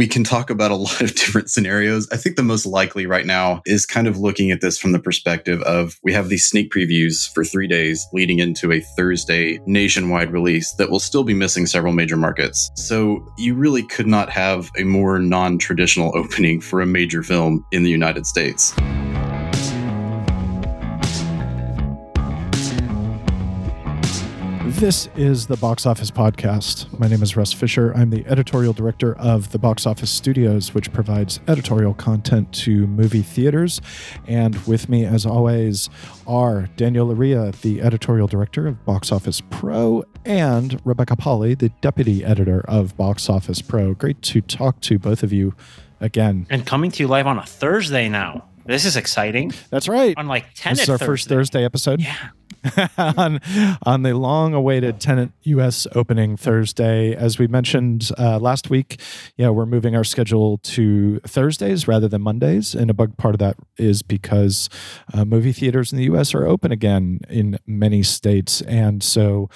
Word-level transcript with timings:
we 0.00 0.08
can 0.08 0.24
talk 0.24 0.48
about 0.48 0.70
a 0.70 0.74
lot 0.86 1.02
of 1.02 1.14
different 1.14 1.50
scenarios. 1.50 2.08
I 2.10 2.16
think 2.16 2.36
the 2.36 2.42
most 2.42 2.64
likely 2.64 3.04
right 3.04 3.26
now 3.26 3.60
is 3.66 3.84
kind 3.84 4.06
of 4.06 4.16
looking 4.16 4.50
at 4.50 4.62
this 4.62 4.78
from 4.78 4.92
the 4.92 4.98
perspective 4.98 5.60
of 5.64 6.00
we 6.02 6.10
have 6.14 6.30
these 6.30 6.46
sneak 6.46 6.72
previews 6.72 7.30
for 7.34 7.44
three 7.44 7.66
days 7.66 8.06
leading 8.14 8.38
into 8.38 8.72
a 8.72 8.80
Thursday 8.80 9.60
nationwide 9.66 10.32
release 10.32 10.72
that 10.76 10.90
will 10.90 11.00
still 11.00 11.22
be 11.22 11.34
missing 11.34 11.66
several 11.66 11.92
major 11.92 12.16
markets. 12.16 12.70
So 12.76 13.30
you 13.36 13.54
really 13.54 13.82
could 13.82 14.06
not 14.06 14.30
have 14.30 14.70
a 14.78 14.84
more 14.84 15.18
non 15.18 15.58
traditional 15.58 16.12
opening 16.16 16.62
for 16.62 16.80
a 16.80 16.86
major 16.86 17.22
film 17.22 17.62
in 17.70 17.82
the 17.82 17.90
United 17.90 18.24
States. 18.24 18.74
This 24.80 25.10
is 25.14 25.46
the 25.46 25.58
Box 25.58 25.84
Office 25.84 26.10
Podcast. 26.10 26.98
My 26.98 27.06
name 27.06 27.22
is 27.22 27.36
Russ 27.36 27.52
Fisher. 27.52 27.92
I'm 27.94 28.08
the 28.08 28.24
editorial 28.26 28.72
director 28.72 29.14
of 29.18 29.52
the 29.52 29.58
Box 29.58 29.84
Office 29.84 30.10
Studios, 30.10 30.72
which 30.72 30.90
provides 30.90 31.38
editorial 31.48 31.92
content 31.92 32.50
to 32.54 32.86
movie 32.86 33.20
theaters. 33.20 33.82
And 34.26 34.56
with 34.66 34.88
me, 34.88 35.04
as 35.04 35.26
always, 35.26 35.90
are 36.26 36.62
Daniel 36.78 37.08
Loria, 37.08 37.52
the 37.60 37.82
editorial 37.82 38.26
director 38.26 38.66
of 38.66 38.82
Box 38.86 39.12
Office 39.12 39.42
Pro, 39.50 40.02
and 40.24 40.80
Rebecca 40.86 41.14
Pahle, 41.14 41.54
the 41.54 41.70
deputy 41.82 42.24
editor 42.24 42.64
of 42.66 42.96
Box 42.96 43.28
Office 43.28 43.60
Pro. 43.60 43.92
Great 43.92 44.22
to 44.22 44.40
talk 44.40 44.80
to 44.80 44.98
both 44.98 45.22
of 45.22 45.30
you 45.30 45.54
again. 46.00 46.46
And 46.48 46.64
coming 46.64 46.90
to 46.92 47.02
you 47.02 47.06
live 47.06 47.26
on 47.26 47.36
a 47.36 47.44
Thursday 47.44 48.08
now. 48.08 48.46
This 48.64 48.86
is 48.86 48.96
exciting. 48.96 49.52
That's 49.68 49.88
right. 49.88 50.16
On 50.16 50.26
like 50.26 50.54
10 50.54 50.72
This 50.72 50.84
is 50.84 50.88
our 50.88 50.96
Thursday. 50.96 51.06
first 51.06 51.28
Thursday 51.28 51.64
episode. 51.66 52.00
Yeah. 52.00 52.16
on 52.98 53.40
on 53.84 54.02
the 54.02 54.14
long-awaited 54.14 55.00
Tenet 55.00 55.30
U.S. 55.42 55.86
opening 55.94 56.36
Thursday. 56.36 57.14
As 57.14 57.38
we 57.38 57.46
mentioned 57.46 58.10
uh, 58.18 58.38
last 58.38 58.70
week, 58.70 59.00
yeah, 59.36 59.48
we're 59.50 59.66
moving 59.66 59.96
our 59.96 60.04
schedule 60.04 60.58
to 60.58 61.20
Thursdays 61.20 61.88
rather 61.88 62.08
than 62.08 62.22
Mondays, 62.22 62.74
and 62.74 62.90
a 62.90 62.94
big 62.94 63.16
part 63.16 63.34
of 63.34 63.38
that 63.38 63.56
is 63.76 64.02
because 64.02 64.68
uh, 65.14 65.24
movie 65.24 65.52
theaters 65.52 65.92
in 65.92 65.98
the 65.98 66.04
U.S. 66.04 66.34
are 66.34 66.46
open 66.46 66.72
again 66.72 67.20
in 67.28 67.58
many 67.66 68.02
states, 68.02 68.60
and 68.62 69.02
so. 69.02 69.48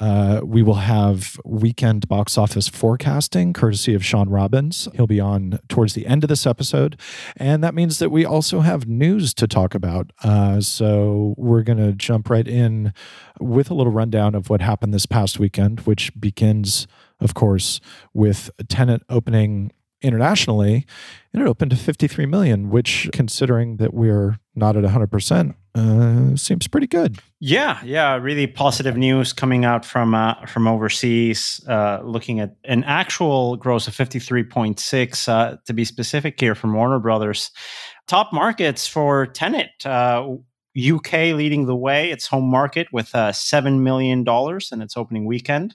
Uh, 0.00 0.40
we 0.44 0.62
will 0.62 0.74
have 0.74 1.38
weekend 1.44 2.08
box 2.08 2.36
office 2.38 2.68
forecasting 2.68 3.52
courtesy 3.52 3.94
of 3.94 4.04
Shawn 4.04 4.28
Robbins. 4.28 4.88
He'll 4.94 5.06
be 5.06 5.20
on 5.20 5.58
towards 5.68 5.94
the 5.94 6.06
end 6.06 6.24
of 6.24 6.28
this 6.28 6.46
episode. 6.46 6.98
And 7.36 7.62
that 7.62 7.74
means 7.74 7.98
that 7.98 8.10
we 8.10 8.24
also 8.24 8.60
have 8.60 8.86
news 8.86 9.34
to 9.34 9.46
talk 9.46 9.74
about. 9.74 10.12
Uh, 10.22 10.60
so 10.60 11.34
we're 11.36 11.62
going 11.62 11.78
to 11.78 11.92
jump 11.92 12.30
right 12.30 12.46
in 12.46 12.92
with 13.40 13.70
a 13.70 13.74
little 13.74 13.92
rundown 13.92 14.34
of 14.34 14.50
what 14.50 14.60
happened 14.60 14.92
this 14.94 15.06
past 15.06 15.38
weekend, 15.38 15.80
which 15.80 16.18
begins, 16.18 16.86
of 17.20 17.34
course, 17.34 17.80
with 18.12 18.50
Tenet 18.68 19.02
opening 19.08 19.72
internationally 20.02 20.84
and 21.32 21.42
it 21.42 21.48
opened 21.48 21.70
to 21.70 21.76
53 21.76 22.26
million 22.26 22.70
which 22.70 23.08
considering 23.12 23.76
that 23.76 23.94
we're 23.94 24.38
not 24.54 24.76
at 24.76 24.82
100% 24.82 25.54
uh, 25.74 26.36
seems 26.36 26.66
pretty 26.68 26.86
good 26.86 27.18
Yeah, 27.44 27.80
yeah, 27.82 28.14
really 28.14 28.46
positive 28.46 28.96
news 28.96 29.32
coming 29.32 29.64
out 29.64 29.84
from 29.84 30.14
uh, 30.14 30.46
from 30.46 30.68
overseas. 30.68 31.60
Uh, 31.68 31.98
looking 32.04 32.38
at 32.38 32.54
an 32.64 32.84
actual 32.84 33.56
gross 33.56 33.88
of 33.88 33.94
fifty 33.96 34.20
three 34.20 34.44
point 34.44 34.78
six, 34.78 35.28
uh, 35.28 35.56
to 35.66 35.72
be 35.72 35.84
specific 35.84 36.38
here, 36.38 36.54
from 36.54 36.72
Warner 36.72 37.00
Brothers. 37.00 37.50
Top 38.06 38.32
markets 38.32 38.86
for. 38.86 39.32
Uh, 39.84 40.36
UK 40.74 41.34
leading 41.34 41.66
the 41.66 41.76
way, 41.76 42.10
its 42.10 42.26
home 42.26 42.50
market 42.50 42.86
with 42.92 43.14
uh, 43.14 43.32
seven 43.32 43.82
million 43.82 44.24
dollars 44.24 44.70
in 44.72 44.80
its 44.80 44.96
opening 44.96 45.26
weekend, 45.26 45.74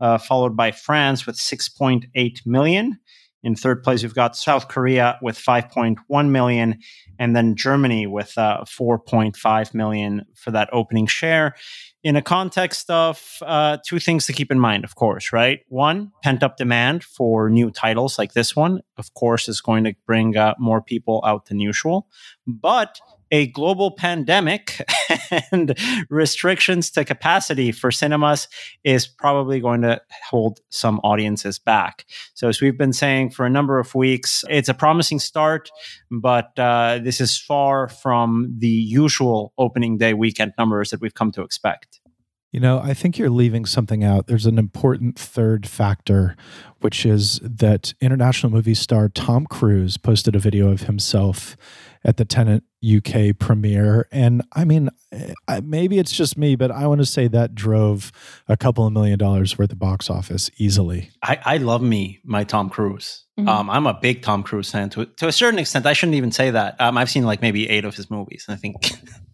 uh, 0.00 0.18
followed 0.18 0.56
by 0.56 0.70
France 0.70 1.26
with 1.26 1.36
six 1.36 1.68
point 1.68 2.06
eight 2.14 2.40
million. 2.46 2.98
In 3.42 3.54
third 3.54 3.82
place, 3.82 4.02
we've 4.02 4.14
got 4.14 4.36
South 4.36 4.68
Korea 4.68 5.18
with 5.22 5.38
5.1 5.38 6.28
million, 6.30 6.78
and 7.18 7.36
then 7.36 7.54
Germany 7.54 8.06
with 8.06 8.36
uh, 8.36 8.64
4.5 8.64 9.74
million 9.74 10.24
for 10.34 10.50
that 10.50 10.68
opening 10.72 11.06
share. 11.06 11.54
In 12.02 12.16
a 12.16 12.22
context 12.22 12.90
of 12.90 13.38
uh, 13.42 13.78
two 13.86 13.98
things 14.00 14.26
to 14.26 14.32
keep 14.32 14.50
in 14.50 14.58
mind, 14.58 14.84
of 14.84 14.96
course, 14.96 15.32
right? 15.32 15.60
One, 15.68 16.12
pent 16.22 16.42
up 16.42 16.56
demand 16.56 17.04
for 17.04 17.48
new 17.48 17.70
titles 17.70 18.18
like 18.18 18.32
this 18.32 18.56
one, 18.56 18.80
of 18.96 19.14
course, 19.14 19.48
is 19.48 19.60
going 19.60 19.84
to 19.84 19.94
bring 20.06 20.36
uh, 20.36 20.54
more 20.58 20.82
people 20.82 21.22
out 21.24 21.46
than 21.46 21.60
usual. 21.60 22.08
But 22.46 23.00
a 23.30 23.48
global 23.48 23.90
pandemic 23.90 24.80
and 25.52 25.78
restrictions 26.10 26.90
to 26.90 27.04
capacity 27.04 27.72
for 27.72 27.90
cinemas 27.90 28.48
is 28.84 29.06
probably 29.06 29.60
going 29.60 29.82
to 29.82 30.00
hold 30.28 30.60
some 30.70 30.98
audiences 31.00 31.58
back. 31.58 32.04
So, 32.34 32.48
as 32.48 32.60
we've 32.60 32.78
been 32.78 32.92
saying 32.92 33.30
for 33.30 33.46
a 33.46 33.50
number 33.50 33.78
of 33.78 33.94
weeks, 33.94 34.44
it's 34.48 34.68
a 34.68 34.74
promising 34.74 35.18
start, 35.18 35.70
but 36.10 36.58
uh, 36.58 37.00
this 37.02 37.20
is 37.20 37.38
far 37.38 37.88
from 37.88 38.54
the 38.58 38.68
usual 38.68 39.52
opening 39.58 39.98
day 39.98 40.14
weekend 40.14 40.52
numbers 40.58 40.90
that 40.90 41.00
we've 41.00 41.14
come 41.14 41.32
to 41.32 41.42
expect. 41.42 42.00
You 42.50 42.60
know, 42.60 42.80
I 42.80 42.94
think 42.94 43.18
you're 43.18 43.28
leaving 43.28 43.66
something 43.66 44.02
out. 44.02 44.26
There's 44.26 44.46
an 44.46 44.58
important 44.58 45.18
third 45.18 45.66
factor, 45.66 46.34
which 46.80 47.04
is 47.04 47.40
that 47.42 47.92
international 48.00 48.50
movie 48.50 48.74
star 48.74 49.10
Tom 49.10 49.46
Cruise 49.46 49.98
posted 49.98 50.34
a 50.34 50.38
video 50.38 50.70
of 50.70 50.82
himself 50.82 51.56
at 52.04 52.16
the 52.16 52.24
Tenet 52.24 52.62
UK 52.82 53.38
premiere. 53.38 54.08
And 54.10 54.42
I 54.52 54.64
mean, 54.64 54.88
maybe 55.62 55.98
it's 55.98 56.12
just 56.12 56.38
me, 56.38 56.56
but 56.56 56.70
I 56.70 56.86
want 56.86 57.00
to 57.00 57.06
say 57.06 57.28
that 57.28 57.54
drove 57.54 58.12
a 58.48 58.56
couple 58.56 58.86
of 58.86 58.92
million 58.92 59.18
dollars 59.18 59.58
worth 59.58 59.72
of 59.72 59.78
box 59.78 60.08
office 60.08 60.50
easily. 60.56 61.10
I, 61.22 61.38
I 61.44 61.56
love 61.58 61.82
me, 61.82 62.20
my 62.24 62.44
Tom 62.44 62.70
Cruise. 62.70 63.24
Mm-hmm. 63.38 63.48
Um, 63.48 63.68
I'm 63.68 63.86
a 63.86 63.94
big 63.94 64.22
Tom 64.22 64.42
Cruise 64.42 64.70
fan 64.70 64.90
to, 64.90 65.04
to 65.04 65.28
a 65.28 65.32
certain 65.32 65.58
extent. 65.58 65.86
I 65.86 65.92
shouldn't 65.92 66.16
even 66.16 66.32
say 66.32 66.50
that. 66.50 66.80
Um, 66.80 66.96
I've 66.96 67.10
seen 67.10 67.24
like 67.24 67.42
maybe 67.42 67.68
eight 67.68 67.84
of 67.84 67.94
his 67.94 68.10
movies. 68.10 68.44
And 68.48 68.54
I 68.54 68.58
think 68.58 68.76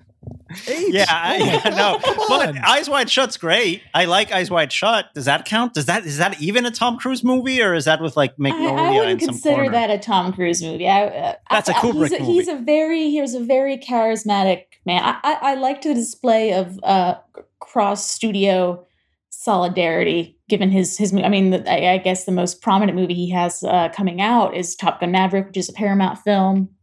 Eight. 0.69 0.95
Yeah, 0.95 1.07
I, 1.09 1.63
oh 1.65 1.71
no. 1.71 2.27
But 2.29 2.57
Eyes 2.65 2.89
Wide 2.89 3.11
Shut's 3.11 3.37
great. 3.37 3.83
I 3.93 4.05
like 4.05 4.33
Eyes 4.33 4.51
Wide 4.51 4.73
Shut. 4.73 5.07
Does 5.15 5.25
that 5.25 5.45
count? 5.45 5.75
Does 5.75 5.87
that 5.87 6.07
is 6.07 6.19
that 6.19 6.41
even 6.41 6.67
a 6.67 6.71
Tom 6.71 6.99
Cruise 6.99 7.25
movie, 7.25 7.63
or 7.63 7.75
is 7.75 7.87
that 7.87 8.01
with 8.01 8.17
like 8.17 8.39
Magnolia? 8.39 8.75
I, 8.75 8.87
I 8.87 8.99
wouldn't 8.99 9.21
consider 9.21 9.71
that 9.71 9.91
a 9.91 9.99
Tom 9.99 10.33
Cruise 10.33 10.63
movie. 10.63 10.89
I, 10.89 11.07
uh, 11.07 11.35
That's 11.51 11.69
a 11.69 11.73
Kubrick 11.73 12.11
he's 12.11 12.13
a, 12.13 12.21
movie. 12.21 12.33
He's 12.33 12.49
a 12.49 12.57
very 12.57 13.11
he's 13.11 13.35
a 13.35 13.41
very 13.41 13.79
charismatic 13.79 14.65
man. 14.87 15.03
I, 15.03 15.19
I, 15.23 15.39
I 15.51 15.55
like 15.55 15.83
the 15.83 15.95
display 15.95 16.53
of 16.53 16.79
uh, 16.83 17.17
cross 17.61 18.09
studio 18.09 18.87
solidarity. 19.31 20.39
Given 20.49 20.71
his 20.71 20.99
his, 20.99 21.15
I 21.15 21.29
mean, 21.29 21.51
the, 21.51 21.71
I, 21.71 21.95
I, 21.95 21.99
guess 21.99 22.25
the 22.25 22.33
most 22.33 22.61
prominent 22.61 22.97
movie 22.97 23.15
he 23.15 23.31
has 23.31 23.63
uh, 23.63 23.89
coming 23.89 24.21
out 24.21 24.55
is 24.55 24.77
Top 24.77 25.01
Gun 25.01 25.11
Maverick, 25.11 25.47
which 25.47 25.57
is 25.57 25.71
a 25.71 25.73
Paramount 25.73 26.19
film 26.19 26.74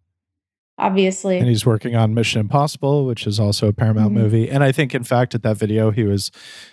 obviously. 0.77 1.37
And 1.37 1.47
he's 1.47 1.65
working 1.65 1.95
on 1.95 2.13
Mission 2.13 2.41
Impossible, 2.41 3.05
which 3.05 3.27
is 3.27 3.39
also 3.39 3.67
a 3.67 3.73
Paramount 3.73 4.13
mm-hmm. 4.13 4.23
movie. 4.23 4.49
And 4.49 4.63
I 4.63 4.71
think, 4.71 4.95
in 4.95 5.03
fact, 5.03 5.35
at 5.35 5.43
that 5.43 5.57
video, 5.57 5.91
he 5.91 6.03
was 6.03 6.31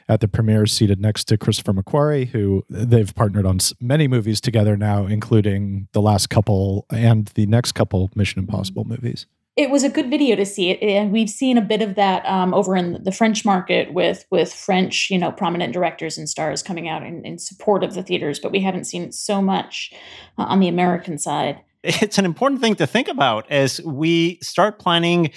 at 0.08 0.20
the 0.20 0.28
premiere 0.28 0.66
seated 0.66 1.00
next 1.00 1.24
to 1.24 1.38
Christopher 1.38 1.72
McQuarrie, 1.72 2.28
who 2.28 2.64
they've 2.68 3.14
partnered 3.14 3.46
on 3.46 3.58
many 3.80 4.08
movies 4.08 4.40
together 4.40 4.76
now, 4.76 5.06
including 5.06 5.88
the 5.92 6.02
last 6.02 6.30
couple 6.30 6.86
and 6.90 7.26
the 7.34 7.46
next 7.46 7.72
couple 7.72 8.10
Mission 8.14 8.40
Impossible 8.40 8.84
movies. 8.84 9.26
It 9.56 9.70
was 9.70 9.82
a 9.82 9.88
good 9.88 10.08
video 10.08 10.36
to 10.36 10.46
see 10.46 10.70
it, 10.70 10.80
and 10.80 11.10
we've 11.10 11.28
seen 11.28 11.58
a 11.58 11.60
bit 11.60 11.82
of 11.82 11.96
that 11.96 12.24
um, 12.26 12.54
over 12.54 12.76
in 12.76 13.02
the 13.02 13.10
French 13.10 13.44
market 13.44 13.92
with 13.92 14.24
with 14.30 14.52
French, 14.52 15.10
you 15.10 15.18
know, 15.18 15.32
prominent 15.32 15.72
directors 15.72 16.16
and 16.16 16.28
stars 16.28 16.62
coming 16.62 16.88
out 16.88 17.02
in, 17.02 17.24
in 17.26 17.38
support 17.38 17.82
of 17.82 17.94
the 17.94 18.04
theaters. 18.04 18.38
But 18.38 18.52
we 18.52 18.60
haven't 18.60 18.84
seen 18.84 19.02
it 19.02 19.14
so 19.14 19.42
much 19.42 19.92
uh, 20.38 20.42
on 20.42 20.60
the 20.60 20.68
American 20.68 21.18
side 21.18 21.60
it's 21.88 22.18
an 22.18 22.26
important 22.26 22.60
thing 22.60 22.74
to 22.74 22.86
think 22.86 23.08
about 23.08 23.50
as 23.50 23.80
we 23.80 24.38
start 24.42 24.78
planning 24.78 25.30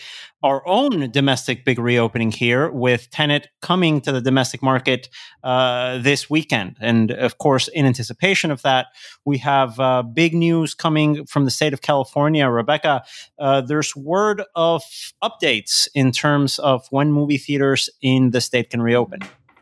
our 0.44 0.68
own 0.68 1.10
domestic 1.12 1.64
big 1.64 1.80
reopening 1.80 2.30
here 2.30 2.70
with 2.72 3.10
Tenet 3.10 3.48
coming 3.62 4.02
to 4.02 4.12
the 4.12 4.20
domestic 4.20 4.62
market 4.62 5.08
uh, 5.46 6.00
this 6.00 6.30
weekend. 6.30 6.76
And 6.82 7.12
of 7.12 7.38
course, 7.38 7.70
in 7.70 7.86
anticipation 7.86 8.52
of 8.52 8.64
that, 8.64 8.88
we 9.24 9.38
have 9.38 9.80
uh, 9.80 10.02
big 10.02 10.34
news 10.34 10.74
coming 10.74 11.26
from 11.26 11.46
the 11.46 11.52
state 11.52 11.72
of 11.72 11.82
California. 11.82 12.50
Rebecca, 12.50 13.04
uh, 13.40 13.62
there's 13.62 13.96
word 13.96 14.44
of 14.54 14.84
updates 15.24 15.88
in 15.96 16.12
terms 16.12 16.60
of 16.60 16.86
when 16.90 17.14
movie 17.14 17.38
theaters 17.38 17.90
in 18.02 18.32
the 18.32 18.42
state 18.42 18.72
can 18.72 18.82
reopen. 18.82 19.22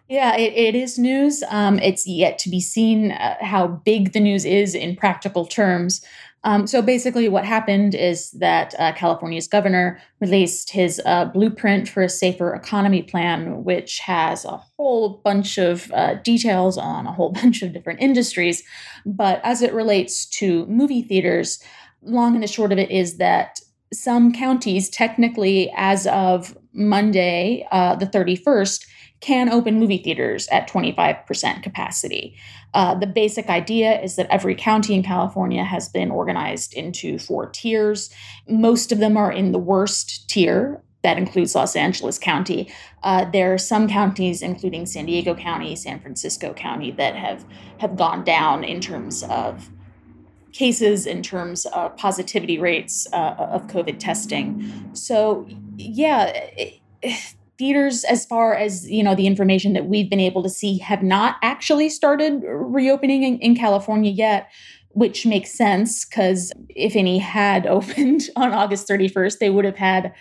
Yeah, 0.09 0.35
it, 0.35 0.53
it 0.53 0.75
is 0.75 0.97
news. 0.97 1.43
Um, 1.51 1.77
it's 1.77 2.07
yet 2.07 2.39
to 2.39 2.49
be 2.49 2.59
seen 2.59 3.11
uh, 3.11 3.35
how 3.41 3.67
big 3.67 4.13
the 4.13 4.19
news 4.19 4.43
is 4.43 4.73
in 4.73 4.95
practical 4.95 5.45
terms. 5.45 6.03
Um, 6.43 6.67
so 6.67 6.81
basically, 6.81 7.27
what 7.27 7.43
happened 7.43 7.93
is 7.93 8.31
that 8.31 8.73
uh, 8.79 8.93
California's 8.93 9.47
governor 9.47 9.99
released 10.21 10.69
his 10.69 11.01
uh, 11.05 11.25
blueprint 11.25 11.89
for 11.89 12.01
a 12.01 12.09
safer 12.09 12.53
economy 12.53 13.03
plan, 13.03 13.63
which 13.63 13.99
has 13.99 14.45
a 14.45 14.57
whole 14.77 15.21
bunch 15.23 15.57
of 15.57 15.91
uh, 15.91 16.15
details 16.15 16.77
on 16.77 17.07
a 17.07 17.11
whole 17.11 17.31
bunch 17.41 17.61
of 17.61 17.73
different 17.73 17.99
industries. 17.99 18.63
But 19.05 19.41
as 19.43 19.61
it 19.61 19.73
relates 19.73 20.25
to 20.37 20.65
movie 20.67 21.01
theaters, 21.01 21.61
long 22.01 22.35
and 22.35 22.43
the 22.43 22.47
short 22.47 22.71
of 22.71 22.77
it 22.77 22.89
is 22.89 23.17
that 23.17 23.59
some 23.91 24.31
counties, 24.31 24.89
technically, 24.89 25.71
as 25.75 26.07
of 26.07 26.57
Monday, 26.73 27.67
uh, 27.71 27.95
the 27.95 28.05
31st, 28.05 28.85
can 29.19 29.49
open 29.49 29.79
movie 29.79 29.97
theaters 29.97 30.47
at 30.49 30.69
25% 30.69 31.63
capacity. 31.63 32.37
Uh, 32.73 32.95
the 32.95 33.07
basic 33.07 33.49
idea 33.49 33.99
is 34.01 34.15
that 34.15 34.27
every 34.29 34.55
county 34.55 34.93
in 34.93 35.03
California 35.03 35.63
has 35.63 35.89
been 35.89 36.11
organized 36.11 36.73
into 36.73 37.17
four 37.17 37.49
tiers. 37.49 38.09
Most 38.47 38.91
of 38.91 38.99
them 38.99 39.17
are 39.17 39.31
in 39.31 39.51
the 39.51 39.59
worst 39.59 40.29
tier. 40.29 40.81
That 41.01 41.17
includes 41.17 41.55
Los 41.55 41.75
Angeles 41.75 42.19
County. 42.19 42.71
Uh, 43.03 43.23
there 43.31 43.53
are 43.53 43.57
some 43.57 43.87
counties, 43.87 44.41
including 44.41 44.85
San 44.85 45.05
Diego 45.05 45.33
County, 45.33 45.75
San 45.75 45.99
Francisco 45.99 46.53
County, 46.53 46.91
that 46.91 47.15
have 47.15 47.45
have 47.79 47.95
gone 47.95 48.25
down 48.25 48.65
in 48.65 48.81
terms 48.81 49.23
of 49.23 49.69
cases 50.51 51.05
in 51.05 51.21
terms 51.21 51.65
of 51.67 51.95
positivity 51.95 52.57
rates 52.59 53.07
uh, 53.13 53.35
of 53.37 53.67
COVID 53.67 53.99
testing. 53.99 54.89
So, 54.93 55.47
yeah, 55.77 56.25
it, 56.57 56.79
theaters, 57.59 58.03
as 58.05 58.25
far 58.25 58.55
as 58.55 58.89
you 58.89 59.03
know, 59.03 59.13
the 59.13 59.27
information 59.27 59.73
that 59.73 59.85
we've 59.85 60.09
been 60.09 60.19
able 60.19 60.41
to 60.41 60.49
see, 60.49 60.79
have 60.79 61.03
not 61.03 61.35
actually 61.43 61.89
started 61.89 62.41
reopening 62.43 63.23
in, 63.23 63.37
in 63.39 63.55
California 63.55 64.11
yet. 64.11 64.49
Which 64.93 65.23
makes 65.23 65.51
sense 65.51 66.03
because 66.03 66.51
if 66.69 66.95
any 66.95 67.19
had 67.19 67.67
opened 67.77 68.23
on 68.35 68.51
August 68.51 68.87
31st, 68.87 69.37
they 69.37 69.51
would 69.51 69.63
have 69.63 69.75
had, 69.75 70.11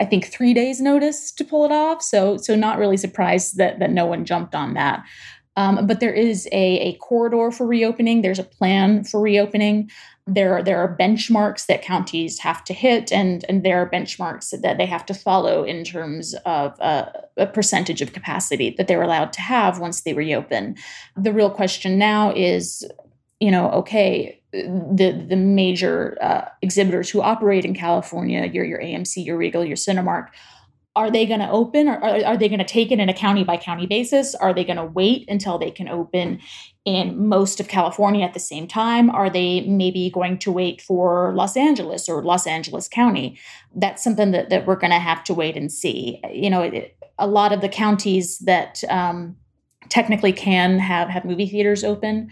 I 0.00 0.04
think, 0.04 0.26
three 0.26 0.52
days' 0.52 0.80
notice 0.80 1.30
to 1.30 1.44
pull 1.44 1.64
it 1.64 1.70
off. 1.70 2.02
So, 2.02 2.36
so 2.36 2.56
not 2.56 2.78
really 2.78 2.96
surprised 2.96 3.56
that 3.58 3.78
that 3.78 3.92
no 3.92 4.04
one 4.04 4.24
jumped 4.24 4.56
on 4.56 4.74
that. 4.74 5.04
Um, 5.56 5.86
but 5.86 6.00
there 6.00 6.12
is 6.12 6.46
a, 6.52 6.78
a 6.80 6.96
corridor 6.96 7.50
for 7.50 7.66
reopening. 7.66 8.20
There's 8.22 8.38
a 8.38 8.44
plan 8.44 9.04
for 9.04 9.20
reopening. 9.20 9.90
There 10.28 10.54
are, 10.54 10.62
there 10.62 10.78
are 10.78 10.96
benchmarks 10.96 11.66
that 11.66 11.82
counties 11.82 12.40
have 12.40 12.64
to 12.64 12.74
hit, 12.74 13.12
and, 13.12 13.44
and 13.48 13.64
there 13.64 13.80
are 13.80 13.88
benchmarks 13.88 14.60
that 14.60 14.76
they 14.76 14.86
have 14.86 15.06
to 15.06 15.14
follow 15.14 15.62
in 15.62 15.84
terms 15.84 16.34
of 16.44 16.80
uh, 16.80 17.06
a 17.36 17.46
percentage 17.46 18.02
of 18.02 18.12
capacity 18.12 18.74
that 18.76 18.88
they're 18.88 19.02
allowed 19.02 19.32
to 19.34 19.40
have 19.40 19.78
once 19.78 20.00
they 20.00 20.14
reopen. 20.14 20.76
The 21.16 21.32
real 21.32 21.50
question 21.50 21.96
now 21.96 22.32
is, 22.34 22.84
you 23.38 23.52
know, 23.52 23.70
okay, 23.70 24.40
the 24.52 25.26
the 25.28 25.36
major 25.36 26.16
uh, 26.20 26.48
exhibitors 26.62 27.10
who 27.10 27.20
operate 27.20 27.64
in 27.64 27.74
California, 27.74 28.46
your 28.46 28.64
your 28.64 28.80
AMC, 28.80 29.24
your 29.24 29.36
Regal, 29.36 29.64
your 29.64 29.76
Cinemark, 29.76 30.28
are 30.96 31.10
they 31.10 31.26
going 31.26 31.40
to 31.40 31.50
open? 31.50 31.88
Or 31.88 32.02
are, 32.02 32.24
are 32.24 32.36
they 32.36 32.48
going 32.48 32.58
to 32.58 32.64
take 32.64 32.90
it 32.90 32.98
in 32.98 33.08
a 33.08 33.14
county 33.14 33.44
by 33.44 33.58
county 33.58 33.86
basis? 33.86 34.34
Are 34.34 34.54
they 34.54 34.64
going 34.64 34.78
to 34.78 34.84
wait 34.84 35.28
until 35.28 35.58
they 35.58 35.70
can 35.70 35.88
open 35.88 36.40
in 36.86 37.28
most 37.28 37.60
of 37.60 37.68
california 37.68 38.24
at 38.24 38.32
the 38.32 38.40
same 38.40 38.66
time 38.66 39.10
are 39.10 39.28
they 39.28 39.60
maybe 39.62 40.08
going 40.08 40.38
to 40.38 40.50
wait 40.50 40.80
for 40.80 41.34
los 41.34 41.56
angeles 41.56 42.08
or 42.08 42.22
los 42.22 42.46
angeles 42.46 42.88
county 42.88 43.38
that's 43.74 44.02
something 44.02 44.30
that, 44.30 44.48
that 44.48 44.66
we're 44.66 44.76
going 44.76 44.90
to 44.90 44.98
have 44.98 45.22
to 45.22 45.34
wait 45.34 45.56
and 45.56 45.70
see 45.70 46.18
you 46.32 46.48
know 46.48 46.62
it, 46.62 46.96
a 47.18 47.26
lot 47.26 47.52
of 47.52 47.60
the 47.60 47.68
counties 47.68 48.38
that 48.38 48.82
um, 48.88 49.36
technically 49.88 50.32
can 50.32 50.78
have 50.78 51.08
have 51.08 51.24
movie 51.24 51.46
theaters 51.46 51.84
open 51.84 52.30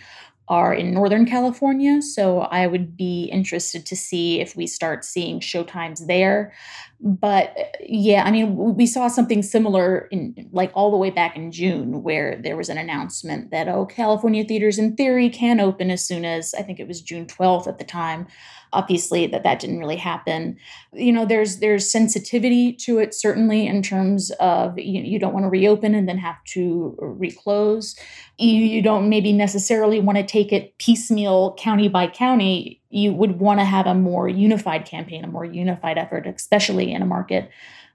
are 0.48 0.74
in 0.74 0.92
Northern 0.92 1.24
California. 1.24 2.02
So 2.02 2.40
I 2.40 2.66
would 2.66 2.96
be 2.96 3.24
interested 3.24 3.86
to 3.86 3.96
see 3.96 4.40
if 4.40 4.54
we 4.56 4.66
start 4.66 5.04
seeing 5.04 5.40
showtimes 5.40 6.06
there. 6.06 6.52
But 7.00 7.54
uh, 7.58 7.64
yeah, 7.86 8.24
I 8.24 8.30
mean, 8.30 8.74
we 8.74 8.86
saw 8.86 9.08
something 9.08 9.42
similar 9.42 10.08
in 10.10 10.48
like 10.52 10.70
all 10.74 10.90
the 10.90 10.96
way 10.96 11.10
back 11.10 11.36
in 11.36 11.52
June, 11.52 12.02
where 12.02 12.40
there 12.42 12.56
was 12.56 12.68
an 12.68 12.78
announcement 12.78 13.50
that, 13.50 13.68
oh, 13.68 13.86
California 13.86 14.44
theaters 14.44 14.78
in 14.78 14.96
theory 14.96 15.28
can 15.28 15.60
open 15.60 15.90
as 15.90 16.06
soon 16.06 16.24
as 16.24 16.54
I 16.54 16.62
think 16.62 16.80
it 16.80 16.88
was 16.88 17.02
June 17.02 17.26
12th 17.26 17.66
at 17.66 17.78
the 17.78 17.84
time. 17.84 18.26
Obviously 18.72 19.28
that 19.28 19.44
that 19.44 19.60
didn't 19.60 19.78
really 19.78 19.96
happen. 19.96 20.56
You 20.92 21.12
know 21.12 21.24
there's 21.24 21.58
there's 21.58 21.88
sensitivity 21.88 22.72
to 22.72 22.98
it 22.98 23.14
certainly 23.14 23.68
in 23.68 23.82
terms 23.82 24.32
of 24.40 24.76
you, 24.76 25.00
you 25.00 25.20
don't 25.20 25.32
want 25.32 25.44
to 25.44 25.50
reopen 25.50 25.94
and 25.94 26.08
then 26.08 26.18
have 26.18 26.42
to 26.54 26.96
reclose. 26.98 27.94
You, 28.36 28.50
you 28.50 28.82
don't 28.82 29.08
maybe 29.08 29.32
necessarily 29.32 30.00
want 30.00 30.18
to 30.18 30.24
take 30.24 30.52
it 30.52 30.76
piecemeal 30.78 31.54
county 31.54 31.88
by 31.88 32.08
county 32.08 32.82
you 32.94 33.12
would 33.12 33.40
want 33.40 33.58
to 33.60 33.64
have 33.64 33.86
a 33.86 33.94
more 33.94 34.28
unified 34.28 34.84
campaign 34.84 35.24
a 35.24 35.28
more 35.28 35.44
unified 35.44 35.98
effort 35.98 36.26
especially 36.26 36.92
in 36.92 37.02
a 37.02 37.06
market 37.06 37.50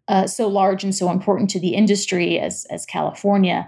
uh, 0.09 0.25
so 0.25 0.47
large 0.47 0.83
and 0.83 0.95
so 0.95 1.11
important 1.11 1.49
to 1.51 1.59
the 1.59 1.75
industry 1.75 2.39
as 2.39 2.65
as 2.69 2.85
california. 2.85 3.67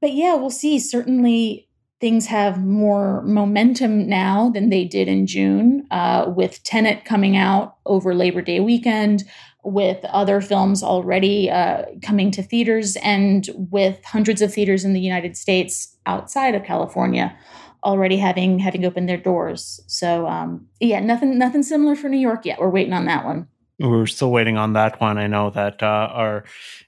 But 0.00 0.12
yeah 0.12 0.34
we'll 0.34 0.50
see. 0.50 0.78
Certainly 0.78 1.68
things 2.00 2.26
have 2.26 2.62
more 2.62 3.22
momentum 3.22 4.08
now 4.08 4.50
than 4.50 4.68
they 4.68 4.84
did 4.84 5.08
in 5.08 5.26
June, 5.26 5.86
uh, 5.90 6.30
with 6.34 6.62
Tenet 6.62 7.04
coming 7.04 7.36
out 7.36 7.76
over 7.86 8.14
Labor 8.14 8.42
Day 8.42 8.60
weekend, 8.60 9.24
with 9.64 10.04
other 10.04 10.40
films 10.40 10.82
already 10.82 11.50
uh, 11.50 11.84
coming 12.02 12.30
to 12.32 12.42
theaters, 12.42 12.96
and 12.96 13.48
with 13.56 14.04
hundreds 14.04 14.42
of 14.42 14.52
theaters 14.52 14.84
in 14.84 14.92
the 14.92 15.00
United 15.00 15.36
States 15.36 15.96
outside 16.06 16.54
of 16.54 16.64
California 16.64 17.36
already 17.86 18.16
having 18.16 18.58
having 18.58 18.84
opened 18.84 19.08
their 19.08 19.16
doors. 19.16 19.80
So 19.86 20.26
um, 20.26 20.66
yeah, 20.80 21.00
nothing 21.00 21.38
nothing 21.38 21.62
similar 21.62 21.94
for 21.94 22.08
New 22.08 22.18
York 22.18 22.44
yet. 22.44 22.60
We're 22.60 22.68
waiting 22.68 22.92
on 22.92 23.06
that 23.06 23.24
one. 23.24 23.46
We're 23.78 24.06
still 24.06 24.30
waiting 24.30 24.56
on 24.56 24.72
that 24.72 25.02
one. 25.02 25.18
I 25.18 25.26
know 25.26 25.50
that 25.50 25.82
uh, 25.82 26.08
our 26.10 26.44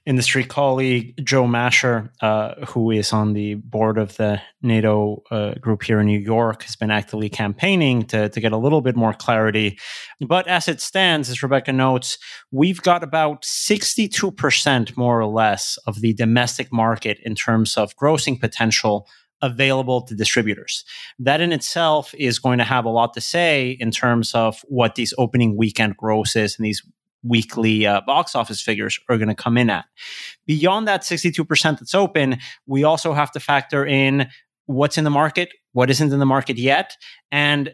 industry 0.07 0.43
colleague 0.43 1.23
Joe 1.23 1.45
Masher, 1.45 2.11
uh, 2.19 2.65
who 2.65 2.89
is 2.89 3.13
on 3.13 3.33
the 3.33 3.53
board 3.55 3.99
of 3.99 4.17
the 4.17 4.41
NATO 4.63 5.21
uh, 5.29 5.53
group 5.53 5.83
here 5.83 5.99
in 5.99 6.07
New 6.07 6.17
York, 6.17 6.63
has 6.63 6.75
been 6.75 6.89
actively 6.89 7.29
campaigning 7.29 8.05
to, 8.05 8.27
to 8.29 8.41
get 8.41 8.53
a 8.53 8.57
little 8.57 8.81
bit 8.81 8.95
more 8.95 9.13
clarity. 9.13 9.77
But 10.19 10.47
as 10.47 10.67
it 10.67 10.81
stands, 10.81 11.29
as 11.29 11.43
Rebecca 11.43 11.71
notes, 11.71 12.17
we've 12.49 12.81
got 12.81 13.03
about 13.03 13.43
62% 13.43 14.97
more 14.97 15.19
or 15.19 15.27
less 15.27 15.77
of 15.85 16.01
the 16.01 16.13
domestic 16.13 16.73
market 16.73 17.19
in 17.23 17.35
terms 17.35 17.77
of 17.77 17.95
grossing 17.97 18.39
potential 18.39 19.07
available 19.41 20.01
to 20.01 20.15
distributors. 20.15 20.83
That 21.17 21.41
in 21.41 21.51
itself 21.51 22.13
is 22.17 22.39
going 22.39 22.57
to 22.57 22.63
have 22.63 22.85
a 22.85 22.89
lot 22.89 23.13
to 23.13 23.21
say 23.21 23.77
in 23.79 23.91
terms 23.91 24.33
of 24.33 24.61
what 24.67 24.95
these 24.95 25.13
opening 25.17 25.55
weekend 25.55 25.97
grosses 25.97 26.57
and 26.57 26.65
these 26.65 26.83
weekly 27.23 27.85
uh, 27.85 28.01
box 28.01 28.35
office 28.35 28.61
figures 28.61 28.99
are 29.09 29.17
going 29.17 29.29
to 29.29 29.35
come 29.35 29.57
in 29.57 29.69
at. 29.69 29.85
Beyond 30.45 30.87
that 30.87 31.01
62% 31.01 31.79
that's 31.79 31.95
open, 31.95 32.37
we 32.65 32.83
also 32.83 33.13
have 33.13 33.31
to 33.31 33.39
factor 33.39 33.85
in 33.85 34.27
what's 34.65 34.97
in 34.97 35.03
the 35.03 35.09
market, 35.09 35.53
what 35.73 35.89
isn't 35.89 36.13
in 36.13 36.19
the 36.19 36.25
market 36.25 36.57
yet, 36.57 36.95
and 37.31 37.73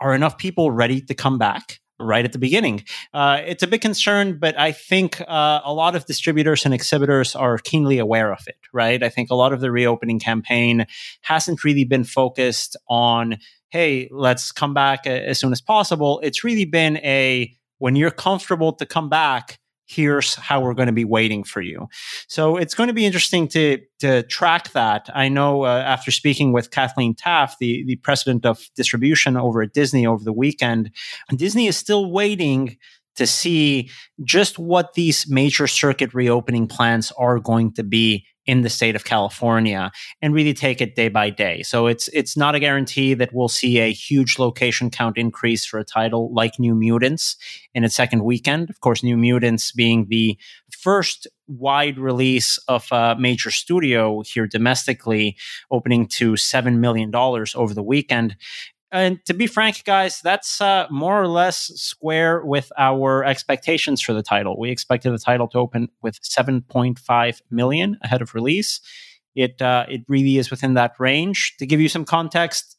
are 0.00 0.14
enough 0.14 0.38
people 0.38 0.70
ready 0.70 1.00
to 1.02 1.14
come 1.14 1.38
back? 1.38 1.80
Right 2.00 2.24
at 2.24 2.32
the 2.32 2.38
beginning. 2.38 2.84
Uh, 3.14 3.40
it's 3.46 3.62
a 3.62 3.66
big 3.68 3.80
concern, 3.80 4.38
but 4.38 4.58
I 4.58 4.72
think 4.72 5.20
uh, 5.20 5.60
a 5.64 5.72
lot 5.72 5.94
of 5.94 6.06
distributors 6.06 6.64
and 6.64 6.74
exhibitors 6.74 7.36
are 7.36 7.58
keenly 7.58 7.98
aware 7.98 8.32
of 8.32 8.40
it, 8.46 8.56
right? 8.72 9.02
I 9.02 9.08
think 9.08 9.30
a 9.30 9.36
lot 9.36 9.52
of 9.52 9.60
the 9.60 9.70
reopening 9.70 10.18
campaign 10.18 10.86
hasn't 11.20 11.62
really 11.62 11.84
been 11.84 12.04
focused 12.04 12.76
on, 12.88 13.36
hey, 13.68 14.08
let's 14.10 14.50
come 14.50 14.74
back 14.74 15.06
as 15.06 15.38
soon 15.38 15.52
as 15.52 15.60
possible. 15.60 16.18
It's 16.24 16.42
really 16.42 16.64
been 16.64 16.96
a, 16.98 17.54
when 17.78 17.94
you're 17.94 18.10
comfortable 18.10 18.72
to 18.72 18.86
come 18.86 19.08
back, 19.08 19.59
here's 19.90 20.34
how 20.36 20.60
we're 20.60 20.74
going 20.74 20.86
to 20.86 20.92
be 20.92 21.04
waiting 21.04 21.42
for 21.42 21.60
you. 21.60 21.88
So 22.28 22.56
it's 22.56 22.74
going 22.74 22.88
to 22.88 22.94
be 22.94 23.06
interesting 23.06 23.48
to 23.48 23.78
to 23.98 24.22
track 24.24 24.72
that. 24.72 25.10
I 25.14 25.28
know 25.28 25.64
uh, 25.64 25.82
after 25.86 26.10
speaking 26.10 26.52
with 26.52 26.70
Cathleen 26.70 27.14
Taff, 27.16 27.56
the 27.58 27.84
the 27.84 27.96
president 27.96 28.46
of 28.46 28.60
distribution 28.76 29.36
over 29.36 29.62
at 29.62 29.72
Disney 29.72 30.06
over 30.06 30.22
the 30.22 30.32
weekend, 30.32 30.90
Disney 31.34 31.66
is 31.66 31.76
still 31.76 32.10
waiting 32.10 32.76
to 33.16 33.26
see 33.26 33.90
just 34.24 34.58
what 34.58 34.94
these 34.94 35.28
major 35.28 35.66
circuit 35.66 36.14
reopening 36.14 36.68
plans 36.68 37.12
are 37.18 37.38
going 37.38 37.72
to 37.74 37.82
be 37.82 38.24
in 38.50 38.62
the 38.62 38.68
state 38.68 38.96
of 38.96 39.04
California 39.04 39.92
and 40.20 40.34
really 40.34 40.52
take 40.52 40.80
it 40.80 40.96
day 40.96 41.08
by 41.08 41.30
day. 41.30 41.62
So 41.62 41.86
it's 41.86 42.08
it's 42.08 42.36
not 42.36 42.56
a 42.56 42.58
guarantee 42.58 43.14
that 43.14 43.32
we'll 43.32 43.48
see 43.48 43.78
a 43.78 43.92
huge 43.92 44.40
location 44.40 44.90
count 44.90 45.16
increase 45.16 45.64
for 45.64 45.78
a 45.78 45.84
title 45.84 46.34
like 46.34 46.58
New 46.58 46.74
Mutants 46.74 47.36
in 47.74 47.84
its 47.84 47.94
second 47.94 48.24
weekend. 48.24 48.68
Of 48.68 48.80
course, 48.80 49.04
New 49.04 49.16
Mutants 49.16 49.70
being 49.70 50.06
the 50.08 50.36
first 50.68 51.28
wide 51.46 51.96
release 51.96 52.58
of 52.66 52.88
a 52.90 53.14
major 53.16 53.52
studio 53.52 54.22
here 54.22 54.48
domestically, 54.48 55.36
opening 55.70 56.08
to 56.08 56.32
$7 56.32 56.78
million 56.78 57.14
over 57.14 57.72
the 57.72 57.84
weekend. 57.84 58.34
And 58.92 59.24
to 59.26 59.34
be 59.34 59.46
frank, 59.46 59.84
guys, 59.84 60.20
that's 60.20 60.60
uh, 60.60 60.86
more 60.90 61.20
or 61.20 61.28
less 61.28 61.70
square 61.76 62.44
with 62.44 62.72
our 62.76 63.24
expectations 63.24 64.00
for 64.00 64.12
the 64.12 64.22
title. 64.22 64.58
We 64.58 64.70
expected 64.70 65.12
the 65.12 65.18
title 65.18 65.46
to 65.48 65.58
open 65.58 65.88
with 66.02 66.20
7.5 66.22 67.40
million 67.50 67.98
ahead 68.02 68.20
of 68.20 68.34
release. 68.34 68.80
It 69.36 69.62
uh, 69.62 69.86
it 69.88 70.02
really 70.08 70.38
is 70.38 70.50
within 70.50 70.74
that 70.74 70.92
range. 70.98 71.54
To 71.58 71.66
give 71.66 71.80
you 71.80 71.88
some 71.88 72.04
context, 72.04 72.76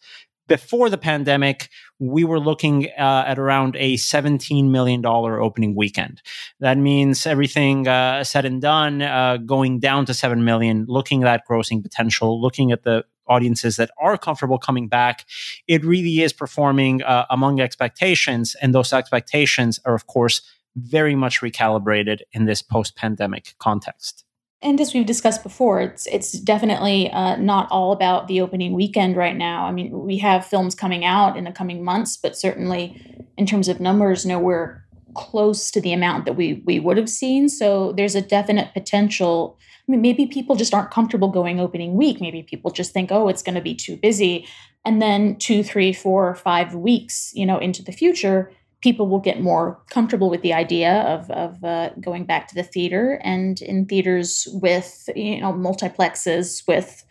before 0.51 0.89
the 0.89 0.98
pandemic, 0.98 1.70
we 1.98 2.25
were 2.25 2.39
looking 2.39 2.88
uh, 2.98 3.24
at 3.25 3.39
around 3.39 3.77
a 3.77 3.96
$17 3.96 4.70
million 4.70 5.06
opening 5.06 5.75
weekend. 5.77 6.22
That 6.60 6.77
means 6.77 7.25
everything 7.25 7.88
uh, 7.88 8.25
said 8.25 8.44
and 8.44 8.62
done, 8.62 9.01
uh, 9.01 9.38
going 9.38 9.80
down 9.80 10.06
to 10.08 10.13
7 10.13 10.44
million, 10.44 10.86
looking 10.89 11.24
at 11.24 11.25
that 11.25 11.44
grossing 11.50 11.82
potential, 11.82 12.41
looking 12.41 12.74
at 12.74 12.84
the 12.84 13.06
audiences 13.35 13.75
that 13.77 13.91
are 13.97 14.17
comfortable 14.17 14.57
coming 14.57 14.88
back, 14.88 15.25
it 15.67 15.83
really 15.85 16.21
is 16.21 16.33
performing 16.33 17.01
uh, 17.03 17.25
among 17.29 17.59
expectations. 17.61 18.55
And 18.61 18.75
those 18.75 18.93
expectations 18.93 19.79
are, 19.85 19.95
of 19.95 20.05
course, 20.07 20.41
very 20.75 21.15
much 21.15 21.41
recalibrated 21.41 22.19
in 22.31 22.45
this 22.45 22.61
post 22.61 22.95
pandemic 22.95 23.55
context. 23.59 24.25
And 24.63 24.79
as 24.79 24.93
we've 24.93 25.05
discussed 25.05 25.41
before, 25.41 25.81
it's 25.81 26.05
it's 26.07 26.31
definitely 26.33 27.09
uh, 27.11 27.35
not 27.38 27.67
all 27.71 27.91
about 27.91 28.27
the 28.27 28.41
opening 28.41 28.73
weekend 28.73 29.17
right 29.17 29.35
now. 29.35 29.65
I 29.65 29.71
mean, 29.71 29.89
we 30.05 30.19
have 30.19 30.45
films 30.45 30.75
coming 30.75 31.03
out 31.03 31.35
in 31.35 31.45
the 31.45 31.51
coming 31.51 31.83
months, 31.83 32.15
but 32.15 32.38
certainly 32.38 33.01
in 33.38 33.45
terms 33.47 33.67
of 33.67 33.79
numbers, 33.79 34.23
nowhere 34.23 34.85
close 35.13 35.72
to 35.72 35.82
the 35.82 35.94
amount 35.94 36.25
that 36.25 36.34
we 36.34 36.62
we 36.65 36.80
would 36.80 36.98
have 36.98 37.10
seen. 37.10 37.50
So 37.50 37.94
there's 37.94 38.15
a 38.15 38.22
definite 38.22 38.74
potential. 38.74 39.58
I 39.88 39.91
mean, 39.91 40.01
maybe 40.01 40.25
people 40.25 40.56
just 40.56 40.74
aren't 40.74 40.91
comfortable 40.91 41.30
going 41.30 41.60
opening 41.60 41.96
week. 41.96 42.22
Maybe 42.22 42.44
people 42.44 42.72
just 42.72 42.94
think, 42.94 43.12
oh, 43.12 43.27
it's 43.27 43.44
going 43.44 43.56
to 43.56 43.62
be 43.62 43.75
too 43.75 43.98
busy. 43.98 44.48
And 44.86 45.01
then 45.01 45.38
two, 45.38 45.63
three, 45.63 45.94
four, 45.94 46.36
five 46.36 46.74
weeks, 46.74 47.32
you 47.34 47.46
know, 47.46 47.58
into 47.58 47.84
the 47.84 47.91
future, 47.91 48.51
people 48.82 49.08
will 49.08 49.20
get 49.20 49.41
more 49.41 49.80
comfortable 49.89 50.30
with 50.30 50.41
the 50.41 50.53
idea 50.53 51.01
of, 51.01 51.30
of 51.32 51.63
uh, 51.63 51.89
going 52.00 52.25
back 52.25 52.48
to 52.48 52.56
the 52.56 52.63
theater 52.63 53.20
and 53.24 53.62
in 53.62 53.86
theaters 53.86 54.48
with 54.53 55.08
you 55.15 55.39
know 55.39 55.53
multiplexes 55.53 56.68
with 56.68 57.03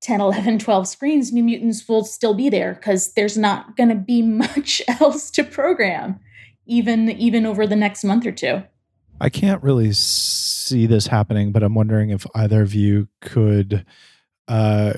10 0.00 0.20
11 0.20 0.58
12 0.58 0.88
screens 0.88 1.32
new 1.32 1.44
mutants 1.44 1.86
will 1.88 2.04
still 2.04 2.34
be 2.34 2.48
there 2.48 2.74
because 2.74 3.12
there's 3.12 3.38
not 3.38 3.76
going 3.76 3.88
to 3.88 3.94
be 3.94 4.22
much 4.22 4.82
else 5.00 5.30
to 5.30 5.44
program 5.44 6.18
even 6.66 7.10
even 7.10 7.46
over 7.46 7.66
the 7.66 7.76
next 7.76 8.04
month 8.04 8.26
or 8.26 8.32
two. 8.32 8.62
I 9.20 9.28
can't 9.28 9.62
really 9.62 9.92
see 9.92 10.86
this 10.86 11.08
happening 11.08 11.52
but 11.52 11.62
i'm 11.62 11.74
wondering 11.74 12.10
if 12.10 12.24
either 12.34 12.62
of 12.62 12.72
you 12.72 13.08
could 13.20 13.84
uh, 14.48 14.92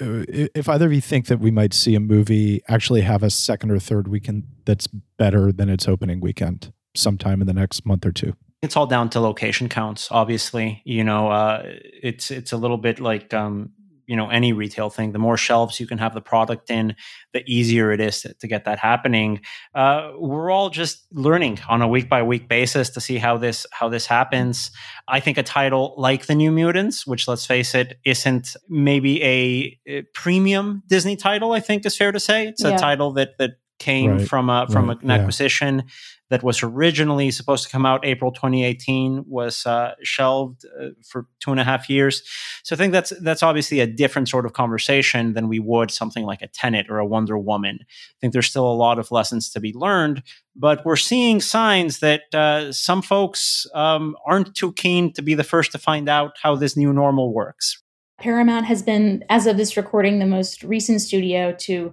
if 0.00 0.68
either 0.68 0.86
of 0.86 0.92
you 0.92 1.00
think 1.00 1.26
that 1.26 1.38
we 1.38 1.50
might 1.50 1.72
see 1.72 1.94
a 1.94 2.00
movie 2.00 2.60
actually 2.68 3.00
have 3.02 3.22
a 3.22 3.30
second 3.30 3.70
or 3.70 3.78
third 3.78 4.08
weekend 4.08 4.44
that's 4.64 4.86
better 4.86 5.52
than 5.52 5.68
its 5.68 5.86
opening 5.88 6.20
weekend 6.20 6.72
sometime 6.96 7.40
in 7.40 7.46
the 7.46 7.54
next 7.54 7.86
month 7.86 8.04
or 8.04 8.10
two. 8.10 8.34
It's 8.60 8.76
all 8.76 8.86
down 8.86 9.08
to 9.10 9.20
location 9.20 9.68
counts 9.68 10.08
obviously. 10.10 10.82
You 10.84 11.04
know 11.04 11.28
uh, 11.28 11.62
it's 11.64 12.30
it's 12.30 12.52
a 12.52 12.56
little 12.56 12.76
bit 12.76 12.98
like 12.98 13.32
um, 13.32 13.70
you 14.08 14.16
know 14.16 14.30
any 14.30 14.52
retail 14.52 14.90
thing 14.90 15.12
the 15.12 15.18
more 15.18 15.36
shelves 15.36 15.78
you 15.78 15.86
can 15.86 15.98
have 15.98 16.14
the 16.14 16.20
product 16.20 16.70
in 16.70 16.96
the 17.32 17.44
easier 17.46 17.92
it 17.92 18.00
is 18.00 18.22
to, 18.22 18.34
to 18.34 18.48
get 18.48 18.64
that 18.64 18.78
happening. 18.78 19.40
Uh, 19.74 20.12
we're 20.18 20.50
all 20.50 20.70
just 20.70 21.06
learning 21.12 21.60
on 21.68 21.82
a 21.82 21.86
week 21.86 22.08
by 22.08 22.22
week 22.22 22.48
basis 22.48 22.90
to 22.90 23.00
see 23.00 23.18
how 23.18 23.36
this 23.36 23.66
how 23.70 23.88
this 23.88 24.06
happens. 24.06 24.70
I 25.06 25.20
think 25.20 25.38
a 25.38 25.42
title 25.42 25.94
like 25.96 26.26
the 26.26 26.34
new 26.34 26.50
mutants 26.50 27.06
which 27.06 27.28
let's 27.28 27.46
face 27.46 27.74
it 27.74 27.98
isn't 28.04 28.56
maybe 28.68 29.22
a, 29.22 29.78
a 29.86 30.02
premium 30.14 30.82
disney 30.86 31.16
title 31.16 31.52
i 31.52 31.60
think 31.60 31.84
is 31.86 31.96
fair 31.96 32.10
to 32.10 32.20
say. 32.20 32.48
It's 32.48 32.64
yeah. 32.64 32.74
a 32.74 32.78
title 32.78 33.12
that 33.12 33.36
that 33.38 33.52
came 33.78 34.12
right. 34.12 34.28
from 34.28 34.50
a 34.50 34.66
from 34.68 34.88
right. 34.88 35.02
an 35.02 35.10
acquisition 35.10 35.78
yeah 35.78 35.90
that 36.30 36.42
was 36.42 36.62
originally 36.62 37.30
supposed 37.30 37.64
to 37.64 37.70
come 37.70 37.86
out 37.86 38.04
April 38.04 38.30
2018 38.32 39.24
was 39.26 39.64
uh, 39.64 39.94
shelved 40.02 40.64
uh, 40.80 40.88
for 41.06 41.26
two 41.40 41.50
and 41.50 41.60
a 41.60 41.64
half 41.64 41.88
years. 41.88 42.22
So 42.64 42.74
I 42.74 42.78
think 42.78 42.92
that's 42.92 43.12
that's 43.22 43.42
obviously 43.42 43.80
a 43.80 43.86
different 43.86 44.28
sort 44.28 44.44
of 44.44 44.52
conversation 44.52 45.32
than 45.32 45.48
we 45.48 45.58
would 45.58 45.90
something 45.90 46.24
like 46.24 46.42
a 46.42 46.48
Tenet 46.48 46.86
or 46.90 46.98
a 46.98 47.06
Wonder 47.06 47.38
Woman. 47.38 47.78
I 47.82 48.16
think 48.20 48.32
there's 48.32 48.46
still 48.46 48.70
a 48.70 48.74
lot 48.74 48.98
of 48.98 49.10
lessons 49.10 49.50
to 49.50 49.60
be 49.60 49.72
learned, 49.72 50.22
but 50.54 50.84
we're 50.84 50.96
seeing 50.96 51.40
signs 51.40 52.00
that 52.00 52.22
uh, 52.34 52.72
some 52.72 53.02
folks 53.02 53.66
um, 53.74 54.16
aren't 54.26 54.54
too 54.54 54.72
keen 54.72 55.12
to 55.14 55.22
be 55.22 55.34
the 55.34 55.44
first 55.44 55.72
to 55.72 55.78
find 55.78 56.08
out 56.08 56.36
how 56.42 56.56
this 56.56 56.76
new 56.76 56.92
normal 56.92 57.32
works. 57.32 57.82
Paramount 58.18 58.66
has 58.66 58.82
been, 58.82 59.24
as 59.30 59.46
of 59.46 59.56
this 59.56 59.76
recording, 59.76 60.18
the 60.18 60.26
most 60.26 60.64
recent 60.64 61.00
studio 61.00 61.52
to 61.60 61.92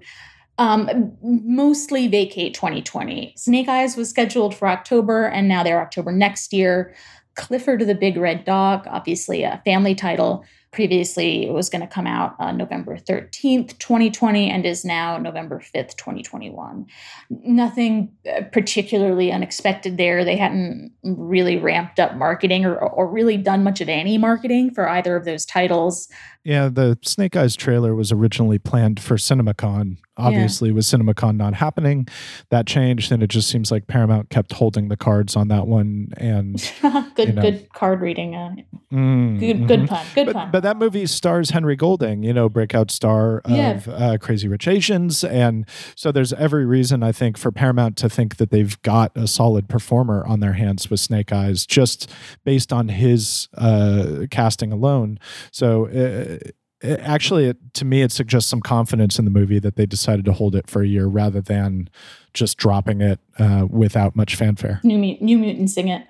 um, 0.58 1.12
mostly 1.22 2.08
vacate 2.08 2.54
2020. 2.54 3.34
Snake 3.36 3.68
Eyes 3.68 3.98
was 3.98 4.10
scheduled 4.10 4.56
for 4.56 4.68
October, 4.68 5.26
and 5.26 5.48
now 5.48 5.64
they're 5.64 5.82
October 5.82 6.12
next 6.12 6.54
year. 6.54 6.94
Clifford 7.36 7.82
the 7.82 7.96
Big 7.96 8.16
Red 8.16 8.46
Dog, 8.46 8.88
obviously 8.90 9.44
a 9.44 9.62
family 9.66 9.94
title, 9.94 10.46
previously 10.76 11.48
it 11.48 11.54
was 11.54 11.70
going 11.70 11.82
to 11.82 11.88
come 11.88 12.06
out 12.06 12.36
on 12.38 12.58
November 12.58 12.98
13th, 12.98 13.78
2020, 13.80 14.52
and 14.52 14.66
is 14.66 14.84
now 14.84 15.18
November 15.18 15.60
5th, 15.60 15.96
2021. 15.96 16.86
Nothing 17.30 18.12
uh, 18.30 18.42
particularly 18.52 19.32
unexpected 19.32 19.96
there. 19.96 20.26
They 20.26 20.36
hadn't 20.36 20.92
really 21.02 21.58
ramped 21.58 21.98
up 21.98 22.16
marketing 22.16 22.66
or, 22.66 22.78
or 22.78 23.08
really 23.08 23.38
done 23.38 23.64
much 23.64 23.80
of 23.80 23.88
any 23.88 24.18
marketing 24.18 24.74
for 24.74 24.88
either 24.90 25.16
of 25.16 25.24
those 25.24 25.46
titles. 25.46 26.10
Yeah, 26.46 26.70
the 26.70 27.00
Snake 27.02 27.36
Eyes 27.36 27.56
trailer 27.56 27.96
was 27.96 28.12
originally 28.12 28.60
planned 28.60 29.02
for 29.02 29.16
CinemaCon. 29.16 29.98
Obviously, 30.18 30.70
yeah. 30.70 30.76
with 30.76 30.86
CinemaCon 30.86 31.38
not 31.38 31.56
happening, 31.56 32.08
that 32.52 32.68
changed, 32.68 33.12
and 33.12 33.24
it 33.24 33.32
just 33.32 33.50
seems 33.50 33.72
like 33.72 33.88
Paramount 33.88 34.30
kept 34.30 34.54
holding 34.54 34.88
the 34.88 34.96
cards 34.96 35.36
on 35.36 35.48
that 35.48 35.66
one. 35.66 36.14
And 36.18 36.56
good, 37.16 37.30
you 37.30 37.34
know, 37.34 37.42
good 37.42 37.74
card 37.74 38.00
reading. 38.00 38.36
Uh, 38.36 38.56
mm, 38.94 39.40
good, 39.40 39.68
good 39.68 39.80
mm-hmm. 39.82 39.86
pun. 39.88 40.06
Good 40.14 40.26
but, 40.28 40.34
pun. 40.34 40.52
But 40.52 40.64
that 40.66 40.78
movie 40.78 41.06
stars 41.06 41.52
Henry 41.52 41.76
Golding, 41.76 42.24
you 42.24 42.34
know, 42.34 42.50
breakout 42.50 42.92
star 42.92 43.40
of 43.46 43.52
yeah. 43.52 43.82
uh, 43.88 44.18
Crazy 44.18 44.48
Rich 44.48 44.68
Asians, 44.68 45.24
and 45.24 45.66
so 45.96 46.12
there's 46.12 46.34
every 46.34 46.66
reason 46.66 47.04
I 47.04 47.12
think 47.12 47.38
for 47.38 47.52
Paramount 47.52 47.98
to 47.98 48.10
think 48.10 48.38
that 48.38 48.50
they've 48.50 48.82
got 48.82 49.16
a 49.16 49.28
solid 49.28 49.70
performer 49.70 50.26
on 50.26 50.40
their 50.40 50.54
hands 50.54 50.90
with 50.90 51.00
Snake 51.00 51.32
Eyes, 51.32 51.66
just 51.66 52.12
based 52.44 52.74
on 52.74 52.90
his 52.90 53.48
uh, 53.58 54.26
casting 54.30 54.72
alone. 54.72 55.20
So. 55.52 55.88
Uh, 55.88 56.52
it, 56.82 57.00
actually, 57.00 57.46
it, 57.46 57.74
to 57.76 57.86
me, 57.86 58.02
it 58.02 58.12
suggests 58.12 58.50
some 58.50 58.62
confidence 58.62 59.18
in 59.18 59.24
the 59.26 59.32
movie 59.32 59.60
that 59.60 59.76
they 59.76 59.86
decided 59.86 60.26
to 60.26 60.34
hold 60.34 60.56
it 60.56 60.70
for 60.70 60.84
a 60.84 60.88
year 60.88 61.08
rather 61.08 61.42
than 61.42 61.90
just 62.34 62.58
dropping 62.58 63.02
it 63.02 63.20
uh, 63.40 63.66
without 63.70 64.16
much 64.16 64.36
fanfare. 64.36 64.82
New, 64.84 64.98
New 64.98 65.38
Mutant 65.40 65.70
sing 65.70 65.88
it. 65.88 66.06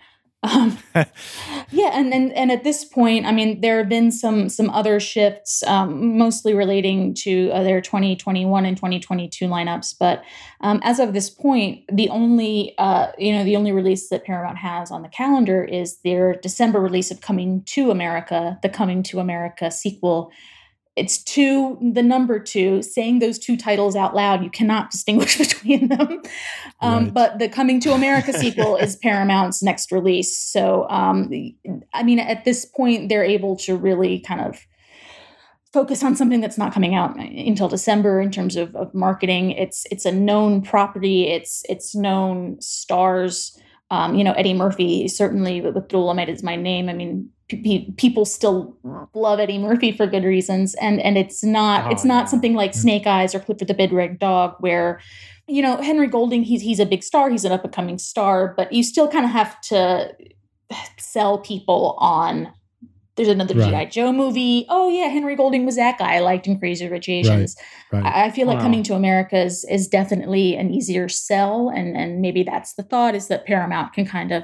Um, 0.45 0.77
yeah, 1.71 1.91
and, 1.93 2.13
and 2.13 2.31
and 2.33 2.51
at 2.51 2.63
this 2.63 2.85
point, 2.85 3.25
I 3.25 3.31
mean, 3.31 3.61
there 3.61 3.79
have 3.79 3.89
been 3.89 4.11
some 4.11 4.49
some 4.49 4.69
other 4.69 4.99
shifts, 4.99 5.63
um, 5.63 6.17
mostly 6.17 6.53
relating 6.53 7.13
to 7.15 7.49
uh, 7.51 7.63
their 7.63 7.81
2021 7.81 8.65
and 8.65 8.77
2022 8.77 9.47
lineups. 9.47 9.95
But 9.99 10.23
um, 10.61 10.79
as 10.83 10.99
of 10.99 11.13
this 11.13 11.29
point, 11.29 11.83
the 11.91 12.09
only 12.09 12.75
uh, 12.77 13.07
you 13.17 13.33
know 13.33 13.43
the 13.43 13.55
only 13.55 13.71
release 13.71 14.09
that 14.09 14.23
Paramount 14.23 14.57
has 14.57 14.91
on 14.91 15.01
the 15.01 15.09
calendar 15.09 15.63
is 15.63 15.97
their 16.03 16.35
December 16.35 16.79
release 16.79 17.09
of 17.09 17.21
Coming 17.21 17.63
to 17.63 17.89
America, 17.89 18.59
the 18.61 18.69
Coming 18.69 19.01
to 19.03 19.19
America 19.19 19.71
sequel, 19.71 20.31
it's 20.95 21.21
two 21.21 21.77
the 21.93 22.03
number 22.03 22.39
two 22.39 22.81
saying 22.81 23.19
those 23.19 23.37
two 23.37 23.57
titles 23.57 23.95
out 23.95 24.15
loud 24.15 24.43
you 24.43 24.49
cannot 24.49 24.91
distinguish 24.91 25.37
between 25.37 25.89
them. 25.89 26.21
Um, 26.81 27.05
right. 27.05 27.13
but 27.13 27.39
the 27.39 27.49
coming 27.49 27.79
to 27.81 27.93
america 27.93 28.33
sequel 28.39 28.77
is 28.77 28.95
paramount's 28.95 29.61
next 29.61 29.91
release. 29.91 30.35
So 30.37 30.87
um, 30.89 31.29
i 31.93 32.03
mean 32.03 32.19
at 32.19 32.45
this 32.45 32.65
point 32.65 33.09
they're 33.09 33.23
able 33.23 33.55
to 33.57 33.75
really 33.75 34.19
kind 34.19 34.41
of 34.41 34.65
focus 35.73 36.03
on 36.03 36.15
something 36.15 36.39
that's 36.39 36.57
not 36.57 36.71
coming 36.73 36.95
out 36.95 37.17
until 37.19 37.67
december 37.67 38.21
in 38.21 38.31
terms 38.31 38.55
of, 38.55 38.73
of 38.75 38.93
marketing. 38.93 39.51
It's 39.51 39.85
it's 39.91 40.05
a 40.05 40.11
known 40.11 40.61
property. 40.61 41.27
It's 41.27 41.63
it's 41.67 41.95
known 41.95 42.59
stars. 42.61 43.59
Um, 43.91 44.15
you 44.15 44.23
know 44.23 44.31
eddie 44.31 44.55
murphy 44.55 45.07
certainly 45.07 45.61
with 45.61 45.75
dolemite 45.89 46.29
is 46.29 46.41
my 46.41 46.55
name. 46.55 46.89
I 46.89 46.93
mean 46.93 47.29
people 47.47 48.25
still 48.25 48.75
love 49.13 49.39
Eddie 49.39 49.59
Murphy 49.59 49.91
for 49.91 50.07
good 50.07 50.23
reasons, 50.23 50.73
and 50.75 50.99
and 51.01 51.17
it's 51.17 51.43
not 51.43 51.85
oh, 51.85 51.89
it's 51.89 52.03
not 52.03 52.23
yeah. 52.23 52.25
something 52.25 52.53
like 52.55 52.71
mm. 52.71 52.75
Snake 52.75 53.07
Eyes 53.07 53.35
or 53.35 53.39
Clifford 53.39 53.67
the 53.67 53.73
Big 53.73 53.91
Red 53.91 54.19
Dog 54.19 54.55
where 54.59 54.99
you 55.47 55.61
know 55.61 55.77
Henry 55.77 56.07
Golding 56.07 56.43
he's 56.43 56.61
he's 56.61 56.79
a 56.79 56.85
big 56.85 57.03
star 57.03 57.29
he's 57.29 57.45
an 57.45 57.51
up 57.51 57.63
and 57.63 57.73
coming 57.73 57.97
star, 57.97 58.53
but 58.57 58.73
you 58.73 58.83
still 58.83 59.07
kind 59.07 59.25
of 59.25 59.31
have 59.31 59.59
to 59.61 60.15
sell 60.97 61.39
people 61.39 61.95
on. 61.99 62.51
There's 63.15 63.29
another 63.29 63.55
right. 63.55 63.89
GI 63.89 63.91
Joe 63.91 64.11
movie. 64.11 64.65
Oh 64.67 64.89
yeah, 64.89 65.07
Henry 65.07 65.35
Golding 65.35 65.65
was 65.65 65.77
that 65.77 65.99
guy 65.99 66.15
I 66.15 66.19
liked 66.19 66.47
in 66.47 66.59
Crazy 66.59 66.89
Rich 66.89 67.07
Asians. 67.07 67.55
Right. 67.91 68.03
Right. 68.03 68.13
I, 68.13 68.25
I, 68.25 68.31
feel 68.31 68.45
like 68.45 68.57
wow. 68.57 68.63
Coming 68.63 68.83
to 68.83 68.93
America 68.93 69.37
is, 69.37 69.63
is 69.69 69.87
definitely 69.87 70.57
an 70.57 70.73
easier 70.73 71.07
sell, 71.07 71.69
and 71.69 71.95
and 71.95 72.19
maybe 72.19 72.43
that's 72.43 72.73
the 72.73 72.83
thought 72.83 73.15
is 73.15 73.27
that 73.27 73.45
Paramount 73.45 73.93
can 73.93 74.05
kind 74.05 74.33
of 74.33 74.43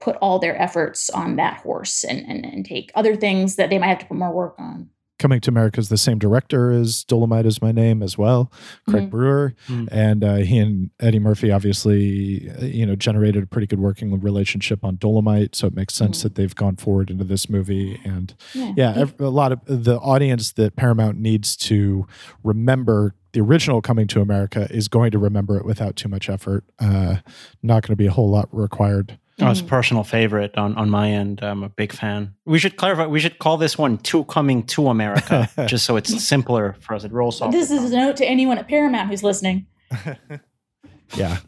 put 0.00 0.16
all 0.16 0.38
their 0.38 0.60
efforts 0.60 1.10
on 1.10 1.36
that 1.36 1.58
horse 1.58 2.04
and, 2.04 2.24
and, 2.26 2.44
and 2.44 2.64
take 2.64 2.90
other 2.94 3.16
things 3.16 3.56
that 3.56 3.70
they 3.70 3.78
might 3.78 3.88
have 3.88 3.98
to 4.00 4.06
put 4.06 4.16
more 4.16 4.32
work 4.32 4.54
on. 4.58 4.90
Coming 5.20 5.40
to 5.42 5.50
America 5.50 5.78
is 5.78 5.88
the 5.88 5.96
same 5.96 6.18
director 6.18 6.72
as 6.72 7.04
Dolemite 7.04 7.46
is 7.46 7.62
my 7.62 7.70
name 7.70 8.02
as 8.02 8.18
well, 8.18 8.52
Craig 8.88 9.04
mm-hmm. 9.04 9.10
Brewer, 9.10 9.54
mm-hmm. 9.68 9.86
and 9.92 10.24
uh, 10.24 10.34
he 10.36 10.58
and 10.58 10.90
Eddie 10.98 11.20
Murphy 11.20 11.52
obviously, 11.52 12.50
uh, 12.50 12.64
you 12.64 12.84
know, 12.84 12.96
generated 12.96 13.44
a 13.44 13.46
pretty 13.46 13.68
good 13.68 13.78
working 13.78 14.20
relationship 14.20 14.84
on 14.84 14.96
Dolemite, 14.96 15.54
so 15.54 15.68
it 15.68 15.74
makes 15.74 15.94
sense 15.94 16.18
mm-hmm. 16.18 16.24
that 16.24 16.34
they've 16.34 16.54
gone 16.54 16.74
forward 16.74 17.10
into 17.10 17.22
this 17.22 17.48
movie. 17.48 18.00
And 18.04 18.34
yeah, 18.54 18.72
yeah 18.76 19.04
a 19.20 19.30
lot 19.30 19.52
of 19.52 19.60
the 19.66 19.98
audience 19.98 20.52
that 20.52 20.74
Paramount 20.74 21.18
needs 21.18 21.56
to 21.58 22.06
remember 22.42 23.14
the 23.34 23.40
original 23.40 23.82
Coming 23.82 24.08
to 24.08 24.20
America 24.20 24.66
is 24.70 24.88
going 24.88 25.10
to 25.10 25.18
remember 25.18 25.56
it 25.56 25.64
without 25.64 25.96
too 25.96 26.08
much 26.08 26.28
effort. 26.28 26.64
Uh, 26.78 27.16
not 27.62 27.82
going 27.82 27.92
to 27.92 27.96
be 27.96 28.06
a 28.06 28.12
whole 28.12 28.30
lot 28.30 28.48
required 28.52 29.18
Oh, 29.40 29.50
it's 29.50 29.60
a 29.60 29.64
mm. 29.64 29.68
personal 29.68 30.04
favorite 30.04 30.56
on, 30.56 30.76
on 30.76 30.88
my 30.90 31.10
end. 31.10 31.42
I'm 31.42 31.64
a 31.64 31.68
big 31.68 31.92
fan. 31.92 32.34
We 32.44 32.60
should 32.60 32.76
clarify. 32.76 33.06
We 33.06 33.18
should 33.18 33.38
call 33.40 33.56
this 33.56 33.76
one 33.76 33.98
"Two 33.98 34.24
Coming 34.24 34.62
to 34.66 34.88
America," 34.88 35.50
just 35.66 35.84
so 35.84 35.96
it's 35.96 36.22
simpler 36.22 36.76
for 36.80 36.94
us. 36.94 37.02
It 37.02 37.12
rolls 37.12 37.40
off. 37.40 37.50
This 37.50 37.70
is 37.70 37.92
a 37.92 37.96
note 37.96 38.16
to 38.18 38.26
anyone 38.26 38.58
at 38.58 38.68
Paramount 38.68 39.10
who's 39.10 39.24
listening. 39.24 39.66
yeah. 41.16 41.38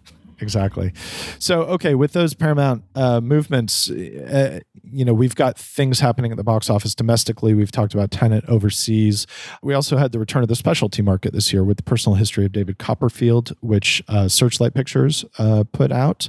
Exactly. 0.40 0.93
So, 1.38 1.62
okay, 1.62 1.95
with 1.95 2.12
those 2.12 2.35
Paramount 2.35 2.85
uh, 2.95 3.21
movements, 3.21 3.90
uh, 3.90 4.61
you 4.85 5.05
know, 5.05 5.14
we've 5.14 5.35
got 5.35 5.59
things 5.59 6.00
happening 6.00 6.31
at 6.31 6.37
the 6.37 6.45
box 6.45 6.69
office 6.69 6.95
domestically. 6.95 7.55
We've 7.55 7.73
talked 7.73 7.95
about 7.95 8.11
Tenet 8.11 8.45
overseas. 8.47 9.26
We 9.62 9.73
also 9.73 9.97
had 9.97 10.12
the 10.12 10.19
return 10.19 10.43
of 10.43 10.49
the 10.49 10.57
specialty 10.57 11.02
market 11.02 11.33
this 11.33 11.52
year 11.52 11.64
with 11.64 11.78
the 11.78 11.83
personal 11.83 12.16
history 12.16 12.45
of 12.45 12.52
David 12.52 12.78
Copperfield, 12.78 13.57
which 13.61 14.02
uh, 14.09 14.28
Searchlight 14.28 14.75
Pictures 14.75 15.25
uh, 15.38 15.64
put 15.73 15.90
out. 15.90 16.28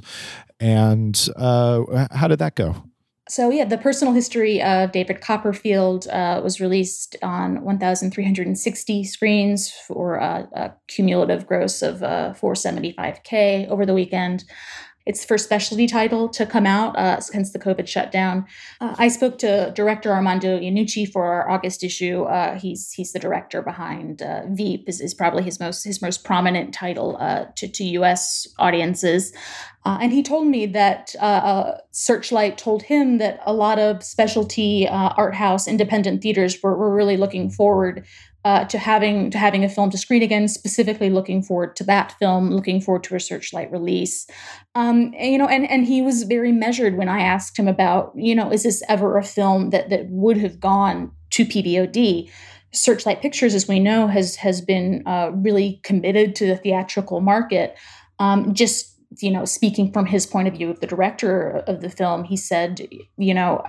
And 0.58 1.28
uh, 1.36 2.08
how 2.10 2.28
did 2.28 2.38
that 2.38 2.54
go? 2.54 2.82
So, 3.30 3.50
yeah, 3.50 3.66
the 3.66 3.76
personal 3.76 4.14
history 4.14 4.62
of 4.62 4.92
David 4.92 5.20
Copperfield 5.20 6.08
uh, 6.08 6.40
was 6.42 6.60
released 6.60 7.14
on 7.22 7.62
1,360 7.62 9.04
screens 9.04 9.70
for 9.70 10.14
a, 10.14 10.48
a 10.54 10.74
cumulative 10.86 11.46
gross 11.46 11.82
of 11.82 12.02
uh, 12.02 12.32
475K 12.40 13.68
over 13.68 13.84
the 13.84 13.92
weekend. 13.92 14.44
It's 15.08 15.24
first 15.24 15.44
specialty 15.44 15.86
title 15.86 16.28
to 16.28 16.44
come 16.44 16.66
out 16.66 16.94
uh, 16.98 17.18
since 17.20 17.52
the 17.52 17.58
COVID 17.58 17.88
shutdown. 17.88 18.44
Uh, 18.78 18.94
I 18.98 19.08
spoke 19.08 19.38
to 19.38 19.72
director 19.74 20.12
Armando 20.12 20.60
Iannucci 20.60 21.10
for 21.10 21.24
our 21.24 21.48
August 21.48 21.82
issue. 21.82 22.24
Uh, 22.24 22.58
he's 22.58 22.92
he's 22.92 23.12
the 23.12 23.18
director 23.18 23.62
behind 23.62 24.20
uh, 24.20 24.42
Veep. 24.50 24.86
Is, 24.86 25.00
is 25.00 25.14
probably 25.14 25.44
his 25.44 25.58
most 25.58 25.82
his 25.84 26.02
most 26.02 26.24
prominent 26.24 26.74
title 26.74 27.16
uh, 27.20 27.46
to 27.56 27.66
to 27.66 27.84
U.S. 27.84 28.46
audiences. 28.58 29.32
Uh, 29.86 29.96
and 30.02 30.12
he 30.12 30.22
told 30.22 30.46
me 30.46 30.66
that 30.66 31.14
Searchlight 31.92 32.58
told 32.58 32.82
him 32.82 33.16
that 33.16 33.40
a 33.46 33.54
lot 33.54 33.78
of 33.78 34.02
specialty 34.02 34.86
art 34.86 35.34
house 35.34 35.66
independent 35.66 36.20
theaters 36.20 36.62
were, 36.62 36.76
were 36.76 36.94
really 36.94 37.16
looking 37.16 37.48
forward 37.48 38.04
uh, 38.44 38.64
to 38.64 38.78
having 38.78 39.30
to 39.30 39.38
having 39.38 39.64
a 39.64 39.68
film 39.68 39.90
to 39.90 39.98
screen 39.98 40.22
again. 40.22 40.48
Specifically, 40.48 41.10
looking 41.10 41.42
forward 41.42 41.76
to 41.76 41.84
that 41.84 42.12
film, 42.18 42.50
looking 42.50 42.80
forward 42.80 43.04
to 43.04 43.16
a 43.16 43.20
Searchlight 43.20 43.70
release. 43.70 44.26
Um, 44.74 45.12
and, 45.18 45.32
you 45.32 45.38
know, 45.38 45.48
and 45.48 45.68
and 45.68 45.86
he 45.86 46.02
was 46.02 46.22
very 46.22 46.52
measured 46.52 46.96
when 46.96 47.08
I 47.08 47.20
asked 47.20 47.58
him 47.58 47.68
about, 47.68 48.12
you 48.14 48.34
know, 48.34 48.50
is 48.50 48.62
this 48.62 48.82
ever 48.88 49.18
a 49.18 49.24
film 49.24 49.70
that 49.70 49.90
that 49.90 50.06
would 50.08 50.36
have 50.38 50.60
gone 50.60 51.12
to 51.30 51.44
PVOD? 51.44 52.30
Searchlight 52.70 53.22
Pictures, 53.22 53.54
as 53.54 53.66
we 53.66 53.80
know, 53.80 54.06
has 54.06 54.36
has 54.36 54.60
been 54.60 55.02
uh, 55.06 55.30
really 55.34 55.80
committed 55.82 56.34
to 56.36 56.46
the 56.46 56.56
theatrical 56.56 57.20
market. 57.20 57.76
Um, 58.18 58.54
just 58.54 58.94
you 59.20 59.30
know, 59.30 59.44
speaking 59.44 59.90
from 59.90 60.06
his 60.06 60.26
point 60.26 60.48
of 60.48 60.54
view 60.54 60.70
of 60.70 60.80
the 60.80 60.86
director 60.86 61.62
of 61.66 61.80
the 61.80 61.88
film, 61.88 62.24
he 62.24 62.36
said, 62.36 62.86
you 63.16 63.32
know, 63.32 63.64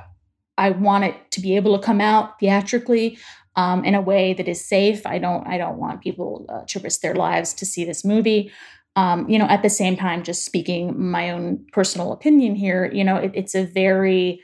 I 0.57 0.71
want 0.71 1.05
it 1.05 1.15
to 1.31 1.41
be 1.41 1.55
able 1.55 1.77
to 1.79 1.83
come 1.83 2.01
out 2.01 2.37
theatrically 2.39 3.17
um, 3.55 3.83
in 3.83 3.95
a 3.95 4.01
way 4.01 4.33
that 4.33 4.47
is 4.47 4.63
safe. 4.63 5.05
I 5.05 5.19
don't 5.19 5.45
I 5.47 5.57
don't 5.57 5.77
want 5.77 6.01
people 6.01 6.45
uh, 6.49 6.61
to 6.67 6.79
risk 6.79 7.01
their 7.01 7.15
lives 7.15 7.53
to 7.55 7.65
see 7.65 7.85
this 7.85 8.05
movie. 8.05 8.51
Um, 8.95 9.29
you 9.29 9.39
know, 9.39 9.45
at 9.45 9.61
the 9.61 9.69
same 9.69 9.95
time, 9.95 10.23
just 10.23 10.43
speaking 10.43 10.99
my 10.99 11.29
own 11.31 11.65
personal 11.71 12.11
opinion 12.11 12.55
here, 12.55 12.91
you 12.91 13.03
know, 13.03 13.17
it, 13.17 13.31
it's 13.33 13.55
a 13.55 13.63
very 13.63 14.41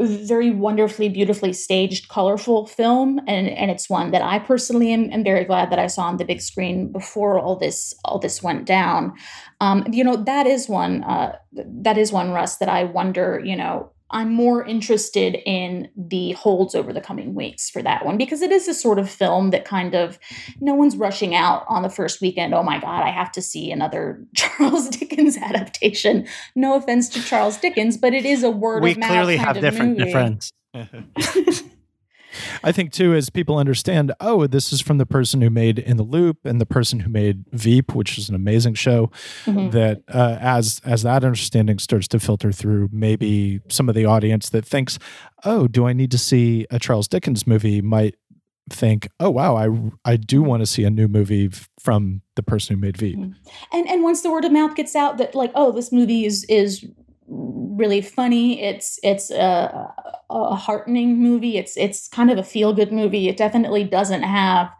very 0.00 0.50
wonderfully, 0.50 1.08
beautifully 1.08 1.52
staged, 1.52 2.08
colorful 2.08 2.66
film, 2.66 3.20
and 3.26 3.48
and 3.48 3.70
it's 3.70 3.90
one 3.90 4.10
that 4.12 4.22
I 4.22 4.38
personally 4.38 4.92
am, 4.92 5.10
am 5.12 5.24
very 5.24 5.44
glad 5.44 5.70
that 5.70 5.78
I 5.78 5.86
saw 5.88 6.02
on 6.02 6.18
the 6.18 6.24
big 6.24 6.40
screen 6.40 6.92
before 6.92 7.38
all 7.38 7.56
this 7.56 7.94
all 8.04 8.18
this 8.18 8.42
went 8.42 8.64
down. 8.64 9.14
Um, 9.60 9.84
you 9.90 10.04
know, 10.04 10.16
that 10.16 10.46
is 10.46 10.68
one 10.68 11.02
uh, 11.04 11.36
that 11.52 11.98
is 11.98 12.12
one 12.12 12.30
Russ 12.30 12.58
that 12.58 12.68
I 12.68 12.84
wonder, 12.84 13.40
you 13.44 13.56
know, 13.56 13.92
I'm 14.10 14.32
more 14.32 14.64
interested 14.64 15.36
in 15.44 15.90
the 15.96 16.32
holds 16.32 16.74
over 16.74 16.92
the 16.92 17.00
coming 17.00 17.34
weeks 17.34 17.68
for 17.68 17.82
that 17.82 18.04
one 18.06 18.16
because 18.16 18.40
it 18.40 18.50
is 18.50 18.66
a 18.66 18.74
sort 18.74 18.98
of 18.98 19.10
film 19.10 19.50
that 19.50 19.64
kind 19.64 19.94
of 19.94 20.18
no 20.60 20.74
one's 20.74 20.96
rushing 20.96 21.34
out 21.34 21.64
on 21.68 21.82
the 21.82 21.90
first 21.90 22.20
weekend. 22.20 22.54
Oh 22.54 22.62
my 22.62 22.80
God, 22.80 23.02
I 23.02 23.10
have 23.10 23.30
to 23.32 23.42
see 23.42 23.70
another 23.70 24.24
Charles 24.34 24.88
Dickens 24.88 25.36
adaptation. 25.36 26.26
No 26.54 26.74
offense 26.74 27.08
to 27.10 27.22
Charles 27.22 27.58
Dickens, 27.58 27.96
but 27.96 28.14
it 28.14 28.24
is 28.24 28.42
a 28.42 28.50
word 28.50 28.82
we 28.82 28.92
of 28.92 28.98
mouth. 28.98 29.10
We 29.10 29.14
clearly 29.14 29.36
have 29.36 29.60
different 29.60 29.98
movie. 29.98 30.12
friends. 30.12 30.52
I 32.62 32.72
think 32.72 32.92
too, 32.92 33.14
as 33.14 33.30
people 33.30 33.58
understand, 33.58 34.12
oh, 34.20 34.46
this 34.46 34.72
is 34.72 34.80
from 34.80 34.98
the 34.98 35.06
person 35.06 35.40
who 35.40 35.50
made 35.50 35.78
In 35.78 35.96
the 35.96 36.02
Loop 36.02 36.38
and 36.44 36.60
the 36.60 36.66
person 36.66 37.00
who 37.00 37.10
made 37.10 37.44
Veep, 37.52 37.94
which 37.94 38.18
is 38.18 38.28
an 38.28 38.34
amazing 38.34 38.74
show. 38.74 39.10
Mm-hmm. 39.44 39.70
That 39.70 40.02
uh, 40.08 40.38
as 40.40 40.80
as 40.84 41.02
that 41.02 41.24
understanding 41.24 41.78
starts 41.78 42.08
to 42.08 42.20
filter 42.20 42.52
through, 42.52 42.88
maybe 42.92 43.60
some 43.68 43.88
of 43.88 43.94
the 43.94 44.04
audience 44.04 44.48
that 44.50 44.64
thinks, 44.64 44.98
oh, 45.44 45.68
do 45.68 45.86
I 45.86 45.92
need 45.92 46.10
to 46.12 46.18
see 46.18 46.66
a 46.70 46.78
Charles 46.78 47.08
Dickens 47.08 47.46
movie? 47.46 47.80
Might 47.80 48.16
think, 48.70 49.08
oh 49.20 49.30
wow, 49.30 49.56
I 49.56 49.68
I 50.10 50.16
do 50.16 50.42
want 50.42 50.60
to 50.60 50.66
see 50.66 50.84
a 50.84 50.90
new 50.90 51.08
movie 51.08 51.50
from 51.78 52.22
the 52.36 52.42
person 52.42 52.76
who 52.76 52.80
made 52.80 52.96
Veep. 52.96 53.18
Mm-hmm. 53.18 53.76
And 53.76 53.88
and 53.88 54.02
once 54.02 54.22
the 54.22 54.30
word 54.30 54.44
of 54.44 54.52
mouth 54.52 54.74
gets 54.74 54.94
out 54.94 55.18
that 55.18 55.34
like, 55.34 55.52
oh, 55.54 55.72
this 55.72 55.92
movie 55.92 56.24
is 56.24 56.44
is 56.44 56.84
really 57.28 58.00
funny. 58.00 58.62
It's 58.62 58.98
it's 59.02 59.30
a, 59.30 59.94
a 60.30 60.56
heartening 60.56 61.22
movie. 61.22 61.56
It's 61.56 61.76
it's 61.76 62.08
kind 62.08 62.30
of 62.30 62.38
a 62.38 62.42
feel 62.42 62.72
good 62.72 62.92
movie. 62.92 63.28
It 63.28 63.36
definitely 63.36 63.84
doesn't 63.84 64.22
have 64.22 64.70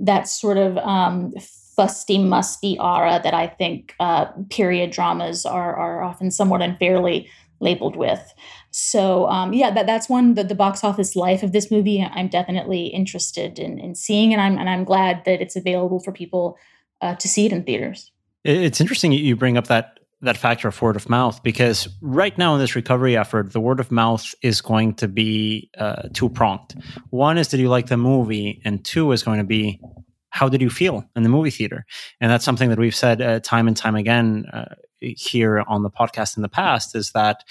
that 0.00 0.28
sort 0.28 0.56
of 0.56 0.76
um, 0.78 1.32
fusty, 1.76 2.18
musty 2.18 2.78
aura 2.78 3.20
that 3.22 3.34
I 3.34 3.46
think 3.46 3.94
uh, 4.00 4.26
period 4.50 4.90
dramas 4.90 5.44
are 5.44 5.74
are 5.76 6.02
often 6.02 6.30
somewhat 6.30 6.62
unfairly 6.62 7.28
labeled 7.60 7.96
with. 7.96 8.34
So 8.70 9.26
um, 9.28 9.52
yeah, 9.52 9.70
that 9.70 9.86
that's 9.86 10.08
one 10.08 10.34
the, 10.34 10.44
the 10.44 10.54
box 10.54 10.84
office 10.84 11.16
life 11.16 11.42
of 11.42 11.52
this 11.52 11.70
movie. 11.70 12.02
I'm 12.02 12.28
definitely 12.28 12.86
interested 12.86 13.58
in 13.58 13.78
in 13.78 13.94
seeing, 13.94 14.32
and 14.32 14.40
I'm 14.40 14.58
and 14.58 14.68
I'm 14.68 14.84
glad 14.84 15.24
that 15.24 15.40
it's 15.40 15.56
available 15.56 16.00
for 16.00 16.12
people 16.12 16.58
uh, 17.00 17.14
to 17.16 17.28
see 17.28 17.46
it 17.46 17.52
in 17.52 17.64
theaters. 17.64 18.12
It's 18.44 18.80
interesting 18.80 19.12
you 19.12 19.34
bring 19.34 19.56
up 19.56 19.66
that 19.66 19.95
that 20.22 20.36
factor 20.36 20.68
of 20.68 20.80
word 20.80 20.96
of 20.96 21.08
mouth 21.10 21.42
because 21.42 21.88
right 22.00 22.36
now 22.38 22.54
in 22.54 22.60
this 22.60 22.74
recovery 22.74 23.16
effort, 23.16 23.52
the 23.52 23.60
word 23.60 23.80
of 23.80 23.90
mouth 23.92 24.34
is 24.42 24.60
going 24.60 24.94
to 24.94 25.08
be 25.08 25.70
uh, 25.76 26.08
two 26.14 26.28
pronged. 26.28 26.74
One 27.10 27.38
is 27.38 27.48
did 27.48 27.60
you 27.60 27.68
like 27.68 27.88
the 27.88 27.96
movie, 27.96 28.60
and 28.64 28.84
two 28.84 29.12
is 29.12 29.22
going 29.22 29.38
to 29.38 29.44
be 29.44 29.80
how 30.30 30.48
did 30.50 30.60
you 30.60 30.68
feel 30.68 31.02
in 31.16 31.22
the 31.22 31.28
movie 31.28 31.50
theater? 31.50 31.86
And 32.20 32.30
that's 32.30 32.44
something 32.44 32.68
that 32.68 32.78
we've 32.78 32.94
said 32.94 33.22
uh, 33.22 33.40
time 33.40 33.68
and 33.68 33.76
time 33.76 33.96
again 33.96 34.44
uh, 34.52 34.74
here 35.00 35.64
on 35.66 35.82
the 35.82 35.90
podcast 35.90 36.36
in 36.36 36.42
the 36.42 36.48
past 36.48 36.94
is 36.94 37.12
that 37.12 37.42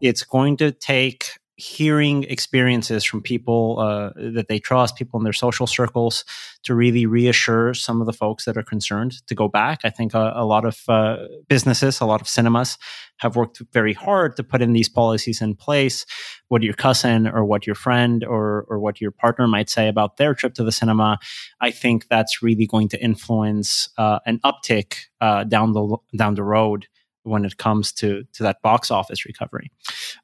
it's 0.00 0.22
going 0.22 0.56
to 0.58 0.70
take 0.70 1.38
hearing 1.58 2.22
experiences 2.24 3.02
from 3.02 3.20
people 3.20 3.80
uh, 3.80 4.10
that 4.14 4.46
they 4.48 4.60
trust, 4.60 4.94
people 4.94 5.18
in 5.18 5.24
their 5.24 5.32
social 5.32 5.66
circles, 5.66 6.24
to 6.62 6.72
really 6.72 7.04
reassure 7.04 7.74
some 7.74 8.00
of 8.00 8.06
the 8.06 8.12
folks 8.12 8.44
that 8.44 8.56
are 8.56 8.62
concerned 8.62 9.26
to 9.26 9.34
go 9.34 9.48
back. 9.48 9.80
I 9.82 9.90
think 9.90 10.14
a, 10.14 10.32
a 10.36 10.44
lot 10.44 10.64
of 10.64 10.80
uh, 10.88 11.16
businesses, 11.48 12.00
a 12.00 12.06
lot 12.06 12.20
of 12.20 12.28
cinemas 12.28 12.78
have 13.16 13.34
worked 13.34 13.60
very 13.72 13.92
hard 13.92 14.36
to 14.36 14.44
put 14.44 14.62
in 14.62 14.72
these 14.72 14.88
policies 14.88 15.42
in 15.42 15.56
place. 15.56 16.06
What 16.46 16.62
your 16.62 16.74
cousin 16.74 17.26
or 17.26 17.44
what 17.44 17.66
your 17.66 17.74
friend 17.74 18.22
or, 18.22 18.64
or 18.68 18.78
what 18.78 19.00
your 19.00 19.10
partner 19.10 19.48
might 19.48 19.68
say 19.68 19.88
about 19.88 20.16
their 20.16 20.34
trip 20.34 20.54
to 20.54 20.64
the 20.64 20.70
cinema, 20.70 21.18
I 21.60 21.72
think 21.72 22.06
that's 22.06 22.40
really 22.40 22.68
going 22.68 22.88
to 22.90 23.02
influence 23.02 23.88
uh, 23.98 24.20
an 24.26 24.38
uptick 24.44 24.94
uh, 25.20 25.42
down 25.42 25.72
the 25.72 25.96
down 26.16 26.36
the 26.36 26.44
road 26.44 26.86
when 27.28 27.44
it 27.44 27.56
comes 27.56 27.92
to 27.92 28.24
to 28.32 28.42
that 28.42 28.62
box 28.62 28.90
office 28.90 29.24
recovery. 29.24 29.70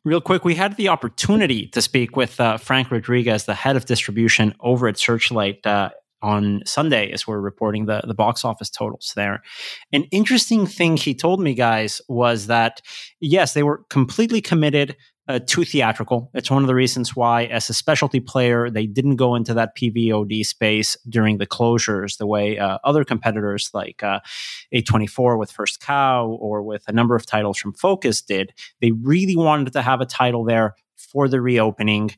Real 0.04 0.20
quick, 0.20 0.44
we 0.44 0.54
had 0.54 0.76
the 0.76 0.88
opportunity 0.88 1.66
to 1.68 1.82
speak 1.82 2.16
with 2.16 2.40
uh, 2.40 2.56
Frank 2.56 2.90
Rodriguez, 2.90 3.44
the 3.44 3.54
head 3.54 3.76
of 3.76 3.86
distribution 3.86 4.54
over 4.60 4.88
at 4.88 4.98
Searchlight. 4.98 5.64
Uh, 5.66 5.90
on 6.22 6.62
Sunday, 6.64 7.12
as 7.12 7.26
we're 7.26 7.38
reporting 7.38 7.84
the, 7.84 8.00
the 8.06 8.14
box 8.14 8.46
office 8.46 8.70
totals 8.70 9.12
there. 9.14 9.42
An 9.92 10.04
interesting 10.04 10.66
thing 10.66 10.96
he 10.96 11.14
told 11.14 11.38
me, 11.38 11.52
guys, 11.52 12.00
was 12.08 12.46
that 12.46 12.80
yes, 13.20 13.52
they 13.52 13.62
were 13.62 13.82
completely 13.90 14.40
committed 14.40 14.96
uh, 15.26 15.38
too 15.46 15.64
theatrical. 15.64 16.30
It's 16.34 16.50
one 16.50 16.62
of 16.62 16.66
the 16.66 16.74
reasons 16.74 17.16
why, 17.16 17.44
as 17.44 17.70
a 17.70 17.74
specialty 17.74 18.20
player, 18.20 18.68
they 18.68 18.86
didn't 18.86 19.16
go 19.16 19.34
into 19.34 19.54
that 19.54 19.76
PVOD 19.76 20.44
space 20.44 20.96
during 21.08 21.38
the 21.38 21.46
closures 21.46 22.18
the 22.18 22.26
way 22.26 22.58
uh, 22.58 22.78
other 22.84 23.04
competitors 23.04 23.70
like 23.72 24.02
uh, 24.02 24.20
A24 24.74 25.38
with 25.38 25.50
First 25.50 25.80
Cow 25.80 26.26
or 26.40 26.62
with 26.62 26.84
a 26.88 26.92
number 26.92 27.16
of 27.16 27.24
titles 27.24 27.58
from 27.58 27.72
Focus 27.72 28.20
did. 28.20 28.52
They 28.80 28.92
really 28.92 29.36
wanted 29.36 29.72
to 29.72 29.82
have 29.82 30.00
a 30.00 30.06
title 30.06 30.44
there 30.44 30.74
for 30.96 31.28
the 31.28 31.40
reopening, 31.40 32.10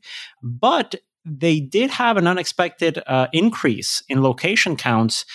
but 0.43 0.95
they 1.23 1.59
did 1.59 1.89
have 1.91 2.17
an 2.17 2.27
unexpected 2.27 3.01
uh, 3.05 3.27
increase 3.33 4.01
in 4.07 4.21
location 4.21 4.75
counts 4.75 5.25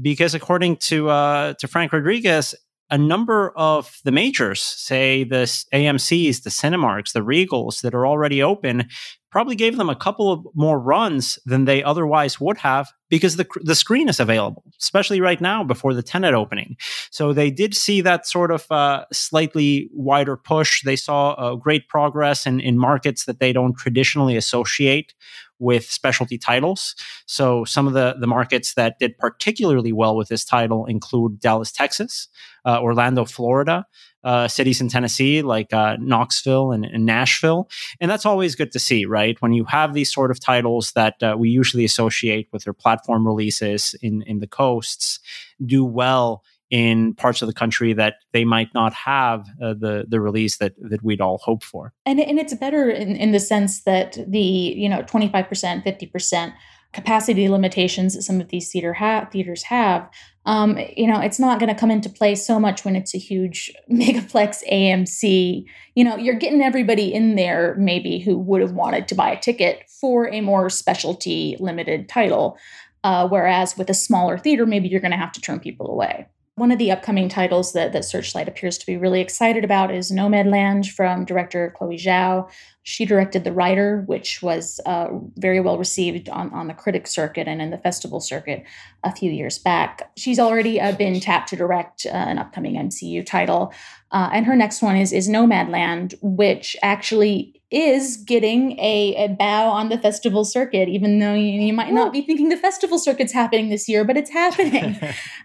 because, 0.00 0.34
according 0.34 0.76
to 0.76 1.08
uh, 1.10 1.54
to 1.54 1.66
Frank 1.66 1.92
Rodriguez, 1.92 2.54
a 2.90 2.98
number 2.98 3.52
of 3.56 3.98
the 4.04 4.12
majors, 4.12 4.60
say 4.60 5.24
the 5.24 5.44
AMCs, 5.72 6.42
the 6.42 6.50
Cinemarks, 6.50 7.12
the 7.12 7.20
Regals 7.20 7.82
that 7.82 7.94
are 7.94 8.06
already 8.06 8.42
open, 8.42 8.88
probably 9.30 9.54
gave 9.54 9.76
them 9.76 9.88
a 9.88 9.94
couple 9.94 10.32
of 10.32 10.44
more 10.54 10.78
runs 10.78 11.38
than 11.46 11.64
they 11.64 11.82
otherwise 11.82 12.40
would 12.40 12.58
have 12.58 12.92
because 13.08 13.36
the 13.36 13.46
the 13.62 13.74
screen 13.74 14.08
is 14.08 14.18
available, 14.18 14.64
especially 14.80 15.20
right 15.20 15.40
now 15.40 15.62
before 15.62 15.94
the 15.94 16.02
tenet 16.02 16.34
opening. 16.34 16.76
So 17.10 17.32
they 17.32 17.50
did 17.50 17.74
see 17.74 18.00
that 18.00 18.26
sort 18.26 18.50
of 18.50 18.70
uh, 18.70 19.04
slightly 19.12 19.88
wider 19.92 20.36
push. 20.36 20.82
They 20.82 20.96
saw 20.96 21.32
uh, 21.32 21.54
great 21.54 21.88
progress 21.88 22.46
in, 22.46 22.60
in 22.60 22.76
markets 22.76 23.24
that 23.26 23.38
they 23.38 23.52
don't 23.52 23.76
traditionally 23.76 24.36
associate 24.36 25.14
with 25.60 25.84
specialty 25.84 26.38
titles. 26.38 26.96
So 27.26 27.64
some 27.64 27.86
of 27.86 27.92
the, 27.92 28.16
the 28.18 28.26
markets 28.26 28.74
that 28.74 28.98
did 28.98 29.16
particularly 29.18 29.92
well 29.92 30.16
with 30.16 30.28
this 30.28 30.44
title 30.44 30.86
include 30.86 31.38
Dallas, 31.38 31.70
Texas, 31.70 32.28
uh, 32.64 32.80
Orlando, 32.80 33.24
Florida, 33.24 33.86
uh, 34.22 34.48
cities 34.48 34.80
in 34.80 34.88
Tennessee 34.88 35.42
like 35.42 35.72
uh, 35.72 35.96
Knoxville 35.98 36.72
and, 36.72 36.84
and, 36.84 37.06
Nashville. 37.06 37.70
And 38.00 38.10
that's 38.10 38.26
always 38.26 38.54
good 38.54 38.72
to 38.72 38.78
see, 38.78 39.06
right? 39.06 39.40
When 39.40 39.52
you 39.52 39.64
have 39.66 39.94
these 39.94 40.12
sort 40.12 40.30
of 40.30 40.40
titles 40.40 40.92
that 40.92 41.22
uh, 41.22 41.36
we 41.38 41.48
usually 41.48 41.84
associate 41.84 42.48
with 42.52 42.64
their 42.64 42.74
platform 42.74 43.26
releases 43.26 43.94
in, 44.02 44.22
in 44.22 44.40
the 44.40 44.46
coasts 44.46 45.20
do 45.64 45.84
well 45.84 46.42
in 46.70 47.14
parts 47.14 47.42
of 47.42 47.48
the 47.48 47.54
country 47.54 47.92
that 47.92 48.16
they 48.32 48.44
might 48.44 48.72
not 48.74 48.94
have 48.94 49.46
uh, 49.62 49.74
the 49.74 50.04
the 50.08 50.20
release 50.20 50.58
that 50.58 50.72
that 50.78 51.02
we'd 51.02 51.20
all 51.20 51.38
hope 51.38 51.62
for. 51.62 51.92
And 52.06 52.20
and 52.20 52.38
it's 52.38 52.54
better 52.54 52.88
in, 52.88 53.16
in 53.16 53.32
the 53.32 53.40
sense 53.40 53.82
that 53.82 54.18
the 54.26 54.38
you 54.40 54.88
know 54.88 55.02
25% 55.02 55.84
50% 55.84 56.52
capacity 56.92 57.48
limitations 57.48 58.14
that 58.14 58.22
some 58.22 58.40
of 58.40 58.48
these 58.48 58.70
theater 58.70 58.92
ha- 58.92 59.28
theaters 59.30 59.62
have 59.64 60.08
um, 60.46 60.78
you 60.96 61.06
know 61.06 61.20
it's 61.20 61.38
not 61.38 61.60
going 61.60 61.72
to 61.72 61.78
come 61.78 61.90
into 61.90 62.08
play 62.08 62.34
so 62.34 62.58
much 62.58 62.84
when 62.84 62.96
it's 62.96 63.14
a 63.14 63.18
huge 63.18 63.72
megaplex 63.90 64.58
amc 64.72 65.64
you 65.94 66.04
know 66.04 66.16
you're 66.16 66.34
getting 66.34 66.62
everybody 66.62 67.12
in 67.12 67.36
there 67.36 67.76
maybe 67.78 68.18
who 68.18 68.36
would 68.36 68.60
have 68.60 68.72
wanted 68.72 69.06
to 69.06 69.14
buy 69.14 69.30
a 69.30 69.40
ticket 69.40 69.88
for 70.00 70.28
a 70.28 70.40
more 70.40 70.68
specialty 70.68 71.56
limited 71.60 72.08
title 72.08 72.58
uh, 73.04 73.26
whereas 73.28 73.78
with 73.78 73.88
a 73.88 73.94
smaller 73.94 74.36
theater 74.36 74.66
maybe 74.66 74.88
you're 74.88 75.00
going 75.00 75.12
to 75.12 75.16
have 75.16 75.32
to 75.32 75.40
turn 75.40 75.60
people 75.60 75.90
away 75.90 76.26
one 76.60 76.70
of 76.70 76.78
the 76.78 76.92
upcoming 76.92 77.26
titles 77.26 77.72
that, 77.72 77.94
that 77.94 78.04
Searchlight 78.04 78.46
appears 78.46 78.76
to 78.76 78.84
be 78.84 78.98
really 78.98 79.22
excited 79.22 79.64
about 79.64 79.90
is 79.90 80.12
Nomadland 80.12 80.90
from 80.90 81.24
director 81.24 81.74
Chloe 81.74 81.96
Zhao. 81.96 82.50
She 82.82 83.06
directed 83.06 83.44
The 83.44 83.52
Rider, 83.52 84.02
which 84.06 84.42
was 84.42 84.78
uh, 84.84 85.08
very 85.36 85.58
well 85.58 85.78
received 85.78 86.28
on, 86.28 86.52
on 86.52 86.68
the 86.68 86.74
critic 86.74 87.06
circuit 87.06 87.48
and 87.48 87.62
in 87.62 87.70
the 87.70 87.78
festival 87.78 88.20
circuit 88.20 88.62
a 89.02 89.10
few 89.10 89.30
years 89.32 89.58
back. 89.58 90.10
She's 90.18 90.38
already 90.38 90.78
uh, 90.78 90.94
been 90.96 91.18
tapped 91.18 91.48
to 91.48 91.56
direct 91.56 92.04
uh, 92.04 92.10
an 92.10 92.38
upcoming 92.38 92.74
MCU 92.74 93.24
title. 93.24 93.72
Uh, 94.12 94.28
and 94.30 94.44
her 94.44 94.54
next 94.54 94.82
one 94.82 94.96
is, 94.96 95.14
is 95.14 95.28
Nomadland, 95.30 96.14
which 96.20 96.76
actually 96.82 97.59
is 97.70 98.16
getting 98.16 98.78
a, 98.80 99.14
a 99.16 99.28
bow 99.28 99.68
on 99.68 99.90
the 99.90 99.98
festival 99.98 100.44
circuit, 100.44 100.88
even 100.88 101.20
though 101.20 101.34
you, 101.34 101.60
you 101.60 101.72
might 101.72 101.92
not 101.92 102.12
be 102.12 102.20
thinking 102.20 102.48
the 102.48 102.56
festival 102.56 102.98
circuit's 102.98 103.32
happening 103.32 103.68
this 103.68 103.88
year, 103.88 104.04
but 104.04 104.16
it's 104.16 104.30
happening. 104.30 104.98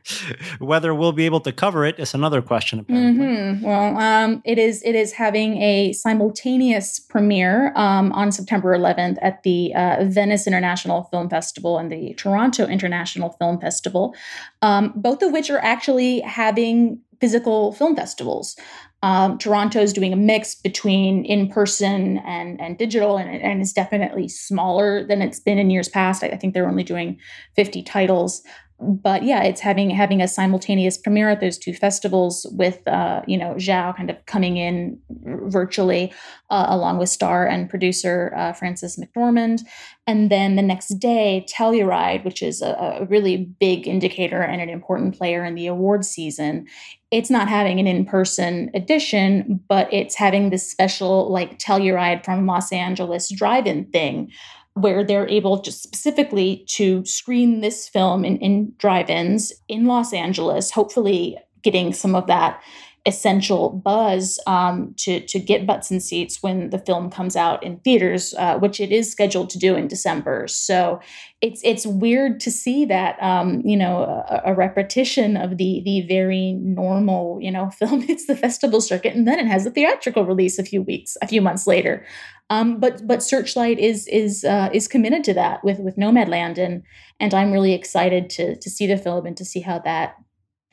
Whether 0.59 0.95
we'll 0.95 1.11
be 1.11 1.25
able 1.25 1.39
to 1.41 1.51
cover 1.51 1.85
it 1.85 1.99
is 1.99 2.15
another 2.15 2.41
question. 2.41 2.79
Apparently, 2.79 3.25
mm-hmm. 3.25 3.65
well, 3.65 3.97
um, 3.97 4.41
it 4.43 4.57
is 4.57 4.81
it 4.83 4.95
is 4.95 5.13
having 5.13 5.61
a 5.61 5.93
simultaneous 5.93 6.99
premiere 6.99 7.71
um, 7.75 8.11
on 8.13 8.31
September 8.31 8.75
11th 8.75 9.17
at 9.21 9.43
the 9.43 9.73
uh, 9.75 10.03
Venice 10.05 10.47
International 10.47 11.03
Film 11.11 11.29
Festival 11.29 11.77
and 11.77 11.91
the 11.91 12.15
Toronto 12.15 12.65
International 12.65 13.29
Film 13.39 13.59
Festival, 13.59 14.15
um, 14.63 14.93
both 14.95 15.21
of 15.21 15.31
which 15.31 15.51
are 15.51 15.59
actually 15.59 16.21
having 16.21 16.99
physical 17.19 17.73
film 17.73 17.95
festivals. 17.95 18.56
Um, 19.04 19.38
Toronto 19.38 19.82
is 19.82 19.93
doing 19.93 20.13
a 20.13 20.17
mix 20.17 20.56
between 20.56 21.25
in 21.25 21.47
person 21.47 22.17
and, 22.25 22.60
and 22.60 22.78
digital, 22.78 23.17
and, 23.17 23.30
and 23.30 23.62
is 23.62 23.71
definitely 23.71 24.28
smaller 24.28 25.06
than 25.06 25.21
it's 25.21 25.39
been 25.39 25.60
in 25.60 25.69
years 25.69 25.88
past. 25.88 26.23
I, 26.23 26.28
I 26.28 26.38
think 26.38 26.54
they're 26.54 26.67
only 26.67 26.84
doing 26.84 27.19
50 27.56 27.84
titles 27.84 28.41
but 28.79 29.23
yeah, 29.23 29.43
it's 29.43 29.61
having 29.61 29.89
having 29.89 30.21
a 30.21 30.27
simultaneous 30.27 30.97
premiere 30.97 31.29
at 31.29 31.39
those 31.39 31.57
two 31.57 31.73
festivals 31.73 32.45
with 32.51 32.85
uh, 32.88 33.21
you 33.25 33.38
know 33.38 33.53
Zhao 33.55 33.95
kind 33.95 34.09
of 34.09 34.25
coming 34.25 34.57
in 34.57 34.99
virtually 35.09 36.13
uh, 36.49 36.65
along 36.67 36.97
with 36.97 37.07
star 37.07 37.47
and 37.47 37.69
producer 37.69 38.33
uh, 38.35 38.51
Frances 38.51 38.97
McDormand, 38.97 39.61
and 40.05 40.29
then 40.29 40.57
the 40.57 40.61
next 40.61 40.89
day 40.99 41.45
Telluride, 41.49 42.25
which 42.25 42.43
is 42.43 42.61
a, 42.61 42.71
a, 42.71 43.05
really 43.05 43.38
big 43.38 43.88
indicator 43.88 44.41
and 44.41 44.61
an 44.61 44.69
important 44.69 45.17
player 45.17 45.45
in 45.45 45.55
the 45.55 45.67
award 45.67 46.03
season. 46.03 46.67
It's 47.11 47.29
not 47.29 47.47
having 47.47 47.79
an 47.79 47.88
in-person 47.88 48.71
edition, 48.73 49.61
but 49.69 49.91
it's 49.93 50.15
having 50.15 50.49
this 50.49 50.69
special 50.69 51.31
like 51.31 51.59
Telluride 51.59 52.25
from 52.25 52.45
Los 52.45 52.73
Angeles 52.73 53.29
drive-in 53.29 53.85
thing 53.85 54.31
where 54.75 55.03
they're 55.03 55.27
able 55.27 55.61
just 55.61 55.81
specifically 55.81 56.65
to 56.67 57.03
screen 57.05 57.61
this 57.61 57.88
film 57.88 58.23
in, 58.23 58.38
in 58.38 58.73
drive-ins 58.77 59.53
in 59.67 59.85
Los 59.85 60.13
Angeles, 60.13 60.69
hopefully 60.69 61.38
getting 61.63 61.93
some 61.93 62.13
of 62.13 62.27
that 62.27 62.61
essential 63.08 63.70
buzz 63.70 64.39
um, 64.48 64.94
to 64.98 65.20
to 65.28 65.39
get 65.39 65.68
butts 65.68 65.91
and 65.91 66.02
seats 66.02 66.41
when 66.41 66.72
the 66.72 66.80
film 66.80 67.10
comes 67.10 67.36
out 67.36 67.63
in 67.63 67.78
theaters, 67.80 68.34
uh, 68.38 68.58
which 68.58 68.80
it 68.80 68.91
is 68.91 69.12
scheduled 69.12 69.50
to 69.52 69.60
do 69.60 69.76
in 69.76 69.88
December. 69.88 70.48
So 70.48 71.00
it's 71.41 71.62
it's 71.63 71.86
weird 71.86 72.39
to 72.39 72.52
see 72.52 72.84
that 72.86 73.22
um, 73.22 73.62
you 73.63 73.78
know 73.78 74.04
a, 74.04 74.41
a, 74.46 74.54
repetition 74.56 75.38
of 75.38 75.58
the 75.58 75.82
the 75.86 76.02
very 76.08 76.54
normal 76.54 77.39
you 77.41 77.52
know 77.52 77.70
film 77.80 78.02
hits 78.02 78.26
the 78.26 78.36
festival 78.36 78.82
circuit 78.82 79.13
and 79.13 79.28
then 79.28 79.39
it 79.39 79.48
has 79.48 79.65
a 79.65 79.72
theatrical 79.72 80.26
release 80.26 80.58
a 80.58 80.63
few 80.63 80.82
weeks 80.82 81.15
a 81.22 81.28
few 81.28 81.41
months 81.41 81.68
later. 81.68 82.06
Um, 82.50 82.80
but 82.80 83.06
but 83.06 83.24
Searchlight 83.24 83.80
is 83.80 84.08
is 84.08 84.44
uh, 84.44 84.70
is 84.74 84.88
committed 84.88 85.24
to 85.26 85.34
that 85.36 85.63
with 85.63 85.80
with 85.80 85.96
Nomadland 85.96 86.58
and 86.58 86.84
and 87.20 87.34
I'm 87.36 87.52
really 87.52 87.74
excited 87.74 88.30
to 88.32 88.56
to 88.56 88.70
see 88.70 88.88
the 88.88 88.98
film 88.98 89.28
and 89.28 89.38
to 89.38 89.46
see 89.46 89.62
how 89.62 89.80
that 89.80 90.15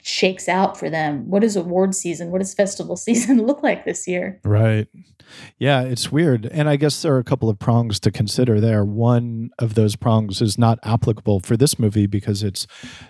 shakes 0.03 0.49
out 0.49 0.77
for 0.77 0.91
them. 0.91 1.31
What 1.31 1.43
does 1.43 1.57
award 1.57 1.95
season, 1.95 2.31
what 2.31 2.41
does 2.41 2.53
festival 2.53 2.97
season 3.09 3.47
look 3.47 3.63
like 3.63 3.85
this 3.85 4.07
year? 4.07 4.41
Right. 4.45 4.89
Yeah, 5.59 5.83
it's 5.83 6.13
weird. 6.13 6.47
And 6.47 6.69
I 6.69 6.77
guess 6.77 7.01
there 7.01 7.15
are 7.15 7.19
a 7.19 7.25
couple 7.25 7.49
of 7.49 7.59
prongs 7.59 7.99
to 8.01 8.11
consider 8.11 8.61
there. 8.61 8.85
One 8.85 9.51
of 9.59 9.75
those 9.75 9.97
prongs 9.97 10.43
is 10.43 10.59
not 10.59 10.79
applicable 10.83 11.41
for 11.41 11.57
this 11.57 11.79
movie 11.79 12.07
because 12.07 12.43
it's 12.43 12.67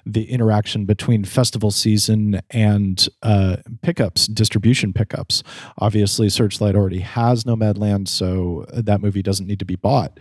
the 0.06 0.30
interaction 0.30 0.84
between 0.84 1.24
festival 1.24 1.72
season 1.72 2.40
and 2.50 3.08
uh, 3.22 3.56
pickups, 3.80 4.28
distribution 4.28 4.92
pickups. 4.92 5.42
Obviously, 5.78 6.28
Searchlight 6.28 6.76
already 6.76 7.00
has 7.00 7.42
Nomadland, 7.44 8.06
so 8.06 8.66
that 8.72 9.00
movie 9.00 9.22
doesn't 9.22 9.46
need 9.46 9.58
to 9.58 9.64
be 9.64 9.76
bought 9.76 10.20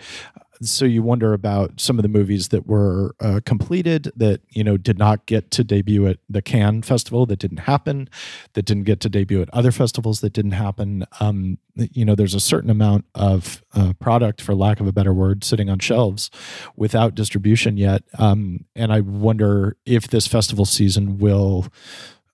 so 0.62 0.86
you 0.86 1.02
wonder 1.02 1.34
about 1.34 1.80
some 1.80 1.98
of 1.98 2.04
the 2.04 2.10
movies 2.10 2.50
that 2.50 2.68
were 2.68 3.16
uh, 3.20 3.40
completed 3.46 4.12
that 4.16 4.42
you 4.50 4.64
know 4.64 4.78
did 4.78 4.98
not 4.98 5.26
get 5.26 5.52
to 5.52 5.64
debut 5.64 6.08
at 6.08 6.18
the 6.30 6.42
Cannes 6.42 6.84
festival 6.84 7.26
that 7.26 7.40
didn't 7.40 7.62
happen, 7.62 8.10
that 8.54 8.64
didn't 8.64 8.84
get 8.84 9.00
to 9.02 9.10
debut 9.10 9.42
at 9.42 9.50
other 9.54 9.72
festivals 9.72 10.22
that 10.22 10.34
didn't 10.34 10.52
happen. 10.52 11.06
Um, 11.20 11.58
you 11.76 12.06
know, 12.06 12.16
there's 12.16 12.36
a 12.36 12.40
certain 12.40 12.70
amount 12.70 13.06
of 13.16 13.64
uh, 13.74 13.94
product, 13.94 14.42
for 14.42 14.54
lack 14.54 14.80
of 14.80 14.88
a 14.88 14.92
better 14.92 15.14
word, 15.14 15.44
sitting 15.44 15.70
on 15.70 15.80
shelves 15.80 16.30
without 16.76 17.16
distribution 17.16 17.78
yet, 17.78 18.04
um, 18.18 18.66
and 18.76 18.94
I 18.94 19.02
wonder 19.02 19.78
if 19.86 20.08
this 20.08 20.28
festival 20.28 20.66
season 20.66 21.18
will 21.18 21.68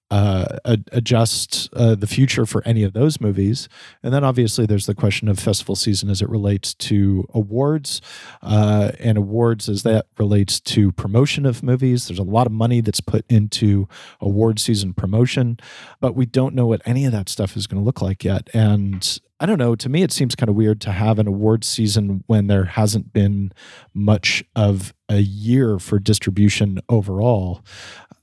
uh, 0.10 0.58
adjust 0.92 1.70
uh, 1.74 1.96
the 1.96 2.08
future 2.08 2.46
for 2.46 2.64
any 2.66 2.84
of 2.84 2.94
those 2.94 3.20
movies. 3.20 3.68
And 4.02 4.14
then 4.14 4.24
obviously 4.24 4.66
there's 4.66 4.86
the 4.86 4.96
question 4.96 5.28
of 5.28 5.38
festival 5.38 5.76
season 5.76 6.10
as 6.10 6.22
it 6.22 6.30
relates 6.30 6.74
to 6.76 7.26
awards 7.34 8.02
uh, 8.42 8.92
and 9.00 9.18
awards 9.18 9.68
as 9.68 9.84
that 9.84 10.08
relates 10.18 10.60
to 10.62 10.92
promotion 10.94 11.46
of 11.46 11.62
movies. 11.62 12.08
There's 12.08 12.20
a 12.20 12.24
lot 12.24 12.48
of 12.48 12.54
money 12.54 12.80
that's 12.80 13.02
put 13.02 13.26
into 13.30 13.88
award 14.22 14.60
season 14.60 14.94
promotion, 14.94 15.60
but 16.00 16.16
we 16.16 16.26
don't 16.26 16.56
know 16.56 16.68
what 16.68 16.82
any 16.86 17.06
of 17.06 17.12
that 17.12 17.28
stuff 17.28 17.58
is 17.58 17.68
going 17.68 17.82
to 17.82 17.86
look 17.86 18.02
like 18.02 18.24
yet. 18.24 18.50
And 18.54 19.20
I 19.40 19.46
don't 19.46 19.60
know. 19.60 19.76
To 19.76 19.90
me, 19.90 20.02
it 20.02 20.12
seems 20.12 20.36
kind 20.36 20.50
of 20.50 20.56
weird 20.56 20.82
to 20.82 20.92
have 20.92 21.20
an 21.20 21.28
award 21.28 21.64
season 21.64 22.24
when 22.26 22.48
there 22.48 22.66
hasn't 22.66 23.14
been 23.14 23.52
much 23.94 24.44
of 24.56 24.96
a 25.10 25.20
year 25.20 25.78
for 25.78 26.00
distribution 26.00 26.80
overall. 26.90 27.62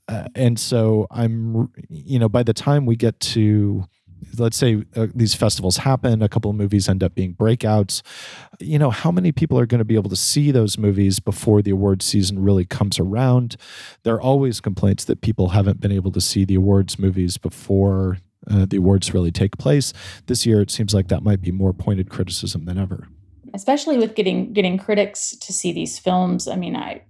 Uh, 0.07 0.25
and 0.35 0.59
so 0.59 1.07
I'm, 1.11 1.71
you 1.89 2.19
know, 2.19 2.29
by 2.29 2.43
the 2.43 2.53
time 2.53 2.85
we 2.85 2.95
get 2.95 3.19
to, 3.21 3.85
let's 4.37 4.57
say 4.57 4.83
uh, 4.95 5.07
these 5.13 5.33
festivals 5.33 5.77
happen, 5.77 6.21
a 6.21 6.29
couple 6.29 6.51
of 6.51 6.57
movies 6.57 6.87
end 6.87 7.03
up 7.03 7.15
being 7.15 7.33
breakouts. 7.33 8.01
You 8.59 8.77
know, 8.77 8.91
how 8.91 9.11
many 9.11 9.31
people 9.31 9.59
are 9.59 9.65
going 9.65 9.79
to 9.79 9.85
be 9.85 9.95
able 9.95 10.09
to 10.09 10.15
see 10.15 10.51
those 10.51 10.77
movies 10.77 11.19
before 11.19 11.61
the 11.61 11.71
award 11.71 12.01
season 12.01 12.43
really 12.43 12.65
comes 12.65 12.99
around? 12.99 13.57
There 14.03 14.13
are 14.15 14.21
always 14.21 14.61
complaints 14.61 15.05
that 15.05 15.21
people 15.21 15.49
haven't 15.49 15.79
been 15.79 15.91
able 15.91 16.11
to 16.11 16.21
see 16.21 16.45
the 16.45 16.55
awards 16.55 16.99
movies 16.99 17.37
before 17.37 18.19
uh, 18.49 18.65
the 18.65 18.77
awards 18.77 19.13
really 19.13 19.31
take 19.31 19.57
place. 19.57 19.91
This 20.27 20.45
year, 20.45 20.61
it 20.61 20.69
seems 20.69 20.93
like 20.93 21.07
that 21.07 21.23
might 21.23 21.41
be 21.41 21.51
more 21.51 21.73
pointed 21.73 22.09
criticism 22.09 22.65
than 22.65 22.77
ever. 22.77 23.07
Especially 23.53 23.97
with 23.97 24.15
getting 24.15 24.53
getting 24.53 24.77
critics 24.77 25.35
to 25.37 25.53
see 25.53 25.71
these 25.71 25.97
films. 25.97 26.47
I 26.47 26.55
mean, 26.55 26.75
I 26.75 27.03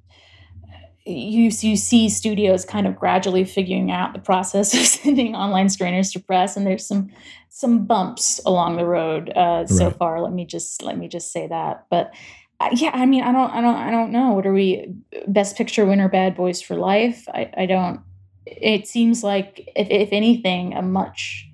you, 1.05 1.51
you 1.59 1.75
see 1.75 2.09
studios 2.09 2.65
kind 2.65 2.87
of 2.87 2.95
gradually 2.95 3.43
figuring 3.43 3.91
out 3.91 4.13
the 4.13 4.19
process 4.19 4.73
of 4.79 4.81
sending 4.81 5.35
online 5.35 5.67
screeners 5.67 6.11
to 6.13 6.19
press 6.19 6.57
and 6.57 6.65
there's 6.65 6.85
some 6.85 7.09
some 7.49 7.85
bumps 7.85 8.41
along 8.45 8.75
the 8.75 8.85
road 8.85 9.29
uh, 9.29 9.65
so 9.65 9.89
far. 9.89 10.21
Let 10.21 10.33
me 10.33 10.45
just 10.45 10.81
let 10.81 10.97
me 10.97 11.07
just 11.07 11.31
say 11.31 11.47
that. 11.47 11.85
But 11.89 12.13
uh, 12.59 12.69
yeah 12.71 12.91
i 12.93 13.05
mean 13.05 13.21
i 13.21 13.33
don't 13.33 13.51
i 13.51 13.61
don't 13.61 13.75
i 13.75 13.91
don't 13.91 14.11
know. 14.11 14.33
What 14.33 14.45
are 14.45 14.53
we 14.53 14.93
best 15.27 15.57
picture 15.57 15.85
winner 15.85 16.09
bad 16.09 16.35
boys 16.35 16.61
for 16.61 16.75
life? 16.75 17.27
I, 17.29 17.51
I 17.57 17.65
don't 17.65 18.01
it 18.45 18.87
seems 18.87 19.23
like 19.23 19.69
if, 19.75 19.89
if 19.89 20.09
anything 20.11 20.73
a 20.73 20.81
much 20.81 21.49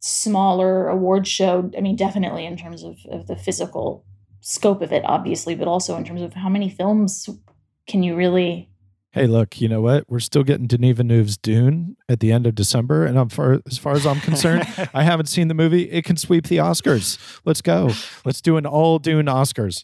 smaller 0.00 0.88
award 0.88 1.26
show 1.26 1.70
i 1.76 1.80
mean 1.80 1.94
definitely 1.94 2.46
in 2.46 2.56
terms 2.56 2.82
of, 2.82 2.96
of 3.10 3.26
the 3.26 3.36
physical 3.36 4.04
scope 4.40 4.82
of 4.82 4.92
it, 4.92 5.02
obviously, 5.04 5.54
but 5.54 5.68
also 5.68 5.96
in 5.96 6.04
terms 6.04 6.22
of 6.22 6.34
how 6.34 6.48
many 6.48 6.68
films 6.68 7.28
can 7.90 8.04
you 8.04 8.14
really 8.14 8.70
Hey, 9.12 9.26
look, 9.26 9.60
you 9.60 9.68
know 9.68 9.80
what? 9.80 10.04
We're 10.08 10.20
still 10.20 10.44
getting 10.44 10.68
Denis 10.68 10.96
Villeneuve's 10.96 11.36
Dune 11.36 11.96
at 12.08 12.20
the 12.20 12.30
end 12.30 12.46
of 12.46 12.54
December, 12.54 13.04
and 13.04 13.18
I'm 13.18 13.28
far, 13.28 13.60
as 13.66 13.76
far 13.76 13.94
as 13.94 14.06
I'm 14.06 14.20
concerned, 14.20 14.62
I 14.94 15.02
haven't 15.02 15.26
seen 15.26 15.48
the 15.48 15.54
movie. 15.54 15.90
It 15.90 16.04
can 16.04 16.16
sweep 16.16 16.46
the 16.46 16.58
Oscars. 16.58 17.18
Let's 17.44 17.60
go. 17.60 17.90
Let's 18.24 18.40
do 18.40 18.56
an 18.56 18.66
all 18.66 19.00
Dune 19.00 19.26
Oscars. 19.26 19.82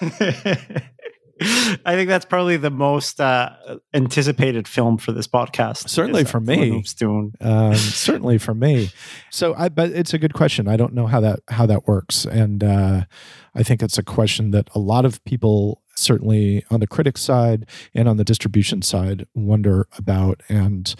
I 1.84 1.96
think 1.96 2.08
that's 2.08 2.24
probably 2.24 2.56
the 2.56 2.70
most 2.70 3.20
uh, 3.20 3.50
anticipated 3.94 4.68
film 4.68 4.96
for 4.96 5.10
this 5.10 5.26
podcast. 5.26 5.88
Certainly 5.88 6.24
for 6.24 6.38
me. 6.38 6.84
Um, 7.40 7.74
certainly 7.74 8.38
for 8.38 8.54
me. 8.54 8.92
So, 9.30 9.54
I 9.56 9.70
but 9.70 9.90
it's 9.90 10.14
a 10.14 10.18
good 10.18 10.34
question. 10.34 10.68
I 10.68 10.76
don't 10.76 10.94
know 10.94 11.08
how 11.08 11.20
that 11.20 11.40
how 11.48 11.66
that 11.66 11.88
works, 11.88 12.24
and 12.24 12.62
uh, 12.62 13.04
I 13.56 13.62
think 13.64 13.82
it's 13.82 13.98
a 13.98 14.04
question 14.04 14.52
that 14.52 14.68
a 14.72 14.78
lot 14.78 15.04
of 15.04 15.24
people 15.24 15.81
certainly 15.94 16.64
on 16.70 16.80
the 16.80 16.86
critic 16.86 17.18
side 17.18 17.66
and 17.94 18.08
on 18.08 18.16
the 18.16 18.24
distribution 18.24 18.82
side 18.82 19.26
wonder 19.34 19.86
about. 19.96 20.42
And 20.48 20.94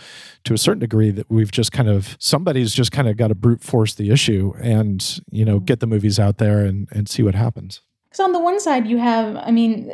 to 0.44 0.54
a 0.54 0.58
certain 0.58 0.80
degree 0.80 1.10
that 1.10 1.30
we've 1.30 1.52
just 1.52 1.72
kind 1.72 1.88
of 1.88 2.16
somebody's 2.18 2.74
just 2.74 2.92
kind 2.92 3.08
of 3.08 3.16
got 3.16 3.28
to 3.28 3.34
brute 3.34 3.62
force 3.62 3.94
the 3.94 4.10
issue 4.10 4.52
and 4.60 5.20
you 5.30 5.44
know 5.44 5.58
get 5.60 5.80
the 5.80 5.86
movies 5.86 6.18
out 6.18 6.38
there 6.38 6.64
and 6.64 6.88
and 6.92 7.08
see 7.08 7.22
what 7.22 7.34
happens. 7.34 7.80
Because 8.08 8.20
on 8.20 8.32
the 8.32 8.40
one 8.40 8.60
side 8.60 8.86
you 8.86 8.98
have 8.98 9.36
i 9.36 9.50
mean 9.50 9.90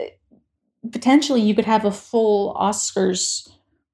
potentially 0.93 1.41
you 1.41 1.55
could 1.55 1.65
have 1.65 1.85
a 1.85 1.93
full 1.93 2.55
oscars 2.55 3.49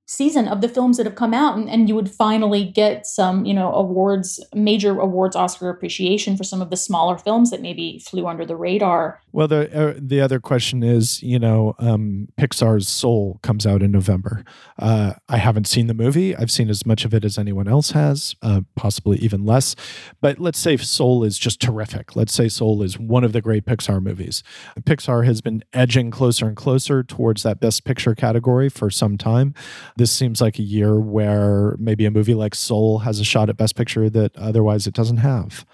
season 0.06 0.48
of 0.48 0.60
the 0.60 0.68
films 0.68 0.96
that 0.96 1.06
have 1.06 1.14
come 1.14 1.32
out 1.32 1.56
and, 1.56 1.68
and 1.70 1.88
you 1.88 1.94
would 1.94 2.10
finally 2.10 2.64
get 2.64 3.06
some 3.06 3.44
you 3.44 3.54
know 3.54 3.72
awards 3.72 4.44
major 4.54 4.98
awards 5.00 5.34
oscar 5.34 5.70
appreciation 5.70 6.36
for 6.36 6.44
some 6.44 6.60
of 6.60 6.70
the 6.70 6.76
smaller 6.76 7.16
films 7.16 7.50
that 7.50 7.62
maybe 7.62 7.98
flew 7.98 8.26
under 8.26 8.44
the 8.44 8.56
radar 8.56 9.20
well 9.34 9.48
the 9.48 9.62
uh, 9.76 9.94
the 9.98 10.20
other 10.20 10.38
question 10.38 10.82
is 10.82 11.22
you 11.22 11.38
know 11.38 11.74
um, 11.80 12.28
pixar's 12.38 12.88
soul 12.88 13.40
comes 13.42 13.66
out 13.66 13.82
in 13.82 13.90
november. 13.90 14.44
Uh, 14.78 15.14
i 15.28 15.36
haven't 15.36 15.66
seen 15.66 15.88
the 15.88 15.94
movie. 15.94 16.34
I've 16.36 16.50
seen 16.50 16.70
as 16.70 16.86
much 16.86 17.04
of 17.04 17.12
it 17.12 17.24
as 17.24 17.36
anyone 17.36 17.68
else 17.68 17.90
has 17.90 18.36
uh, 18.42 18.62
possibly 18.76 19.18
even 19.18 19.44
less. 19.44 19.74
But 20.20 20.38
let's 20.38 20.58
say 20.58 20.76
soul 20.76 21.24
is 21.24 21.36
just 21.36 21.60
terrific. 21.60 22.14
Let's 22.14 22.32
say 22.32 22.48
soul 22.48 22.82
is 22.82 22.98
one 22.98 23.24
of 23.24 23.32
the 23.32 23.40
great 23.40 23.66
pixar 23.66 24.00
movies. 24.00 24.42
Pixar 24.80 25.24
has 25.26 25.40
been 25.40 25.64
edging 25.72 26.10
closer 26.10 26.46
and 26.46 26.56
closer 26.56 27.02
towards 27.02 27.42
that 27.42 27.60
best 27.60 27.84
picture 27.84 28.14
category 28.14 28.68
for 28.68 28.88
some 28.90 29.18
time. 29.18 29.52
This 29.96 30.12
seems 30.12 30.40
like 30.40 30.58
a 30.58 30.62
year 30.62 31.00
where 31.00 31.76
maybe 31.78 32.06
a 32.06 32.10
movie 32.10 32.34
like 32.34 32.54
Soul 32.54 33.00
has 33.00 33.18
a 33.18 33.24
shot 33.24 33.48
at 33.48 33.56
Best 33.56 33.74
Picture 33.74 34.08
that 34.10 34.36
otherwise 34.36 34.86
it 34.86 34.94
doesn't 34.94 35.18
have. 35.18 35.66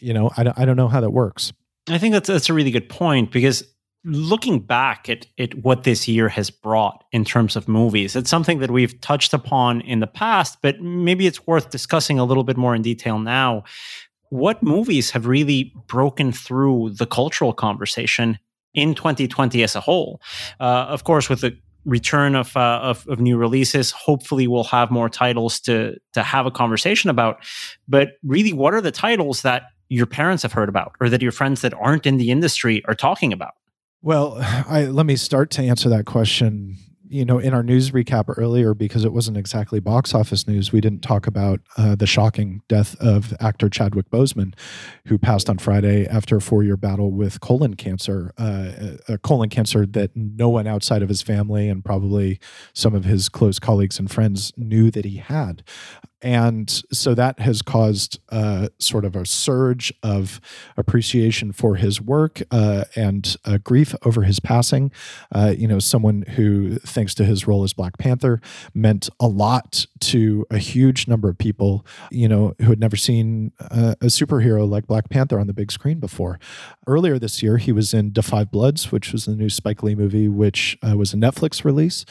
You 0.00 0.14
know, 0.14 0.30
I, 0.36 0.52
I 0.56 0.64
don't 0.64 0.76
know 0.76 0.88
how 0.88 1.00
that 1.00 1.10
works. 1.10 1.52
I 1.88 1.98
think 1.98 2.12
that's 2.12 2.28
that's 2.28 2.48
a 2.48 2.54
really 2.54 2.70
good 2.70 2.88
point 2.88 3.30
because 3.30 3.62
looking 4.04 4.60
back 4.60 5.08
at, 5.08 5.26
at 5.38 5.54
what 5.64 5.84
this 5.84 6.06
year 6.06 6.28
has 6.28 6.50
brought 6.50 7.04
in 7.12 7.24
terms 7.24 7.56
of 7.56 7.68
movies, 7.68 8.14
it's 8.14 8.30
something 8.30 8.58
that 8.58 8.70
we've 8.70 9.00
touched 9.00 9.32
upon 9.32 9.80
in 9.82 10.00
the 10.00 10.06
past, 10.06 10.58
but 10.62 10.80
maybe 10.80 11.26
it's 11.26 11.46
worth 11.46 11.70
discussing 11.70 12.18
a 12.18 12.24
little 12.24 12.44
bit 12.44 12.56
more 12.56 12.74
in 12.74 12.82
detail 12.82 13.18
now. 13.18 13.64
What 14.28 14.62
movies 14.62 15.10
have 15.12 15.26
really 15.26 15.72
broken 15.86 16.32
through 16.32 16.90
the 16.90 17.06
cultural 17.06 17.52
conversation 17.52 18.38
in 18.74 18.94
2020 18.94 19.62
as 19.62 19.74
a 19.74 19.80
whole? 19.80 20.20
Uh, 20.60 20.86
of 20.88 21.04
course, 21.04 21.28
with 21.28 21.40
the 21.40 21.56
return 21.84 22.34
of, 22.34 22.56
uh, 22.56 22.80
of, 22.82 23.06
of 23.08 23.20
new 23.20 23.36
releases. 23.36 23.90
Hopefully, 23.90 24.46
we'll 24.46 24.64
have 24.64 24.90
more 24.90 25.08
titles 25.08 25.60
to 25.60 25.96
to 26.14 26.22
have 26.22 26.46
a 26.46 26.50
conversation 26.50 27.10
about. 27.10 27.44
But 27.86 28.12
really, 28.22 28.52
what 28.52 28.74
are 28.74 28.80
the 28.80 28.90
titles 28.90 29.42
that 29.42 29.64
your 29.94 30.06
parents 30.06 30.42
have 30.42 30.52
heard 30.52 30.68
about, 30.68 30.94
or 31.00 31.08
that 31.08 31.22
your 31.22 31.32
friends 31.32 31.60
that 31.62 31.74
aren't 31.74 32.06
in 32.06 32.16
the 32.16 32.30
industry 32.30 32.84
are 32.86 32.94
talking 32.94 33.32
about? 33.32 33.54
Well, 34.02 34.36
I, 34.40 34.86
let 34.86 35.06
me 35.06 35.16
start 35.16 35.50
to 35.52 35.62
answer 35.62 35.88
that 35.88 36.06
question 36.06 36.76
you 37.14 37.24
know, 37.24 37.38
in 37.38 37.54
our 37.54 37.62
news 37.62 37.92
recap 37.92 38.24
earlier, 38.36 38.74
because 38.74 39.04
it 39.04 39.12
wasn't 39.12 39.36
exactly 39.36 39.78
box 39.78 40.14
office 40.14 40.48
news, 40.48 40.72
we 40.72 40.80
didn't 40.80 41.02
talk 41.02 41.28
about 41.28 41.60
uh, 41.76 41.94
the 41.94 42.08
shocking 42.08 42.60
death 42.66 42.96
of 42.98 43.32
actor 43.38 43.68
Chadwick 43.68 44.10
Boseman, 44.10 44.52
who 45.06 45.16
passed 45.16 45.48
on 45.48 45.58
Friday 45.58 46.08
after 46.08 46.36
a 46.36 46.40
four-year 46.40 46.76
battle 46.76 47.12
with 47.12 47.40
colon 47.40 47.74
cancer, 47.74 48.32
uh, 48.36 48.96
a 49.08 49.18
colon 49.18 49.48
cancer 49.48 49.86
that 49.86 50.10
no 50.16 50.48
one 50.48 50.66
outside 50.66 51.02
of 51.02 51.08
his 51.08 51.22
family 51.22 51.68
and 51.68 51.84
probably 51.84 52.40
some 52.72 52.96
of 52.96 53.04
his 53.04 53.28
close 53.28 53.60
colleagues 53.60 54.00
and 54.00 54.10
friends 54.10 54.52
knew 54.56 54.90
that 54.90 55.04
he 55.04 55.18
had. 55.18 55.62
And 56.24 56.70
so 56.90 57.14
that 57.14 57.38
has 57.40 57.60
caused 57.60 58.18
uh, 58.30 58.68
sort 58.78 59.04
of 59.04 59.14
a 59.14 59.26
surge 59.26 59.92
of 60.02 60.40
appreciation 60.74 61.52
for 61.52 61.76
his 61.76 62.00
work 62.00 62.40
uh, 62.50 62.84
and 62.96 63.36
uh, 63.44 63.58
grief 63.58 63.94
over 64.06 64.22
his 64.22 64.40
passing. 64.40 64.90
Uh, 65.30 65.52
you 65.54 65.68
know, 65.68 65.78
someone 65.78 66.22
who, 66.22 66.76
thanks 66.78 67.14
to 67.16 67.26
his 67.26 67.46
role 67.46 67.62
as 67.62 67.74
Black 67.74 67.98
Panther, 67.98 68.40
meant 68.72 69.10
a 69.20 69.28
lot 69.28 69.84
to 70.00 70.46
a 70.50 70.56
huge 70.56 71.06
number 71.06 71.28
of 71.28 71.36
people, 71.36 71.84
you 72.10 72.26
know, 72.26 72.54
who 72.58 72.70
had 72.70 72.80
never 72.80 72.96
seen 72.96 73.52
a, 73.60 73.94
a 74.00 74.06
superhero 74.06 74.66
like 74.66 74.86
Black 74.86 75.10
Panther 75.10 75.38
on 75.38 75.46
the 75.46 75.52
big 75.52 75.70
screen 75.70 76.00
before. 76.00 76.40
Earlier 76.86 77.18
this 77.18 77.42
year, 77.42 77.58
he 77.58 77.70
was 77.70 77.92
in 77.92 78.12
Da 78.12 78.22
Five 78.22 78.50
Bloods, 78.50 78.90
which 78.90 79.12
was 79.12 79.26
the 79.26 79.36
new 79.36 79.50
Spike 79.50 79.82
Lee 79.82 79.94
movie, 79.94 80.28
which 80.28 80.78
uh, 80.82 80.96
was 80.96 81.12
a 81.12 81.18
Netflix 81.18 81.66
release. 81.66 82.06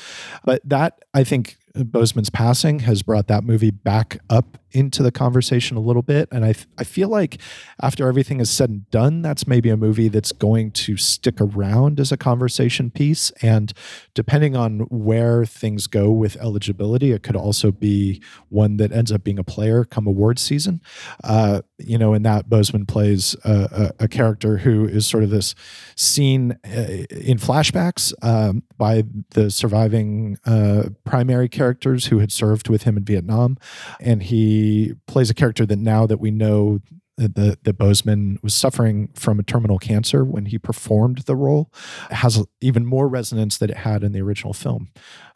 But 0.45 0.61
that, 0.69 1.03
I 1.15 1.23
think, 1.23 1.57
Boseman's 1.75 2.29
passing 2.29 2.79
has 2.79 3.01
brought 3.01 3.27
that 3.27 3.43
movie 3.43 3.71
back 3.71 4.19
up 4.29 4.57
into 4.73 5.03
the 5.03 5.11
conversation 5.11 5.77
a 5.77 5.79
little 5.79 6.01
bit. 6.01 6.27
And 6.31 6.43
I, 6.43 6.55
I 6.77 6.83
feel 6.83 7.07
like 7.07 7.39
after 7.81 8.07
everything 8.07 8.39
is 8.39 8.49
said 8.49 8.69
and 8.69 8.89
done, 8.89 9.21
that's 9.21 9.47
maybe 9.47 9.69
a 9.69 9.77
movie 9.77 10.07
that's 10.07 10.31
going 10.31 10.71
to 10.71 10.97
stick 10.97 11.39
around 11.39 11.99
as 11.99 12.11
a 12.11 12.17
conversation 12.17 12.89
piece. 12.89 13.31
And 13.41 13.71
depending 14.13 14.55
on 14.55 14.81
where 14.89 15.45
things 15.45 15.87
go 15.87 16.09
with 16.09 16.35
eligibility, 16.37 17.11
it 17.11 17.23
could 17.23 17.35
also 17.35 17.71
be 17.71 18.21
one 18.49 18.77
that 18.77 18.91
ends 18.91 19.11
up 19.11 19.23
being 19.23 19.39
a 19.39 19.43
player 19.43 19.85
come 19.85 20.07
award 20.07 20.39
season. 20.39 20.81
Uh, 21.23 21.61
you 21.77 21.97
know, 21.97 22.13
in 22.13 22.23
that 22.23 22.49
Boseman 22.49 22.87
plays 22.87 23.35
a, 23.43 23.91
a, 23.99 24.05
a, 24.05 24.07
character 24.07 24.57
who 24.57 24.87
is 24.87 25.05
sort 25.05 25.23
of 25.23 25.29
this 25.29 25.53
seen 25.95 26.57
uh, 26.65 27.05
in 27.09 27.37
flashbacks 27.37 28.13
um, 28.21 28.63
by 28.77 29.03
the 29.31 29.49
surviving 29.49 30.37
uh, 30.45 30.89
primary 31.03 31.49
characters 31.49 32.07
who 32.07 32.19
had 32.19 32.31
served 32.31 32.69
with 32.69 32.83
him 32.83 32.97
in 32.97 33.03
Vietnam. 33.03 33.57
And 33.99 34.23
he 34.23 34.62
plays 35.07 35.29
a 35.29 35.33
character 35.33 35.65
that 35.65 35.79
now 35.79 36.05
that 36.05 36.19
we 36.19 36.31
know 36.31 36.79
that, 37.17 37.63
that 37.63 37.77
Boseman 37.77 38.41
was 38.41 38.53
suffering 38.53 39.09
from 39.13 39.39
a 39.39 39.43
terminal 39.43 39.77
cancer 39.77 40.23
when 40.23 40.45
he 40.47 40.57
performed 40.57 41.19
the 41.19 41.35
role 41.35 41.71
has 42.09 42.43
even 42.61 42.85
more 42.85 43.07
resonance 43.07 43.57
than 43.57 43.69
it 43.69 43.77
had 43.77 44.03
in 44.03 44.11
the 44.11 44.21
original 44.21 44.53
film. 44.53 44.89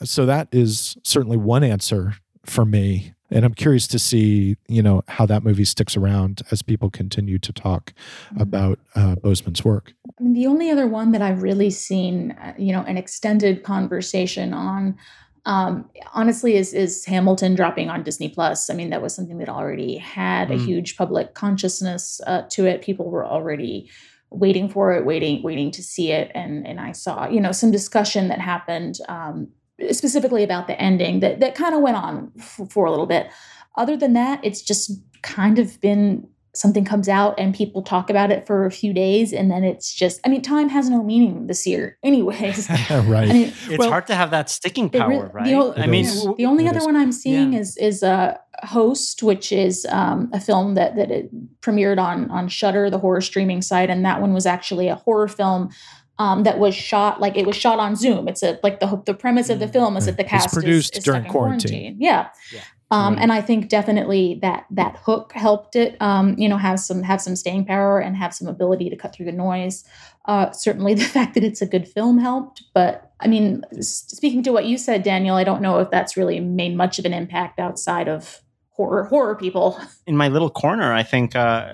So 0.04 0.26
that 0.26 0.48
is 0.52 0.98
certainly 1.04 1.38
one 1.38 1.64
answer 1.64 2.16
for 2.46 2.66
me. 2.66 3.14
And 3.30 3.44
I'm 3.44 3.54
curious 3.54 3.88
to 3.88 4.00
see, 4.00 4.56
you 4.70 4.82
know, 4.82 5.04
how 5.10 5.26
that 5.26 5.44
movie 5.44 5.66
sticks 5.66 5.98
around 5.98 6.42
as 6.50 6.62
people 6.62 6.90
continue 6.90 7.38
to 7.40 7.52
talk 7.52 7.94
mm-hmm. 8.32 8.42
about 8.42 8.80
uh, 8.96 9.16
Boseman's 9.16 9.66
work. 9.66 9.94
The 10.20 10.48
only 10.48 10.72
other 10.72 10.88
one 10.88 11.12
that 11.12 11.22
I've 11.22 11.44
really 11.44 11.70
seen, 11.70 12.32
uh, 12.32 12.54
you 12.58 12.72
know, 12.72 12.84
an 12.84 12.98
extended 12.98 13.64
conversation 13.64 14.54
on 14.54 14.98
um, 15.48 15.90
honestly 16.14 16.58
is 16.58 16.74
is 16.74 17.06
Hamilton 17.06 17.56
dropping 17.56 17.90
on 17.90 18.04
Disney 18.04 18.28
Plus. 18.28 18.70
I 18.70 18.74
mean, 18.74 18.90
that 18.90 19.02
was 19.02 19.16
something 19.16 19.38
that 19.38 19.48
already 19.48 19.98
had 19.98 20.50
mm. 20.50 20.56
a 20.56 20.58
huge 20.58 20.98
public 20.98 21.36
consciousness 21.36 22.20
uh, 22.28 22.42
to 22.50 22.66
it. 22.66 22.82
People 22.82 23.10
were 23.10 23.26
already 23.26 23.90
waiting 24.30 24.68
for 24.68 24.94
it, 24.94 25.06
waiting 25.06 25.42
waiting 25.42 25.72
to 25.72 25.82
see 25.82 26.12
it, 26.12 26.32
and 26.36 26.68
and 26.68 26.82
I 26.82 26.92
saw 26.92 27.30
you 27.30 27.40
know 27.40 27.54
some 27.54 27.72
discussion 27.72 28.28
that 28.28 28.42
happened 28.42 29.00
um, 29.08 29.48
specifically 29.90 30.44
about 30.44 30.68
the 30.68 30.80
ending 30.80 31.22
that 31.22 31.40
that 31.40 31.56
kind 31.56 31.74
of 31.74 31.82
went 31.82 31.96
on 31.96 32.34
f- 32.38 32.70
for 32.70 32.86
a 32.86 32.92
little 32.92 33.08
bit. 33.08 33.30
Other 33.78 33.96
than 33.96 34.12
that, 34.14 34.44
it's 34.44 34.62
just 34.62 34.92
kind 35.22 35.60
of 35.60 35.80
been 35.80 36.28
something 36.58 36.84
comes 36.84 37.08
out 37.08 37.36
and 37.38 37.54
people 37.54 37.82
talk 37.82 38.10
about 38.10 38.32
it 38.32 38.46
for 38.48 38.66
a 38.66 38.72
few 38.72 38.94
days 38.94 39.32
and 39.34 39.50
then 39.52 39.64
it's 39.64 39.94
just 39.94 40.20
i 40.26 40.30
mean 40.30 40.42
time 40.42 40.70
has 40.70 40.90
no 40.90 41.04
meaning 41.04 41.48
this 41.48 41.66
year 41.66 41.98
anyways 42.04 42.70
right 42.90 43.30
I 43.30 43.34
mean, 43.34 43.54
it's 43.70 43.78
well, 43.78 43.90
hard 43.90 44.08
to 44.08 44.16
have 44.16 44.32
that 44.32 44.50
sticking 44.50 44.90
power 44.90 45.30
right 45.34 45.46
the, 45.46 45.74
i 45.82 45.88
mean 45.88 46.06
the 46.38 46.46
only 46.46 46.66
it 46.66 46.70
other 46.70 46.80
is. 46.80 46.86
one 46.86 46.96
i'm 46.96 47.12
seeing 47.12 47.54
yeah. 47.54 47.60
is 47.60 47.78
is 47.78 48.04
a 48.04 48.40
host 48.64 49.22
which 49.22 49.52
is 49.52 49.86
um, 49.90 50.32
a 50.34 50.40
film 50.40 50.74
that 50.74 50.96
that 50.96 51.12
it 51.12 51.30
premiered 51.62 52.00
on 52.00 52.30
on 52.32 52.48
Shudder 52.48 52.90
the 52.90 52.98
horror 52.98 53.22
streaming 53.22 53.62
site 53.62 53.90
and 53.90 54.04
that 54.04 54.20
one 54.20 54.34
was 54.34 54.48
actually 54.48 54.88
a 54.88 54.96
horror 54.96 55.28
film 55.28 55.70
um, 56.20 56.44
that 56.44 56.58
was 56.58 56.76
shot 56.76 57.22
like 57.22 57.38
it 57.38 57.46
was 57.46 57.56
shot 57.56 57.80
on 57.80 57.96
Zoom. 57.96 58.28
It's 58.28 58.42
a 58.42 58.60
like 58.64 58.80
the 58.80 59.02
the 59.06 59.14
premise 59.14 59.50
of 59.50 59.60
the 59.60 59.68
mm, 59.68 59.74
film 59.74 59.98
is 59.98 60.06
that 60.06 60.18
the 60.18 60.24
cast 60.24 60.46
it's 60.46 60.54
produced 60.54 60.94
is, 60.94 61.00
is 61.00 61.04
during 61.04 61.26
quarantine. 61.26 61.70
quarantine. 61.70 61.98
Yeah. 62.00 62.30
yeah. 62.52 62.62
Um, 62.90 63.16
right. 63.16 63.24
And 63.24 63.34
I 63.34 63.42
think 63.42 63.68
definitely 63.68 64.40
that 64.42 64.66
that 64.72 64.98
hook 65.04 65.34
helped 65.34 65.76
it, 65.76 66.02
um, 66.02 66.36
you 66.38 66.48
know, 66.48 66.58
have 66.58 66.80
some 66.80 67.04
have 67.04 67.22
some 67.22 67.36
staying 67.36 67.66
power 67.66 68.00
and 68.00 68.16
have 68.16 68.34
some 68.34 68.48
ability 68.48 68.90
to 68.90 68.96
cut 68.96 69.14
through 69.14 69.26
the 69.26 69.32
noise. 69.34 69.84
Uh, 70.26 70.52
certainly, 70.52 70.94
the 70.96 71.04
fact 71.04 71.34
that 71.34 71.44
it's 71.44 71.62
a 71.62 71.66
good 71.66 71.88
film 71.88 72.18
helped. 72.18 72.64
But 72.74 73.12
I 73.20 73.28
mean, 73.28 73.64
speaking 73.82 74.42
to 74.44 74.52
what 74.52 74.66
you 74.66 74.78
said, 74.78 75.04
Daniel, 75.04 75.36
I 75.36 75.44
don't 75.44 75.62
know 75.62 75.80
if 75.80 75.90
that's 75.90 76.16
really 76.16 76.40
made 76.40 76.76
much 76.76 76.98
of 76.98 77.06
an 77.06 77.14
impact 77.14 77.60
outside 77.60 78.08
of 78.08 78.42
horror 78.70 79.04
horror 79.06 79.36
people. 79.36 79.80
In 80.08 80.16
my 80.16 80.30
little 80.30 80.50
corner, 80.50 80.94
I 80.94 81.04
think 81.04 81.36
uh, 81.36 81.74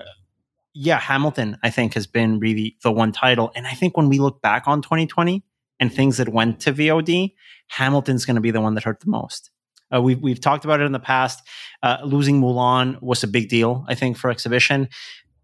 yeah, 0.74 0.98
Hamilton, 0.98 1.56
I 1.62 1.70
think, 1.70 1.94
has 1.94 2.08
been 2.08 2.40
really 2.40 2.76
the 2.82 2.90
one 2.90 3.12
title. 3.12 3.52
And 3.54 3.66
I 3.66 3.72
think 3.72 3.96
when 3.96 4.08
we 4.08 4.18
look 4.18 4.42
back 4.42 4.64
on 4.66 4.82
2020 4.82 5.44
and 5.78 5.92
things 5.92 6.16
that 6.16 6.28
went 6.28 6.60
to 6.60 6.72
VOD, 6.72 7.34
Hamilton's 7.68 8.24
going 8.24 8.34
to 8.34 8.40
be 8.40 8.50
the 8.50 8.60
one 8.60 8.74
that 8.74 8.82
hurt 8.82 9.00
the 9.00 9.10
most. 9.10 9.50
Uh, 9.92 10.00
we've, 10.00 10.20
we've 10.20 10.40
talked 10.40 10.64
about 10.64 10.80
it 10.80 10.84
in 10.84 10.92
the 10.92 10.98
past. 10.98 11.42
Uh, 11.82 11.98
losing 12.04 12.40
Mulan 12.40 13.00
was 13.02 13.22
a 13.22 13.28
big 13.28 13.48
deal, 13.48 13.84
I 13.88 13.94
think, 13.94 14.16
for 14.16 14.30
exhibition. 14.30 14.88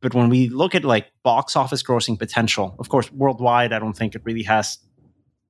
But 0.00 0.14
when 0.14 0.28
we 0.28 0.48
look 0.48 0.74
at 0.74 0.84
like 0.84 1.10
box 1.22 1.56
office 1.56 1.82
grossing 1.82 2.18
potential, 2.18 2.74
of 2.78 2.88
course, 2.88 3.12
worldwide, 3.12 3.72
I 3.72 3.78
don't 3.78 3.92
think 3.92 4.14
it 4.14 4.22
really 4.24 4.44
has 4.44 4.78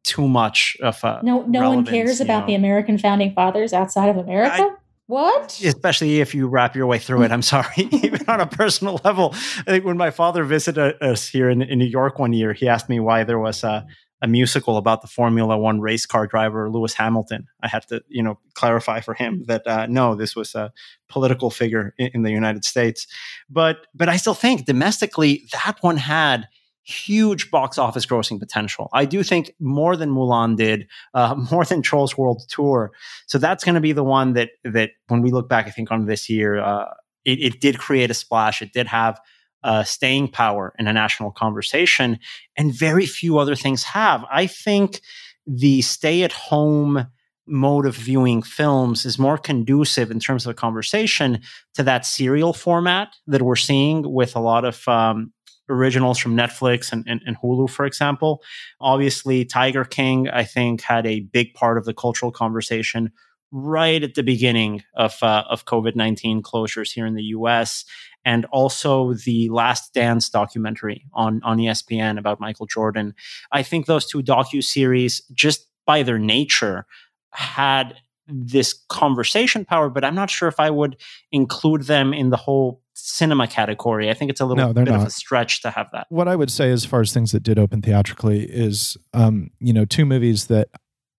too 0.03 0.26
much 0.26 0.76
of 0.83 1.03
a 1.05 1.20
no. 1.22 1.42
No 1.42 1.70
one 1.70 1.85
cares 1.85 2.20
about 2.20 2.40
know. 2.40 2.46
the 2.48 2.55
American 2.55 2.98
founding 2.98 3.33
fathers 3.33 3.72
outside 3.72 4.09
of 4.09 4.16
America. 4.16 4.62
I, 4.62 4.76
what? 5.07 5.61
Especially 5.64 6.20
if 6.20 6.35
you 6.37 6.46
wrap 6.46 6.76
your 6.76 6.87
way 6.87 6.98
through 6.98 7.22
it. 7.24 7.33
I'm 7.33 7.42
sorry, 7.42 7.66
even 7.90 8.29
on 8.29 8.40
a 8.40 8.46
personal 8.46 9.00
level. 9.05 9.31
I 9.35 9.62
think 9.62 9.85
when 9.85 9.96
my 9.96 10.11
father 10.11 10.44
visited 10.44 11.03
us 11.03 11.29
here 11.29 11.50
in, 11.50 11.62
in 11.62 11.79
New 11.79 11.87
York 11.87 12.18
one 12.18 12.33
year, 12.33 12.53
he 12.53 12.68
asked 12.68 12.88
me 12.88 13.00
why 13.00 13.24
there 13.24 13.38
was 13.38 13.64
a 13.64 13.87
a 14.22 14.28
musical 14.28 14.76
about 14.76 15.02
the 15.02 15.09
Formula 15.09 15.56
One 15.56 15.80
race 15.80 16.06
car 16.06 16.26
driver 16.26 16.70
Lewis 16.70 16.94
Hamilton. 16.94 17.48
I 17.62 17.68
had 17.68 17.87
to, 17.88 18.02
you 18.09 18.22
know, 18.22 18.38
clarify 18.54 19.00
for 19.00 19.14
him 19.14 19.44
that 19.46 19.66
uh, 19.66 19.87
no, 19.87 20.14
this 20.14 20.37
was 20.37 20.54
a 20.54 20.72
political 21.09 21.50
figure 21.50 21.94
in, 21.98 22.11
in, 22.14 22.22
the 22.22 22.30
United 22.30 22.64
States. 22.64 23.06
But 23.48 23.87
but 23.94 24.09
I 24.09 24.16
still 24.16 24.35
think 24.35 24.66
domestically 24.66 25.46
that 25.52 25.78
one 25.80 25.96
had 25.96 26.48
huge 26.83 27.50
box 27.50 27.78
office 27.78 28.04
grossing 28.06 28.38
potential. 28.38 28.88
I 28.92 29.04
do 29.04 29.22
think 29.22 29.52
more 29.61 29.96
than 29.96 30.11
Mulan 30.11 30.56
did, 30.56 30.88
uh, 31.14 31.35
more 31.50 31.64
than 31.64 31.83
Trolls 31.83 32.16
World 32.18 32.42
Tour. 32.48 32.92
So 33.26 33.38
that's 33.38 33.64
going 33.64 33.74
to 33.74 33.80
be 33.80 33.92
the 33.92 34.04
one 34.04 34.35
that 34.35 34.50
that 34.64 34.90
when 35.09 35.22
we 35.22 35.30
look 35.30 35.48
back, 35.48 35.66
I 35.66 35.70
think 35.70 35.90
on 35.90 36.06
this 36.06 36.28
year, 36.28 36.59
uh, 36.59 36.87
it, 37.24 37.38
it 37.40 37.61
did 37.61 37.78
create 37.78 38.11
a 38.11 38.14
splash. 38.14 38.62
It 38.62 38.72
did 38.72 38.87
have 38.87 39.20
uh, 39.62 39.85
staying 39.85 40.29
power 40.29 40.73
in 40.79 40.87
a 40.87 40.92
national 40.92 41.31
conversation, 41.31 42.18
and 42.57 42.75
very 42.75 43.07
few 43.07 43.38
other 43.38 43.55
things 43.55 43.83
have. 43.85 44.25
I 44.31 44.46
think 44.46 45.01
the 45.46 45.83
stay 45.83 46.23
at 46.23 46.33
home 46.33 47.07
mode 47.46 47.87
of 47.87 47.96
viewing 47.96 48.42
films 48.42 49.05
is 49.05 49.18
more 49.18 49.37
conducive 49.37 50.11
in 50.11 50.20
terms 50.20 50.46
of 50.46 50.51
a 50.51 50.55
conversation 50.55 51.40
to 51.75 51.83
that 51.83 52.07
serial 52.07 52.53
format 52.53 53.14
that 53.27 53.42
we're 53.42 53.57
seeing 53.57 54.11
with 54.12 54.37
a 54.37 54.40
lot 54.40 54.64
of 54.64 54.87
um, 54.87 55.33
originals 55.68 56.18
from 56.18 56.37
Netflix 56.37 56.92
and, 56.92 57.05
and, 57.09 57.20
and, 57.27 57.37
Hulu, 57.38 57.68
for 57.68 57.85
example. 57.85 58.42
Obviously, 58.81 59.44
Tiger 59.44 59.85
King, 59.85 60.29
I 60.29 60.44
think, 60.44 60.81
had 60.81 61.07
a 61.07 61.20
big 61.20 61.55
part 61.55 61.77
of 61.77 61.85
the 61.85 61.94
cultural 61.94 62.31
conversation 62.31 63.11
right 63.53 64.03
at 64.03 64.14
the 64.14 64.23
beginning 64.23 64.85
of 64.94 65.20
uh, 65.23 65.42
of 65.51 65.64
COVID 65.64 65.96
nineteen 65.96 66.40
closures 66.40 66.92
here 66.92 67.05
in 67.05 67.14
the 67.14 67.25
U.S 67.25 67.85
and 68.24 68.44
also 68.46 69.14
the 69.14 69.48
Last 69.48 69.94
Dance 69.94 70.28
documentary 70.28 71.06
on 71.12 71.40
on 71.42 71.59
ESPN 71.59 72.18
about 72.18 72.40
Michael 72.40 72.66
Jordan. 72.66 73.14
I 73.52 73.62
think 73.62 73.87
those 73.87 74.06
two 74.06 74.22
docu 74.22 74.62
series, 74.62 75.22
just 75.33 75.66
by 75.87 76.02
their 76.02 76.18
nature, 76.18 76.87
had 77.33 77.96
this 78.33 78.85
conversation 78.88 79.64
power, 79.64 79.88
but 79.88 80.04
I'm 80.04 80.14
not 80.14 80.30
sure 80.30 80.48
if 80.48 80.61
I 80.61 80.70
would 80.70 80.96
include 81.33 81.85
them 81.85 82.12
in 82.12 82.30
the 82.30 82.37
whole 82.37 82.80
cinema 82.94 83.46
category. 83.46 84.11
I 84.11 84.14
think 84.14 84.30
it's 84.30 84.40
a 84.40 84.46
little 84.46 84.68
no, 84.68 84.72
bit 84.72 84.88
not. 84.88 85.00
of 85.00 85.06
a 85.06 85.11
stretch 85.11 85.62
to 85.62 85.70
have 85.70 85.90
that. 85.92 86.06
What 86.11 86.28
I 86.28 86.37
would 86.37 86.50
say, 86.50 86.70
as 86.70 86.85
far 86.85 87.00
as 87.00 87.12
things 87.12 87.33
that 87.33 87.42
did 87.42 87.59
open 87.59 87.83
theatrically, 87.83 88.44
is 88.44 88.96
um, 89.14 89.50
you 89.59 89.72
know 89.72 89.85
two 89.85 90.04
movies 90.06 90.46
that 90.46 90.68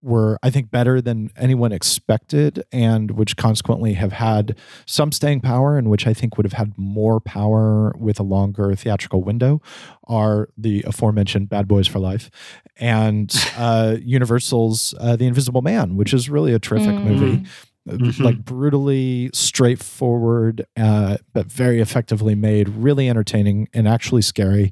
were, 0.01 0.37
I 0.41 0.49
think, 0.49 0.71
better 0.71 1.01
than 1.01 1.31
anyone 1.35 1.71
expected, 1.71 2.63
and 2.71 3.11
which 3.11 3.37
consequently 3.37 3.93
have 3.93 4.13
had 4.13 4.57
some 4.85 5.11
staying 5.11 5.41
power, 5.41 5.77
and 5.77 5.89
which 5.89 6.07
I 6.07 6.13
think 6.13 6.37
would 6.37 6.45
have 6.45 6.53
had 6.53 6.77
more 6.77 7.19
power 7.19 7.93
with 7.97 8.19
a 8.19 8.23
longer 8.23 8.75
theatrical 8.75 9.23
window, 9.23 9.61
are 10.07 10.49
the 10.57 10.83
aforementioned 10.87 11.49
Bad 11.49 11.67
Boys 11.67 11.87
for 11.87 11.99
Life 11.99 12.29
and 12.77 13.33
uh, 13.57 13.97
Universal's 14.01 14.93
uh, 14.99 15.15
The 15.15 15.27
Invisible 15.27 15.61
Man, 15.61 15.95
which 15.95 16.13
is 16.13 16.29
really 16.29 16.53
a 16.53 16.59
terrific 16.59 16.95
mm. 16.95 17.03
movie 17.03 17.49
mm-hmm. 17.87 18.23
like 18.23 18.43
brutally 18.43 19.29
straightforward, 19.33 20.65
uh, 20.77 21.17
but 21.33 21.47
very 21.47 21.79
effectively 21.79 22.35
made, 22.35 22.69
really 22.69 23.09
entertaining 23.09 23.67
and 23.73 23.87
actually 23.87 24.21
scary. 24.21 24.71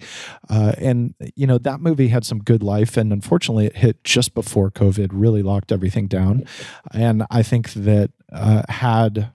Uh, 0.49 0.73
and 0.77 1.13
you 1.35 1.47
know 1.47 1.57
that 1.57 1.79
movie 1.81 2.09
had 2.09 2.25
some 2.25 2.39
good 2.39 2.63
life, 2.63 2.97
and 2.97 3.11
unfortunately, 3.11 3.65
it 3.65 3.77
hit 3.77 4.03
just 4.03 4.33
before 4.33 4.71
COVID, 4.71 5.09
really 5.11 5.41
locked 5.41 5.71
everything 5.71 6.07
down. 6.07 6.45
And 6.93 7.25
I 7.31 7.43
think 7.43 7.71
that 7.73 8.11
uh, 8.31 8.63
had 8.69 9.31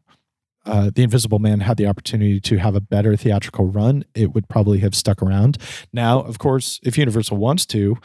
uh, 0.66 0.90
The 0.94 1.03
Invisible 1.03 1.38
Man 1.38 1.61
had 1.61 1.77
the 1.77 1.87
opportunity 1.87 2.40
to 2.40 2.57
have 2.59 2.74
a 2.74 2.81
better 2.81 3.16
theatrical 3.16 3.66
run, 3.66 4.05
it 4.14 4.33
would 4.33 4.48
probably 4.48 4.79
have 4.79 4.94
stuck 4.94 5.22
around. 5.22 5.59
Now, 5.92 6.20
of 6.20 6.38
course, 6.38 6.81
if 6.83 6.96
Universal 6.96 7.37
wants 7.37 7.66
to, 7.66 7.96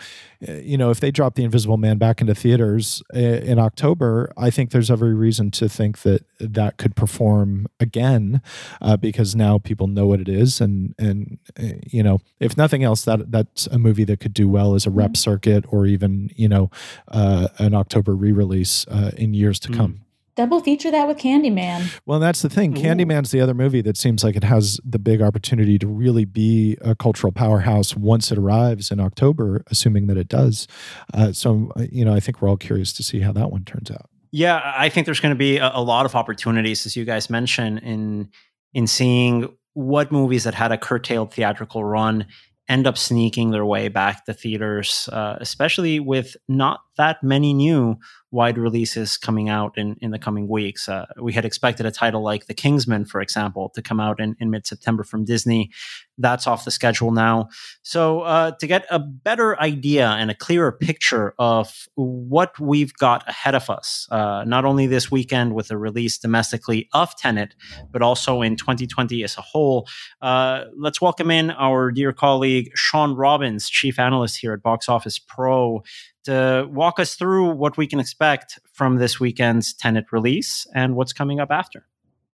uh, 0.47 0.53
you 0.53 0.77
know, 0.77 0.89
if 0.89 0.99
they 0.99 1.11
drop 1.11 1.35
The 1.35 1.43
Invisible 1.43 1.77
Man 1.77 1.97
back 1.97 2.21
into 2.21 2.35
theaters 2.35 3.01
uh, 3.15 3.19
in 3.19 3.59
October, 3.59 4.31
I 4.37 4.49
think 4.49 4.71
there's 4.71 4.91
every 4.91 5.13
reason 5.13 5.51
to 5.51 5.69
think 5.69 5.99
that 5.99 6.25
that 6.39 6.77
could 6.77 6.95
perform 6.95 7.67
again 7.79 8.41
uh, 8.81 8.97
because 8.97 9.35
now 9.35 9.57
people 9.57 9.87
know 9.87 10.07
what 10.07 10.19
it 10.19 10.29
is, 10.29 10.61
and 10.61 10.95
and 10.97 11.39
uh, 11.59 11.79
you 11.85 12.03
know, 12.03 12.19
if 12.39 12.57
nothing 12.57 12.83
else, 12.83 13.03
that 13.05 13.31
that's 13.31 13.67
a 13.67 13.77
movie 13.77 14.05
that 14.05 14.19
could 14.19 14.33
do 14.33 14.47
well 14.47 14.75
as 14.75 14.85
a 14.85 14.89
rep 14.89 15.11
mm-hmm. 15.11 15.15
circuit 15.15 15.65
or 15.69 15.85
even 15.85 16.31
you 16.35 16.47
know 16.47 16.69
uh, 17.09 17.47
an 17.57 17.73
October 17.73 18.15
re-release 18.15 18.85
in 19.17 19.33
years 19.33 19.59
to 19.59 19.69
mm. 19.69 19.75
come. 19.75 20.01
Double 20.39 20.61
feature 20.61 20.89
that 20.89 21.05
with 21.05 21.17
Candyman. 21.17 21.99
Well, 22.05 22.17
that's 22.17 22.41
the 22.41 22.47
thing. 22.47 22.77
Ooh. 22.77 22.81
Candyman's 22.81 23.31
the 23.31 23.41
other 23.41 23.53
movie 23.53 23.81
that 23.81 23.97
seems 23.97 24.23
like 24.23 24.37
it 24.37 24.43
has 24.45 24.79
the 24.85 24.97
big 24.97 25.21
opportunity 25.21 25.77
to 25.77 25.85
really 25.85 26.23
be 26.23 26.77
a 26.79 26.95
cultural 26.95 27.33
powerhouse 27.33 27.93
once 27.93 28.31
it 28.31 28.37
arrives 28.37 28.89
in 28.89 29.01
October, 29.01 29.65
assuming 29.67 30.07
that 30.07 30.15
it 30.15 30.29
does. 30.29 30.65
Uh, 31.13 31.33
so, 31.33 31.73
uh, 31.75 31.83
you 31.91 32.05
know, 32.05 32.13
I 32.13 32.21
think 32.21 32.41
we're 32.41 32.47
all 32.47 32.55
curious 32.55 32.93
to 32.93 33.03
see 33.03 33.19
how 33.19 33.33
that 33.33 33.51
one 33.51 33.65
turns 33.65 33.91
out. 33.91 34.09
Yeah, 34.31 34.61
I 34.63 34.87
think 34.87 35.03
there's 35.03 35.19
going 35.19 35.35
to 35.35 35.37
be 35.37 35.57
a, 35.57 35.71
a 35.73 35.83
lot 35.83 36.05
of 36.05 36.15
opportunities, 36.15 36.85
as 36.85 36.95
you 36.95 37.03
guys 37.03 37.29
mentioned, 37.29 37.79
in 37.79 38.29
in 38.73 38.87
seeing 38.87 39.53
what 39.73 40.09
movies 40.09 40.45
that 40.45 40.53
had 40.53 40.71
a 40.71 40.77
curtailed 40.77 41.33
theatrical 41.33 41.83
run 41.83 42.27
end 42.69 42.87
up 42.87 42.97
sneaking 42.97 43.51
their 43.51 43.65
way 43.65 43.89
back 43.89 44.23
to 44.23 44.33
theaters, 44.33 45.09
uh, 45.11 45.35
especially 45.41 45.99
with 45.99 46.37
not 46.47 46.79
that 46.99 47.23
many 47.23 47.53
new 47.53 47.97
wide 48.29 48.57
releases 48.57 49.17
coming 49.17 49.47
out 49.47 49.77
in, 49.77 49.95
in 50.01 50.11
the 50.11 50.19
coming 50.19 50.49
weeks. 50.49 50.89
Uh, 50.89 51.05
we 51.19 51.31
had 51.31 51.45
expected 51.45 51.85
a 51.85 51.91
title 51.91 52.21
like 52.21 52.45
The 52.45 52.53
King's 52.53 52.87
Man, 52.87 53.05
for 53.05 53.21
example, 53.21 53.69
to 53.73 53.81
come 53.81 54.01
out 54.01 54.19
in, 54.19 54.35
in 54.39 54.49
mid 54.49 54.67
September 54.67 55.03
from 55.03 55.23
Disney. 55.23 55.71
That's 56.17 56.45
off 56.45 56.65
the 56.65 56.71
schedule 56.71 57.11
now. 57.11 57.47
So, 57.83 58.21
uh, 58.21 58.51
to 58.59 58.67
get 58.67 58.85
a 58.91 58.99
better 58.99 59.57
idea 59.61 60.09
and 60.09 60.29
a 60.29 60.35
clearer 60.35 60.73
picture 60.73 61.33
of 61.39 61.87
what 61.95 62.59
we've 62.59 62.93
got 62.93 63.27
ahead 63.29 63.55
of 63.55 63.69
us, 63.69 64.05
uh, 64.11 64.43
not 64.45 64.65
only 64.65 64.85
this 64.85 65.09
weekend 65.09 65.55
with 65.55 65.69
the 65.69 65.77
release 65.77 66.17
domestically 66.17 66.89
of 66.93 67.15
Tenet, 67.15 67.55
but 67.91 68.01
also 68.01 68.41
in 68.41 68.57
2020 68.57 69.23
as 69.23 69.37
a 69.37 69.41
whole, 69.41 69.87
uh, 70.21 70.65
let's 70.77 70.99
welcome 70.99 71.31
in 71.31 71.51
our 71.51 71.91
dear 71.91 72.11
colleague, 72.11 72.71
Shawn 72.75 73.15
Robbins, 73.15 73.69
chief 73.69 73.97
analyst 73.97 74.37
here 74.37 74.51
at 74.51 74.61
Box 74.61 74.89
Office 74.89 75.17
Pro 75.17 75.81
to 76.25 76.67
walk 76.71 76.99
us 76.99 77.15
through 77.15 77.51
what 77.51 77.77
we 77.77 77.87
can 77.87 77.99
expect 77.99 78.59
from 78.73 78.97
this 78.97 79.19
weekend's 79.19 79.73
Tenet 79.73 80.11
release 80.11 80.67
and 80.73 80.95
what's 80.95 81.13
coming 81.13 81.39
up 81.39 81.51
after. 81.51 81.85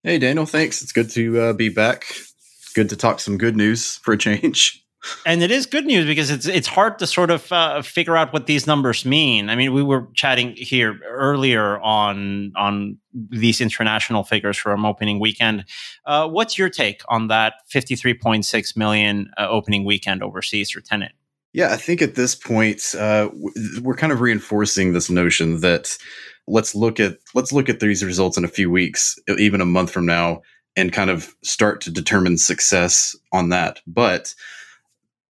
Hey, 0.02 0.18
Daniel, 0.18 0.46
thanks. 0.46 0.82
It's 0.82 0.92
good 0.92 1.10
to 1.10 1.40
uh, 1.40 1.52
be 1.52 1.68
back. 1.68 2.06
Good 2.74 2.88
to 2.90 2.96
talk 2.96 3.20
some 3.20 3.38
good 3.38 3.56
news 3.56 3.96
for 3.98 4.12
a 4.12 4.18
change. 4.18 4.80
And 5.26 5.42
it 5.42 5.50
is 5.50 5.66
good 5.66 5.84
news 5.84 6.06
because 6.06 6.30
it's 6.30 6.46
it's 6.46 6.66
hard 6.66 6.98
to 6.98 7.06
sort 7.06 7.30
of 7.30 7.52
uh, 7.52 7.82
figure 7.82 8.16
out 8.16 8.32
what 8.32 8.46
these 8.46 8.66
numbers 8.66 9.04
mean. 9.04 9.50
I 9.50 9.54
mean, 9.54 9.74
we 9.74 9.82
were 9.82 10.08
chatting 10.14 10.54
here 10.56 10.98
earlier 11.06 11.78
on 11.80 12.52
on 12.56 12.96
these 13.12 13.60
international 13.60 14.24
figures 14.24 14.56
from 14.56 14.86
opening 14.86 15.20
weekend. 15.20 15.66
Uh, 16.06 16.26
what's 16.28 16.56
your 16.56 16.70
take 16.70 17.02
on 17.08 17.28
that 17.28 17.54
fifty 17.68 17.96
three 17.96 18.14
point 18.14 18.46
six 18.46 18.76
million 18.76 19.30
uh, 19.36 19.46
opening 19.46 19.84
weekend 19.84 20.22
overseas 20.22 20.70
for 20.70 20.80
Tenet? 20.80 21.12
Yeah, 21.54 21.72
I 21.72 21.76
think 21.76 22.02
at 22.02 22.16
this 22.16 22.34
point 22.34 22.96
uh, 22.98 23.30
we're 23.80 23.94
kind 23.94 24.12
of 24.12 24.20
reinforcing 24.20 24.92
this 24.92 25.08
notion 25.08 25.60
that 25.60 25.96
let's 26.48 26.74
look 26.74 26.98
at 26.98 27.18
let's 27.32 27.52
look 27.52 27.68
at 27.68 27.78
these 27.78 28.04
results 28.04 28.36
in 28.36 28.44
a 28.44 28.48
few 28.48 28.70
weeks, 28.70 29.16
even 29.38 29.60
a 29.60 29.64
month 29.66 29.92
from 29.92 30.04
now, 30.04 30.42
and 30.76 30.92
kind 30.92 31.10
of 31.10 31.32
start 31.44 31.80
to 31.82 31.92
determine 31.92 32.38
success 32.38 33.14
on 33.32 33.50
that. 33.50 33.80
But 33.86 34.34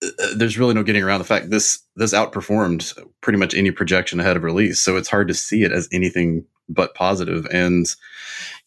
uh, 0.05 0.35
there's 0.37 0.59
really 0.59 0.75
no 0.75 0.83
getting 0.83 1.03
around 1.03 1.21
the 1.21 1.25
fact 1.25 1.49
this 1.49 1.81
this 1.97 2.13
outperformed 2.13 2.93
pretty 3.23 3.39
much 3.39 3.55
any 3.55 3.71
projection 3.71 4.21
ahead 4.21 4.37
of 4.37 4.45
release, 4.45 4.79
so 4.79 4.97
it's 4.97 5.09
hard 5.09 5.27
to 5.29 5.35
see 5.35 5.63
it 5.63 5.73
as 5.73 5.89
anything 5.91 6.45
but 6.69 6.95
positive. 6.95 7.47
And 7.51 7.87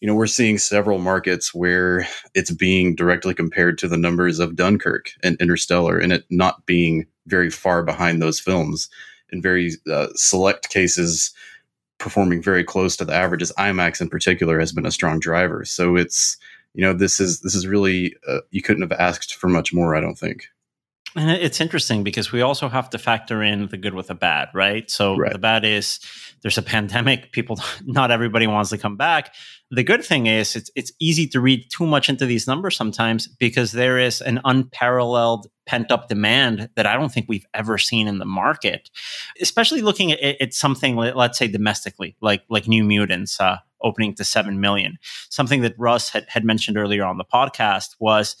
you 0.00 0.08
know, 0.08 0.16
we're 0.16 0.26
seeing 0.26 0.58
several 0.58 0.98
markets 0.98 1.54
where 1.54 2.04
it's 2.34 2.50
being 2.50 2.96
directly 2.96 3.32
compared 3.32 3.78
to 3.78 3.86
the 3.86 3.96
numbers 3.96 4.40
of 4.40 4.56
Dunkirk 4.56 5.10
and 5.22 5.40
Interstellar, 5.40 5.98
and 5.98 6.12
it 6.12 6.24
not 6.30 6.66
being 6.66 7.06
very 7.26 7.50
far 7.50 7.82
behind 7.82 8.20
those 8.20 8.40
films. 8.40 8.88
In 9.30 9.42
very 9.42 9.72
uh, 9.90 10.08
select 10.14 10.68
cases, 10.68 11.32
performing 11.98 12.42
very 12.42 12.62
close 12.62 12.96
to 12.96 13.04
the 13.04 13.14
averages. 13.14 13.52
IMAX 13.58 14.00
in 14.00 14.08
particular 14.08 14.60
has 14.60 14.72
been 14.72 14.86
a 14.86 14.92
strong 14.92 15.18
driver. 15.18 15.64
So 15.64 15.96
it's 15.96 16.36
you 16.74 16.84
know, 16.84 16.92
this 16.92 17.20
is 17.20 17.40
this 17.40 17.54
is 17.54 17.66
really 17.66 18.14
uh, 18.28 18.40
you 18.50 18.62
couldn't 18.62 18.82
have 18.82 18.98
asked 18.98 19.34
for 19.34 19.48
much 19.48 19.72
more. 19.72 19.94
I 19.94 20.00
don't 20.00 20.18
think. 20.18 20.48
And 21.16 21.30
it's 21.30 21.60
interesting 21.60 22.02
because 22.02 22.32
we 22.32 22.42
also 22.42 22.68
have 22.68 22.90
to 22.90 22.98
factor 22.98 23.42
in 23.42 23.68
the 23.68 23.76
good 23.76 23.94
with 23.94 24.08
the 24.08 24.14
bad, 24.14 24.48
right? 24.52 24.90
So 24.90 25.16
right. 25.16 25.32
the 25.32 25.38
bad 25.38 25.64
is 25.64 26.00
there's 26.42 26.58
a 26.58 26.62
pandemic, 26.62 27.30
people 27.30 27.58
not 27.84 28.10
everybody 28.10 28.46
wants 28.46 28.70
to 28.70 28.78
come 28.78 28.96
back. 28.96 29.34
The 29.70 29.84
good 29.84 30.04
thing 30.04 30.26
is 30.26 30.56
it's 30.56 30.70
it's 30.74 30.92
easy 31.00 31.26
to 31.28 31.40
read 31.40 31.70
too 31.70 31.86
much 31.86 32.08
into 32.08 32.26
these 32.26 32.46
numbers 32.46 32.76
sometimes 32.76 33.28
because 33.28 33.72
there 33.72 33.98
is 33.98 34.20
an 34.20 34.40
unparalleled 34.44 35.46
pent 35.66 35.90
up 35.90 36.08
demand 36.08 36.68
that 36.74 36.86
I 36.86 36.94
don't 36.94 37.10
think 37.10 37.26
we've 37.28 37.46
ever 37.54 37.78
seen 37.78 38.08
in 38.08 38.18
the 38.18 38.24
market. 38.24 38.90
Especially 39.40 39.82
looking 39.82 40.12
at, 40.12 40.40
at 40.40 40.52
something 40.52 40.96
let's 40.96 41.38
say 41.38 41.46
domestically, 41.46 42.16
like 42.20 42.42
like 42.48 42.66
New 42.66 42.82
Mutants 42.82 43.40
uh, 43.40 43.58
opening 43.80 44.14
to 44.16 44.24
7 44.24 44.60
million. 44.60 44.98
Something 45.28 45.60
that 45.62 45.74
Russ 45.78 46.08
had, 46.10 46.26
had 46.28 46.44
mentioned 46.44 46.76
earlier 46.76 47.04
on 47.04 47.18
the 47.18 47.24
podcast 47.24 47.94
was 48.00 48.36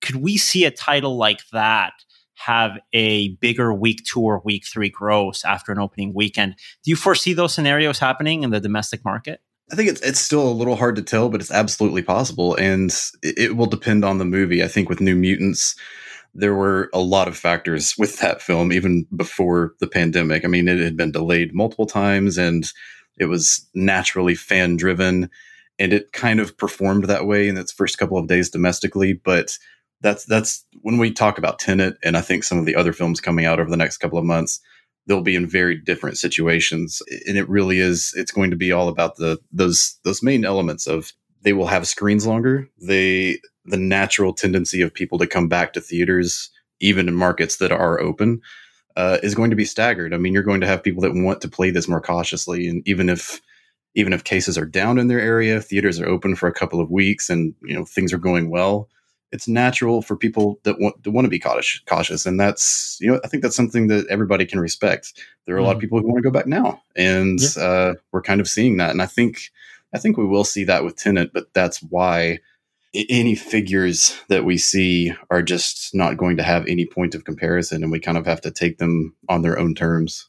could 0.00 0.16
we 0.16 0.36
see 0.36 0.64
a 0.64 0.70
title 0.70 1.16
like 1.16 1.48
that 1.52 1.92
have 2.38 2.78
a 2.92 3.30
bigger 3.36 3.74
week 3.74 4.04
two 4.04 4.20
or 4.20 4.40
week 4.44 4.64
three 4.66 4.88
gross 4.88 5.44
after 5.44 5.72
an 5.72 5.78
opening 5.78 6.12
weekend. 6.14 6.54
Do 6.84 6.90
you 6.90 6.96
foresee 6.96 7.32
those 7.32 7.54
scenarios 7.54 7.98
happening 7.98 8.42
in 8.42 8.50
the 8.50 8.60
domestic 8.60 9.04
market? 9.04 9.40
I 9.70 9.74
think 9.74 9.90
it's 9.90 10.00
it's 10.00 10.20
still 10.20 10.48
a 10.48 10.50
little 10.50 10.76
hard 10.76 10.96
to 10.96 11.02
tell, 11.02 11.28
but 11.28 11.40
it's 11.40 11.50
absolutely 11.50 12.02
possible, 12.02 12.54
and 12.54 12.90
it, 13.22 13.38
it 13.38 13.56
will 13.56 13.66
depend 13.66 14.04
on 14.04 14.18
the 14.18 14.24
movie. 14.24 14.62
I 14.62 14.68
think 14.68 14.88
with 14.88 15.00
New 15.00 15.14
Mutants, 15.14 15.74
there 16.34 16.54
were 16.54 16.88
a 16.94 17.00
lot 17.00 17.28
of 17.28 17.36
factors 17.36 17.94
with 17.98 18.18
that 18.20 18.40
film 18.40 18.72
even 18.72 19.06
before 19.14 19.74
the 19.80 19.86
pandemic. 19.86 20.44
I 20.44 20.48
mean, 20.48 20.68
it 20.68 20.78
had 20.78 20.96
been 20.96 21.12
delayed 21.12 21.54
multiple 21.54 21.86
times, 21.86 22.38
and 22.38 22.70
it 23.18 23.26
was 23.26 23.66
naturally 23.74 24.34
fan 24.34 24.76
driven, 24.76 25.28
and 25.78 25.92
it 25.92 26.12
kind 26.12 26.40
of 26.40 26.56
performed 26.56 27.04
that 27.04 27.26
way 27.26 27.48
in 27.48 27.58
its 27.58 27.72
first 27.72 27.98
couple 27.98 28.16
of 28.16 28.28
days 28.28 28.48
domestically, 28.48 29.12
but 29.12 29.58
that's 30.00 30.24
that's 30.24 30.64
when 30.82 30.98
we 30.98 31.10
talk 31.10 31.38
about 31.38 31.58
Tenet, 31.58 31.96
and 32.02 32.16
I 32.16 32.20
think 32.20 32.44
some 32.44 32.58
of 32.58 32.66
the 32.66 32.76
other 32.76 32.92
films 32.92 33.20
coming 33.20 33.44
out 33.44 33.60
over 33.60 33.70
the 33.70 33.76
next 33.76 33.98
couple 33.98 34.18
of 34.18 34.24
months, 34.24 34.60
they'll 35.06 35.22
be 35.22 35.34
in 35.34 35.48
very 35.48 35.76
different 35.76 36.18
situations, 36.18 37.02
and 37.26 37.36
it 37.36 37.48
really 37.48 37.78
is. 37.78 38.12
It's 38.16 38.32
going 38.32 38.50
to 38.50 38.56
be 38.56 38.72
all 38.72 38.88
about 38.88 39.16
the 39.16 39.38
those 39.52 39.98
those 40.04 40.22
main 40.22 40.44
elements 40.44 40.86
of 40.86 41.12
they 41.42 41.52
will 41.52 41.66
have 41.66 41.88
screens 41.88 42.26
longer. 42.26 42.68
They 42.80 43.40
the 43.64 43.76
natural 43.76 44.32
tendency 44.32 44.80
of 44.82 44.94
people 44.94 45.18
to 45.18 45.26
come 45.26 45.48
back 45.48 45.72
to 45.72 45.80
theaters, 45.80 46.50
even 46.80 47.08
in 47.08 47.14
markets 47.14 47.56
that 47.56 47.72
are 47.72 48.00
open, 48.00 48.40
uh, 48.96 49.18
is 49.22 49.34
going 49.34 49.50
to 49.50 49.56
be 49.56 49.64
staggered. 49.64 50.14
I 50.14 50.18
mean, 50.18 50.32
you're 50.32 50.42
going 50.42 50.60
to 50.60 50.66
have 50.66 50.82
people 50.82 51.02
that 51.02 51.12
want 51.12 51.40
to 51.42 51.48
play 51.48 51.70
this 51.70 51.88
more 51.88 52.00
cautiously, 52.00 52.68
and 52.68 52.86
even 52.86 53.08
if 53.08 53.40
even 53.94 54.12
if 54.12 54.22
cases 54.22 54.56
are 54.56 54.66
down 54.66 54.98
in 54.98 55.08
their 55.08 55.20
area, 55.20 55.60
theaters 55.60 55.98
are 55.98 56.06
open 56.06 56.36
for 56.36 56.46
a 56.46 56.54
couple 56.54 56.80
of 56.80 56.88
weeks, 56.88 57.28
and 57.28 57.54
you 57.62 57.74
know 57.74 57.84
things 57.84 58.12
are 58.12 58.18
going 58.18 58.48
well 58.48 58.88
it's 59.30 59.48
natural 59.48 60.02
for 60.02 60.16
people 60.16 60.58
that 60.62 60.80
want 60.80 61.02
to 61.04 61.10
want 61.10 61.24
to 61.24 61.30
be 61.30 61.38
cautious, 61.38 61.80
cautious, 61.86 62.26
and 62.26 62.40
that's 62.40 62.98
you 63.00 63.10
know 63.10 63.20
I 63.24 63.28
think 63.28 63.42
that's 63.42 63.56
something 63.56 63.88
that 63.88 64.06
everybody 64.08 64.46
can 64.46 64.60
respect. 64.60 65.12
There 65.46 65.54
are 65.54 65.58
a 65.58 65.62
lot 65.62 65.70
of 65.70 65.76
mm-hmm. 65.76 65.82
people 65.82 66.00
who 66.00 66.06
want 66.06 66.18
to 66.18 66.22
go 66.22 66.30
back 66.30 66.46
now, 66.46 66.82
and 66.96 67.38
yeah. 67.40 67.62
uh, 67.62 67.94
we're 68.12 68.22
kind 68.22 68.40
of 68.40 68.48
seeing 68.48 68.76
that, 68.78 68.90
and 68.90 69.02
I 69.02 69.06
think 69.06 69.50
I 69.94 69.98
think 69.98 70.16
we 70.16 70.26
will 70.26 70.44
see 70.44 70.64
that 70.64 70.84
with 70.84 70.96
Tenet, 70.96 71.32
but 71.32 71.52
that's 71.54 71.82
why 71.82 72.38
any 72.94 73.34
figures 73.34 74.18
that 74.28 74.44
we 74.44 74.56
see 74.56 75.12
are 75.30 75.42
just 75.42 75.94
not 75.94 76.16
going 76.16 76.38
to 76.38 76.42
have 76.42 76.66
any 76.66 76.86
point 76.86 77.14
of 77.14 77.24
comparison, 77.24 77.82
and 77.82 77.92
we 77.92 78.00
kind 78.00 78.18
of 78.18 78.26
have 78.26 78.40
to 78.42 78.50
take 78.50 78.78
them 78.78 79.14
on 79.28 79.42
their 79.42 79.58
own 79.58 79.74
terms 79.74 80.28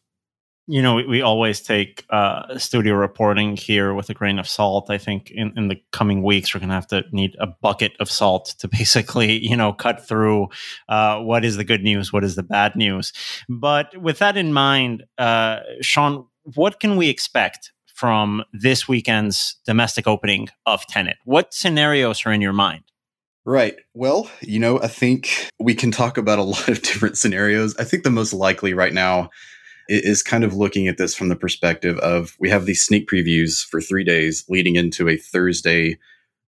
you 0.70 0.84
know, 0.84 0.95
we, 0.95 1.24
always 1.24 1.61
take 1.61 2.05
uh, 2.11 2.55
studio 2.59 2.93
reporting 2.93 3.57
here 3.57 3.95
with 3.95 4.07
a 4.11 4.13
grain 4.13 4.38
of 4.38 4.47
salt. 4.47 4.91
I 4.91 4.99
think 4.99 5.32
in, 5.32 5.51
in 5.57 5.67
the 5.67 5.82
coming 5.91 6.22
weeks, 6.22 6.53
we're 6.53 6.59
going 6.59 6.70
to 6.70 6.76
have 6.76 6.88
to 6.88 7.03
need 7.11 7.36
a 7.39 7.47
bucket 7.47 7.93
of 7.99 8.09
salt 8.09 8.53
to 8.59 8.67
basically, 8.72 9.43
you 9.43 9.57
know, 9.57 9.74
cut 9.74 10.07
through 10.07 10.49
uh, 10.88 11.20
what 11.22 11.43
is 11.43 11.57
the 11.57 11.63
good 11.63 11.82
news, 11.82 12.13
what 12.13 12.24
is 12.24 12.36
the 12.36 12.43
bad 12.43 12.76
news. 12.76 13.11
But 13.49 13.97
with 13.97 14.20
that 14.20 14.38
in 14.38 14.53
mind, 14.53 15.05
uh, 15.17 15.61
Shawn, 15.82 16.28
what 16.43 16.80
can 16.80 16.97
we 16.97 17.09
expect 17.09 17.72
from 17.88 18.43
this 18.53 18.88
weekend's 18.88 19.57
domestic 19.65 20.05
opening 20.05 20.49
of 20.67 20.86
Tenet? 20.86 21.17
What 21.26 21.51
scenarios 21.51 22.28
are 22.28 22.32
in 22.32 22.41
your 22.41 22.53
mind? 22.53 22.84
Right. 23.43 23.76
Well, 23.95 24.30
you 24.41 24.59
know, 24.59 24.80
I 24.80 24.88
think 24.88 25.49
we 25.59 25.74
can 25.74 25.89
talk 25.89 26.20
about 26.20 26.38
a 26.38 26.43
lot 26.53 26.70
of 26.70 26.84
different 26.84 27.17
scenarios. 27.17 27.76
I 27.78 27.86
think 27.86 28.03
the 28.03 28.11
most 28.11 28.34
likely 28.34 28.76
right 28.76 28.93
now 28.93 29.32
is 29.90 30.22
kind 30.22 30.44
of 30.44 30.56
looking 30.56 30.88
at 30.88 30.98
this 30.98 31.16
from 31.16 31.30
the 31.30 31.36
perspective 31.36 31.98
of 32.00 32.36
we 32.40 32.50
have 32.50 32.66
these 32.66 32.82
sneak 32.82 33.10
previews 33.10 33.66
for 33.66 33.82
three 33.82 34.04
days 34.04 34.46
leading 34.48 34.76
into 34.76 35.10
a 35.10 35.18
Thursday 35.18 35.98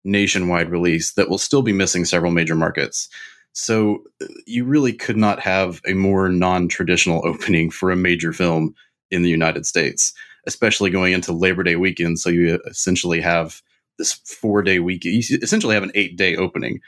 nationwide 0.04 0.70
release 0.70 1.12
that 1.14 1.28
will 1.28 1.38
still 1.38 1.62
be 1.62 1.72
missing 1.72 2.04
several 2.04 2.32
major 2.32 2.54
markets. 2.54 3.08
So 3.52 4.04
uh, 4.22 4.26
you 4.46 4.64
really 4.64 4.92
could 4.92 5.16
not 5.16 5.40
have 5.40 5.80
a 5.86 5.94
more 5.94 6.28
non 6.28 6.68
traditional 6.68 7.22
opening 7.26 7.70
for 7.70 7.90
a 7.90 7.96
major 7.96 8.32
film 8.32 8.74
in 9.10 9.22
the 9.22 9.30
United 9.30 9.66
States, 9.66 10.12
especially 10.46 10.90
going 10.90 11.12
into 11.12 11.32
Labor 11.32 11.62
Day 11.62 11.76
weekend. 11.76 12.18
So 12.18 12.30
you 12.30 12.60
essentially 12.66 13.20
have 13.20 13.60
this 13.98 14.12
four 14.12 14.62
day 14.62 14.78
week, 14.78 15.04
you 15.04 15.20
essentially 15.42 15.74
have 15.74 15.82
an 15.82 15.92
eight 15.94 16.16
day 16.16 16.36
opening 16.36 16.80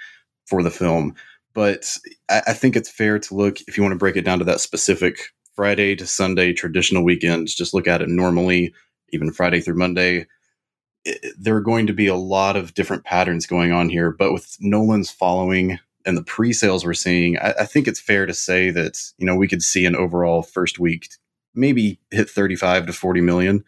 for 0.46 0.62
the 0.62 0.70
film. 0.70 1.14
But 1.54 1.96
I 2.30 2.54
think 2.54 2.76
it's 2.76 2.88
fair 2.88 3.18
to 3.18 3.34
look, 3.34 3.60
if 3.62 3.76
you 3.76 3.82
want 3.82 3.92
to 3.92 3.98
break 3.98 4.16
it 4.16 4.24
down 4.24 4.38
to 4.38 4.44
that 4.46 4.60
specific 4.60 5.18
Friday 5.54 5.94
to 5.96 6.06
Sunday 6.06 6.52
traditional 6.52 7.04
weekends, 7.04 7.54
just 7.54 7.74
look 7.74 7.86
at 7.86 8.02
it 8.02 8.08
normally, 8.08 8.72
even 9.12 9.32
Friday 9.32 9.60
through 9.60 9.76
Monday. 9.76 10.26
It, 11.04 11.34
there 11.38 11.56
are 11.56 11.62
going 11.62 11.86
to 11.86 11.92
be 11.92 12.06
a 12.06 12.14
lot 12.14 12.56
of 12.56 12.74
different 12.74 13.04
patterns 13.04 13.46
going 13.46 13.72
on 13.72 13.88
here, 13.88 14.10
but 14.10 14.32
with 14.32 14.56
Nolan's 14.60 15.10
following 15.10 15.78
and 16.04 16.16
the 16.16 16.22
pre-sales 16.22 16.84
we're 16.84 16.94
seeing, 16.94 17.38
I, 17.38 17.54
I 17.60 17.64
think 17.64 17.86
it's 17.86 18.00
fair 18.00 18.26
to 18.26 18.34
say 18.34 18.70
that 18.70 18.98
you 19.18 19.26
know 19.26 19.36
we 19.36 19.48
could 19.48 19.62
see 19.62 19.84
an 19.84 19.96
overall 19.96 20.42
first 20.42 20.78
week 20.78 21.08
maybe 21.54 22.00
hit 22.10 22.30
35 22.30 22.86
to 22.86 22.92
40 22.92 23.20
million, 23.20 23.64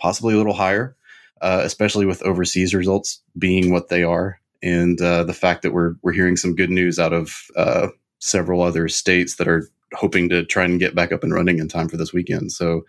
possibly 0.00 0.34
a 0.34 0.36
little 0.36 0.52
higher, 0.54 0.96
uh, 1.40 1.60
especially 1.62 2.06
with 2.06 2.22
overseas 2.22 2.74
results 2.74 3.20
being 3.38 3.72
what 3.72 3.88
they 3.88 4.02
are, 4.02 4.40
and 4.62 5.00
uh, 5.00 5.24
the 5.24 5.34
fact 5.34 5.62
that 5.62 5.72
we're 5.72 5.94
we're 6.02 6.12
hearing 6.12 6.36
some 6.36 6.54
good 6.54 6.70
news 6.70 6.98
out 6.98 7.12
of 7.12 7.34
uh, 7.56 7.88
several 8.18 8.62
other 8.62 8.88
states 8.88 9.36
that 9.36 9.48
are 9.48 9.68
hoping 9.94 10.28
to 10.28 10.44
try 10.44 10.64
and 10.64 10.80
get 10.80 10.94
back 10.94 11.12
up 11.12 11.22
and 11.22 11.34
running 11.34 11.58
in 11.58 11.68
time 11.68 11.88
for 11.88 11.96
this 11.96 12.12
weekend. 12.12 12.52
So, 12.52 12.84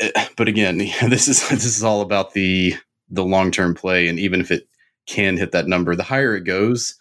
eh, 0.00 0.26
but 0.36 0.48
again, 0.48 0.78
this 1.08 1.28
is 1.28 1.48
this 1.48 1.64
is 1.64 1.82
all 1.84 2.00
about 2.00 2.32
the 2.34 2.74
the 3.08 3.24
long 3.24 3.50
term 3.50 3.74
play, 3.74 4.08
and 4.08 4.18
even 4.18 4.40
if 4.40 4.50
it 4.50 4.68
can 5.06 5.36
hit 5.36 5.52
that 5.52 5.66
number, 5.66 5.96
the 5.96 6.02
higher 6.02 6.36
it 6.36 6.44
goes, 6.44 6.94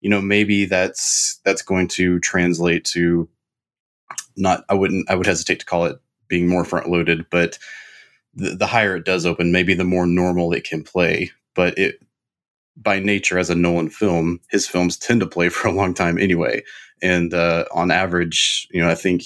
you 0.00 0.10
know, 0.10 0.20
maybe 0.20 0.64
that's 0.64 1.40
that's 1.44 1.62
going 1.62 1.88
to 1.88 2.18
translate 2.20 2.84
to 2.86 3.28
not. 4.36 4.64
I 4.68 4.74
wouldn't. 4.74 5.08
I 5.10 5.14
would 5.14 5.26
hesitate 5.26 5.60
to 5.60 5.66
call 5.66 5.86
it 5.86 5.98
being 6.28 6.48
more 6.48 6.64
front 6.64 6.88
loaded, 6.88 7.26
but 7.30 7.58
the, 8.34 8.56
the 8.56 8.66
higher 8.66 8.96
it 8.96 9.04
does 9.04 9.26
open, 9.26 9.52
maybe 9.52 9.74
the 9.74 9.84
more 9.84 10.06
normal 10.06 10.52
it 10.52 10.64
can 10.64 10.82
play. 10.82 11.30
But 11.54 11.78
it 11.78 12.00
by 12.76 12.98
nature 12.98 13.38
as 13.38 13.50
a 13.50 13.54
Nolan 13.54 13.90
film, 13.90 14.40
his 14.50 14.66
films 14.66 14.96
tend 14.96 15.20
to 15.20 15.26
play 15.26 15.48
for 15.50 15.68
a 15.68 15.72
long 15.72 15.94
time 15.94 16.18
anyway 16.18 16.62
and 17.02 17.34
uh, 17.34 17.64
on 17.72 17.90
average, 17.90 18.68
you 18.70 18.80
know, 18.80 18.88
I 18.88 18.94
think 18.94 19.24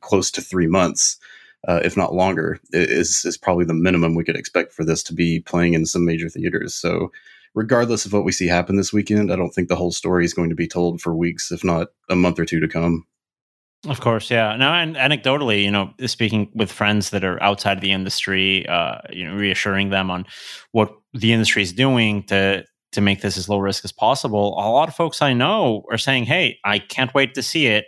close 0.00 0.30
to 0.32 0.42
three 0.42 0.66
months, 0.66 1.18
uh, 1.66 1.80
if 1.82 1.96
not 1.96 2.14
longer, 2.14 2.60
is 2.72 3.24
is 3.24 3.38
probably 3.38 3.64
the 3.64 3.74
minimum 3.74 4.14
we 4.14 4.24
could 4.24 4.36
expect 4.36 4.72
for 4.72 4.84
this 4.84 5.02
to 5.04 5.14
be 5.14 5.40
playing 5.40 5.74
in 5.74 5.86
some 5.86 6.04
major 6.04 6.28
theaters. 6.28 6.74
So, 6.74 7.10
regardless 7.54 8.04
of 8.04 8.12
what 8.12 8.24
we 8.24 8.32
see 8.32 8.46
happen 8.46 8.76
this 8.76 8.92
weekend, 8.92 9.32
I 9.32 9.36
don't 9.36 9.50
think 9.50 9.68
the 9.68 9.76
whole 9.76 9.90
story 9.90 10.24
is 10.24 10.34
going 10.34 10.50
to 10.50 10.54
be 10.54 10.68
told 10.68 11.00
for 11.00 11.16
weeks, 11.16 11.50
if 11.50 11.64
not 11.64 11.88
a 12.10 12.14
month 12.14 12.38
or 12.38 12.44
two 12.44 12.60
to 12.60 12.68
come. 12.68 13.06
Of 13.88 14.00
course, 14.00 14.30
yeah. 14.30 14.56
Now, 14.56 14.74
and 14.74 14.96
anecdotally, 14.96 15.62
you 15.62 15.70
know, 15.70 15.92
speaking 16.06 16.50
with 16.54 16.72
friends 16.72 17.10
that 17.10 17.24
are 17.24 17.40
outside 17.42 17.80
the 17.80 17.92
industry, 17.92 18.66
uh, 18.66 18.98
you 19.10 19.26
know, 19.26 19.34
reassuring 19.34 19.90
them 19.90 20.10
on 20.10 20.26
what 20.72 20.92
the 21.12 21.32
industry 21.32 21.62
is 21.62 21.72
doing 21.72 22.24
to 22.24 22.64
to 22.92 23.00
make 23.00 23.20
this 23.20 23.36
as 23.36 23.48
low 23.48 23.58
risk 23.58 23.84
as 23.84 23.92
possible, 23.92 24.54
a 24.54 24.68
lot 24.70 24.88
of 24.88 24.94
folks 24.94 25.22
I 25.22 25.32
know 25.32 25.84
are 25.90 25.98
saying, 25.98 26.24
"Hey, 26.24 26.58
I 26.64 26.78
can't 26.78 27.12
wait 27.14 27.34
to 27.34 27.42
see 27.42 27.66
it." 27.66 27.86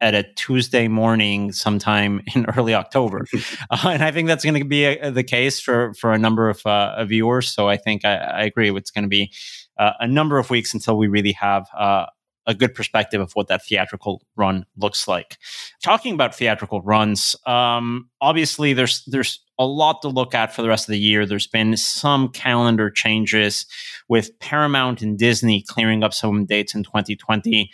At 0.00 0.14
a 0.14 0.22
Tuesday 0.34 0.86
morning, 0.86 1.50
sometime 1.50 2.22
in 2.36 2.46
early 2.56 2.72
October, 2.72 3.26
uh, 3.70 3.88
and 3.90 4.00
I 4.00 4.12
think 4.12 4.28
that's 4.28 4.44
going 4.44 4.54
to 4.54 4.64
be 4.64 4.84
a, 4.84 5.10
the 5.10 5.24
case 5.24 5.58
for 5.60 5.92
for 5.94 6.12
a 6.12 6.18
number 6.18 6.48
of 6.48 6.64
uh, 6.64 7.04
viewers. 7.04 7.50
So 7.50 7.68
I 7.68 7.76
think 7.78 8.04
I, 8.04 8.14
I 8.14 8.42
agree. 8.42 8.70
It's 8.76 8.92
going 8.92 9.02
to 9.02 9.08
be 9.08 9.32
uh, 9.76 9.94
a 9.98 10.06
number 10.06 10.38
of 10.38 10.50
weeks 10.50 10.72
until 10.72 10.96
we 10.96 11.08
really 11.08 11.32
have 11.32 11.66
uh, 11.76 12.06
a 12.48 12.54
good 12.54 12.74
perspective 12.74 13.20
of 13.20 13.32
what 13.32 13.46
that 13.48 13.64
theatrical 13.64 14.22
run 14.34 14.64
looks 14.76 15.06
like. 15.06 15.36
Talking 15.82 16.14
about 16.14 16.34
theatrical 16.34 16.80
runs, 16.82 17.36
um, 17.46 18.08
obviously 18.20 18.72
there's 18.72 19.04
there's 19.06 19.44
a 19.58 19.66
lot 19.66 20.02
to 20.02 20.08
look 20.08 20.34
at 20.34 20.54
for 20.54 20.62
the 20.62 20.68
rest 20.68 20.88
of 20.88 20.92
the 20.92 20.98
year. 20.98 21.26
There's 21.26 21.46
been 21.46 21.76
some 21.76 22.28
calendar 22.28 22.90
changes 22.90 23.66
with 24.08 24.38
Paramount 24.38 25.02
and 25.02 25.18
Disney 25.18 25.64
clearing 25.66 26.04
up 26.04 26.14
some 26.14 26.46
dates 26.46 26.74
in 26.74 26.84
2020. 26.84 27.70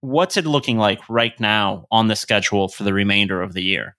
What's 0.00 0.36
it 0.36 0.46
looking 0.46 0.78
like 0.78 1.00
right 1.08 1.38
now 1.40 1.86
on 1.90 2.08
the 2.08 2.16
schedule 2.16 2.68
for 2.68 2.84
the 2.84 2.92
remainder 2.92 3.40
of 3.40 3.54
the 3.54 3.62
year? 3.62 3.96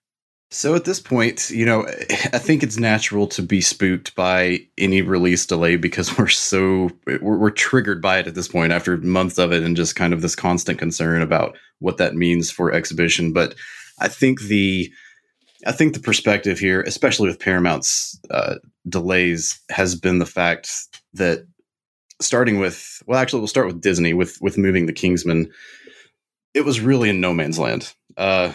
So 0.50 0.76
at 0.76 0.84
this 0.84 1.00
point, 1.00 1.50
you 1.50 1.66
know, 1.66 1.84
I 2.32 2.38
think 2.38 2.62
it's 2.62 2.78
natural 2.78 3.26
to 3.28 3.42
be 3.42 3.60
spooked 3.60 4.14
by 4.14 4.60
any 4.78 5.02
release 5.02 5.44
delay 5.46 5.74
because 5.74 6.16
we're 6.16 6.28
so 6.28 6.90
we're, 7.06 7.38
we're, 7.38 7.50
triggered 7.50 8.00
by 8.00 8.18
it 8.18 8.28
at 8.28 8.36
this 8.36 8.46
point 8.46 8.72
after 8.72 8.96
months 8.98 9.38
of 9.38 9.52
it 9.52 9.64
and 9.64 9.76
just 9.76 9.96
kind 9.96 10.12
of 10.12 10.22
this 10.22 10.36
constant 10.36 10.78
concern 10.78 11.22
about 11.22 11.56
what 11.80 11.96
that 11.96 12.14
means 12.14 12.52
for 12.52 12.72
exhibition. 12.72 13.32
But 13.32 13.56
I 13.98 14.06
think 14.06 14.42
the 14.42 14.92
I 15.66 15.72
think 15.72 15.94
the 15.94 16.00
perspective 16.00 16.58
here, 16.58 16.82
especially 16.82 17.28
with 17.28 17.40
Paramount's 17.40 18.18
uh, 18.30 18.56
delays, 18.88 19.60
has 19.70 19.94
been 19.94 20.18
the 20.18 20.26
fact 20.26 20.70
that 21.14 21.46
starting 22.20 22.58
with 22.58 23.02
well, 23.06 23.18
actually, 23.18 23.40
we'll 23.40 23.48
start 23.48 23.66
with 23.66 23.80
Disney 23.80 24.14
with 24.14 24.38
with 24.40 24.58
moving 24.58 24.86
the 24.86 24.92
King's 24.92 25.24
Man. 25.24 25.50
It 26.52 26.64
was 26.64 26.80
really 26.80 27.10
in 27.10 27.20
no 27.20 27.32
man's 27.32 27.58
land. 27.58 27.92
Uh, 28.16 28.52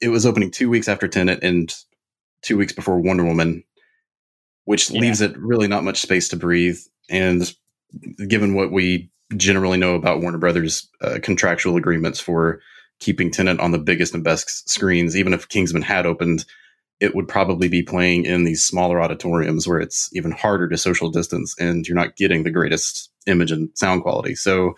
it 0.00 0.08
was 0.08 0.24
opening 0.24 0.50
two 0.50 0.70
weeks 0.70 0.88
after 0.88 1.06
Tenet 1.06 1.42
and 1.42 1.74
two 2.42 2.56
weeks 2.56 2.72
before 2.72 2.98
Wonder 2.98 3.24
Woman, 3.24 3.62
which 4.64 4.90
yeah. 4.90 5.00
leaves 5.00 5.20
it 5.20 5.36
really 5.36 5.68
not 5.68 5.84
much 5.84 6.00
space 6.00 6.28
to 6.28 6.36
breathe. 6.36 6.78
And 7.10 7.54
given 8.28 8.54
what 8.54 8.72
we 8.72 9.10
generally 9.36 9.78
know 9.78 9.94
about 9.94 10.20
Warner 10.20 10.38
Brothers 10.38 10.88
uh, 11.02 11.18
contractual 11.22 11.76
agreements 11.76 12.20
for 12.20 12.60
keeping 13.00 13.30
Tenet 13.30 13.60
on 13.60 13.72
the 13.72 13.78
biggest 13.78 14.14
and 14.14 14.22
best 14.22 14.68
screens, 14.68 15.16
even 15.16 15.34
if 15.34 15.48
King's 15.48 15.72
Man 15.72 15.82
had 15.82 16.06
opened, 16.06 16.44
it 17.00 17.14
would 17.14 17.26
probably 17.26 17.68
be 17.68 17.82
playing 17.82 18.26
in 18.26 18.44
these 18.44 18.64
smaller 18.64 19.00
auditoriums 19.00 19.66
where 19.66 19.80
it's 19.80 20.10
even 20.12 20.30
harder 20.30 20.68
to 20.68 20.76
social 20.76 21.10
distance 21.10 21.54
and 21.58 21.88
you're 21.88 21.96
not 21.96 22.16
getting 22.16 22.42
the 22.42 22.50
greatest 22.50 23.10
image 23.26 23.50
and 23.50 23.70
sound 23.74 24.02
quality. 24.02 24.34
So 24.34 24.74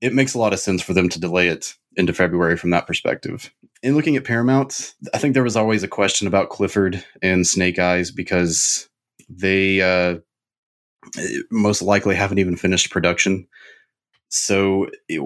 it 0.00 0.14
makes 0.14 0.34
a 0.34 0.38
lot 0.38 0.52
of 0.52 0.60
sense 0.60 0.82
for 0.82 0.92
them 0.92 1.08
to 1.08 1.20
delay 1.20 1.48
it 1.48 1.74
into 1.96 2.12
February 2.12 2.56
from 2.56 2.70
that 2.70 2.86
perspective. 2.86 3.50
In 3.82 3.96
looking 3.96 4.16
at 4.16 4.24
Paramount, 4.24 4.94
I 5.14 5.18
think 5.18 5.32
there 5.34 5.42
was 5.42 5.56
always 5.56 5.82
a 5.82 5.88
question 5.88 6.26
about 6.26 6.50
Clifford 6.50 7.02
and 7.22 7.46
Snake 7.46 7.78
Eyes 7.78 8.10
because 8.10 8.88
they 9.28 9.80
uh, 9.80 10.18
most 11.50 11.80
likely 11.80 12.14
haven't 12.14 12.38
even 12.38 12.56
finished 12.56 12.90
production. 12.90 13.46
So, 14.30 14.88
it, 15.08 15.20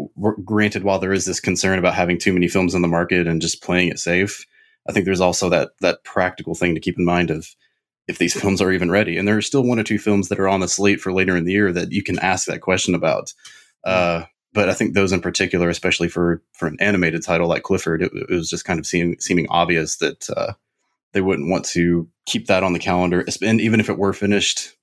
granted, 0.44 0.82
while 0.82 0.98
there 0.98 1.12
is 1.12 1.26
this 1.26 1.38
concern 1.38 1.78
about 1.78 1.94
having 1.94 2.18
too 2.18 2.32
many 2.32 2.48
films 2.48 2.74
in 2.74 2.82
the 2.82 2.88
market 2.88 3.26
and 3.26 3.40
just 3.40 3.62
playing 3.62 3.88
it 3.88 3.98
safe, 3.98 4.46
I 4.88 4.92
think 4.92 5.04
there's 5.04 5.20
also 5.20 5.48
that 5.50 5.72
that 5.80 6.04
practical 6.04 6.54
thing 6.54 6.74
to 6.74 6.80
keep 6.80 6.98
in 6.98 7.04
mind 7.04 7.30
of 7.30 7.54
if 8.08 8.18
these 8.18 8.38
films 8.38 8.60
are 8.60 8.72
even 8.72 8.90
ready. 8.90 9.16
And 9.16 9.26
there 9.26 9.36
are 9.36 9.42
still 9.42 9.62
one 9.62 9.78
or 9.78 9.84
two 9.84 9.98
films 9.98 10.28
that 10.28 10.40
are 10.40 10.48
on 10.48 10.60
the 10.60 10.68
slate 10.68 11.00
for 11.00 11.12
later 11.12 11.36
in 11.36 11.44
the 11.44 11.52
year 11.52 11.72
that 11.72 11.92
you 11.92 12.02
can 12.02 12.18
ask 12.18 12.46
that 12.46 12.60
question 12.60 12.94
about. 12.94 13.32
Uh, 13.84 14.24
but 14.52 14.68
I 14.68 14.74
think 14.74 14.94
those 14.94 15.12
in 15.12 15.20
particular, 15.20 15.68
especially 15.68 16.08
for 16.08 16.42
for 16.52 16.66
an 16.66 16.76
animated 16.80 17.22
title 17.22 17.48
like 17.48 17.62
Clifford, 17.62 18.02
it, 18.02 18.12
it 18.14 18.30
was 18.30 18.48
just 18.48 18.64
kind 18.64 18.78
of 18.78 18.86
seem, 18.86 19.16
seeming 19.20 19.46
obvious 19.50 19.96
that 19.96 20.28
uh, 20.30 20.52
they 21.12 21.20
wouldn't 21.20 21.50
want 21.50 21.64
to 21.66 22.08
keep 22.24 22.46
that 22.46 22.62
on 22.62 22.72
the 22.72 22.78
calendar. 22.78 23.24
And 23.42 23.60
even 23.60 23.80
if 23.80 23.90
it 23.90 23.98
were 23.98 24.12
finished, 24.12 24.76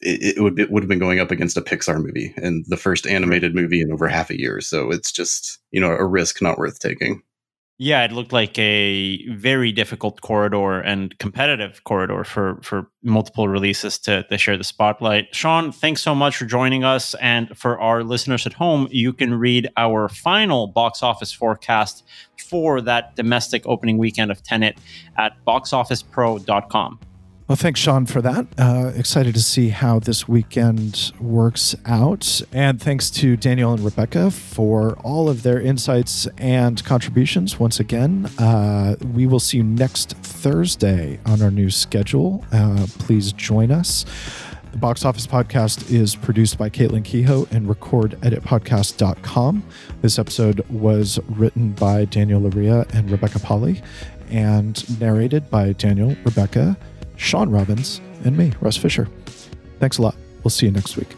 it, 0.00 0.36
it 0.36 0.42
would 0.42 0.58
it 0.58 0.70
would 0.70 0.82
have 0.82 0.88
been 0.88 0.98
going 0.98 1.20
up 1.20 1.30
against 1.30 1.56
a 1.56 1.62
Pixar 1.62 2.02
movie 2.02 2.34
and 2.36 2.64
the 2.68 2.76
first 2.76 3.06
animated 3.06 3.54
movie 3.54 3.80
in 3.80 3.92
over 3.92 4.08
half 4.08 4.30
a 4.30 4.38
year. 4.38 4.60
So 4.60 4.90
it's 4.90 5.12
just 5.12 5.58
you 5.70 5.80
know 5.80 5.90
a 5.90 6.04
risk 6.04 6.42
not 6.42 6.58
worth 6.58 6.78
taking. 6.78 7.22
Yeah, 7.80 8.02
it 8.02 8.10
looked 8.10 8.32
like 8.32 8.58
a 8.58 9.24
very 9.28 9.70
difficult 9.70 10.20
corridor 10.20 10.80
and 10.80 11.16
competitive 11.20 11.84
corridor 11.84 12.24
for 12.24 12.58
for 12.60 12.90
multiple 13.04 13.46
releases 13.46 14.00
to, 14.00 14.24
to 14.24 14.36
share 14.36 14.56
the 14.56 14.64
spotlight. 14.64 15.32
Shawn, 15.32 15.70
thanks 15.70 16.02
so 16.02 16.12
much 16.12 16.36
for 16.36 16.44
joining 16.44 16.82
us. 16.82 17.14
And 17.20 17.56
for 17.56 17.78
our 17.78 18.02
listeners 18.02 18.46
at 18.46 18.52
home, 18.52 18.88
you 18.90 19.12
can 19.12 19.32
read 19.32 19.68
our 19.76 20.08
final 20.08 20.66
box 20.66 21.04
office 21.04 21.32
forecast 21.32 22.04
for 22.48 22.80
that 22.80 23.14
domestic 23.14 23.62
opening 23.64 23.96
weekend 23.96 24.32
of 24.32 24.42
Tenet 24.42 24.76
at 25.16 25.34
boxofficepro.com. 25.46 26.98
Well, 27.48 27.56
thanks, 27.56 27.80
Shawn, 27.80 28.04
for 28.04 28.20
that. 28.20 28.46
Uh, 28.58 28.92
excited 28.94 29.34
to 29.34 29.40
see 29.40 29.70
how 29.70 30.00
this 30.00 30.28
weekend 30.28 31.12
works 31.18 31.74
out. 31.86 32.42
And 32.52 32.78
thanks 32.78 33.08
to 33.12 33.38
Daniel 33.38 33.72
and 33.72 33.82
Rebecca 33.82 34.30
for 34.30 34.98
all 34.98 35.30
of 35.30 35.44
their 35.44 35.58
insights 35.58 36.28
and 36.36 36.84
contributions 36.84 37.58
once 37.58 37.80
again. 37.80 38.26
Uh, 38.38 38.96
we 39.14 39.26
will 39.26 39.40
see 39.40 39.56
you 39.56 39.62
next 39.62 40.12
Thursday 40.18 41.20
on 41.24 41.40
our 41.40 41.50
new 41.50 41.70
schedule. 41.70 42.44
Uh, 42.52 42.86
please 42.98 43.32
join 43.32 43.70
us. 43.70 44.04
The 44.72 44.76
Box 44.76 45.06
Office 45.06 45.26
Podcast 45.26 45.90
is 45.90 46.14
produced 46.14 46.58
by 46.58 46.68
Caitlin 46.68 47.02
Kehoe 47.02 47.50
and 47.50 47.66
recordeditpodcast.com. 47.66 49.64
This 50.02 50.18
episode 50.18 50.68
was 50.68 51.18
written 51.30 51.72
by 51.72 52.04
Daniel 52.04 52.42
Loria 52.42 52.84
and 52.92 53.10
Rebecca 53.10 53.38
Pahle 53.38 53.76
and 54.28 55.00
narrated 55.00 55.48
by 55.48 55.72
Daniel, 55.72 56.14
Rebecca, 56.24 56.76
Shawn 57.18 57.50
Robbins, 57.50 58.00
and 58.24 58.36
me, 58.36 58.52
Russ 58.60 58.78
Fischer. 58.78 59.06
Thanks 59.78 59.98
a 59.98 60.02
lot. 60.02 60.16
We'll 60.42 60.50
see 60.50 60.66
you 60.66 60.72
next 60.72 60.96
week. 60.96 61.14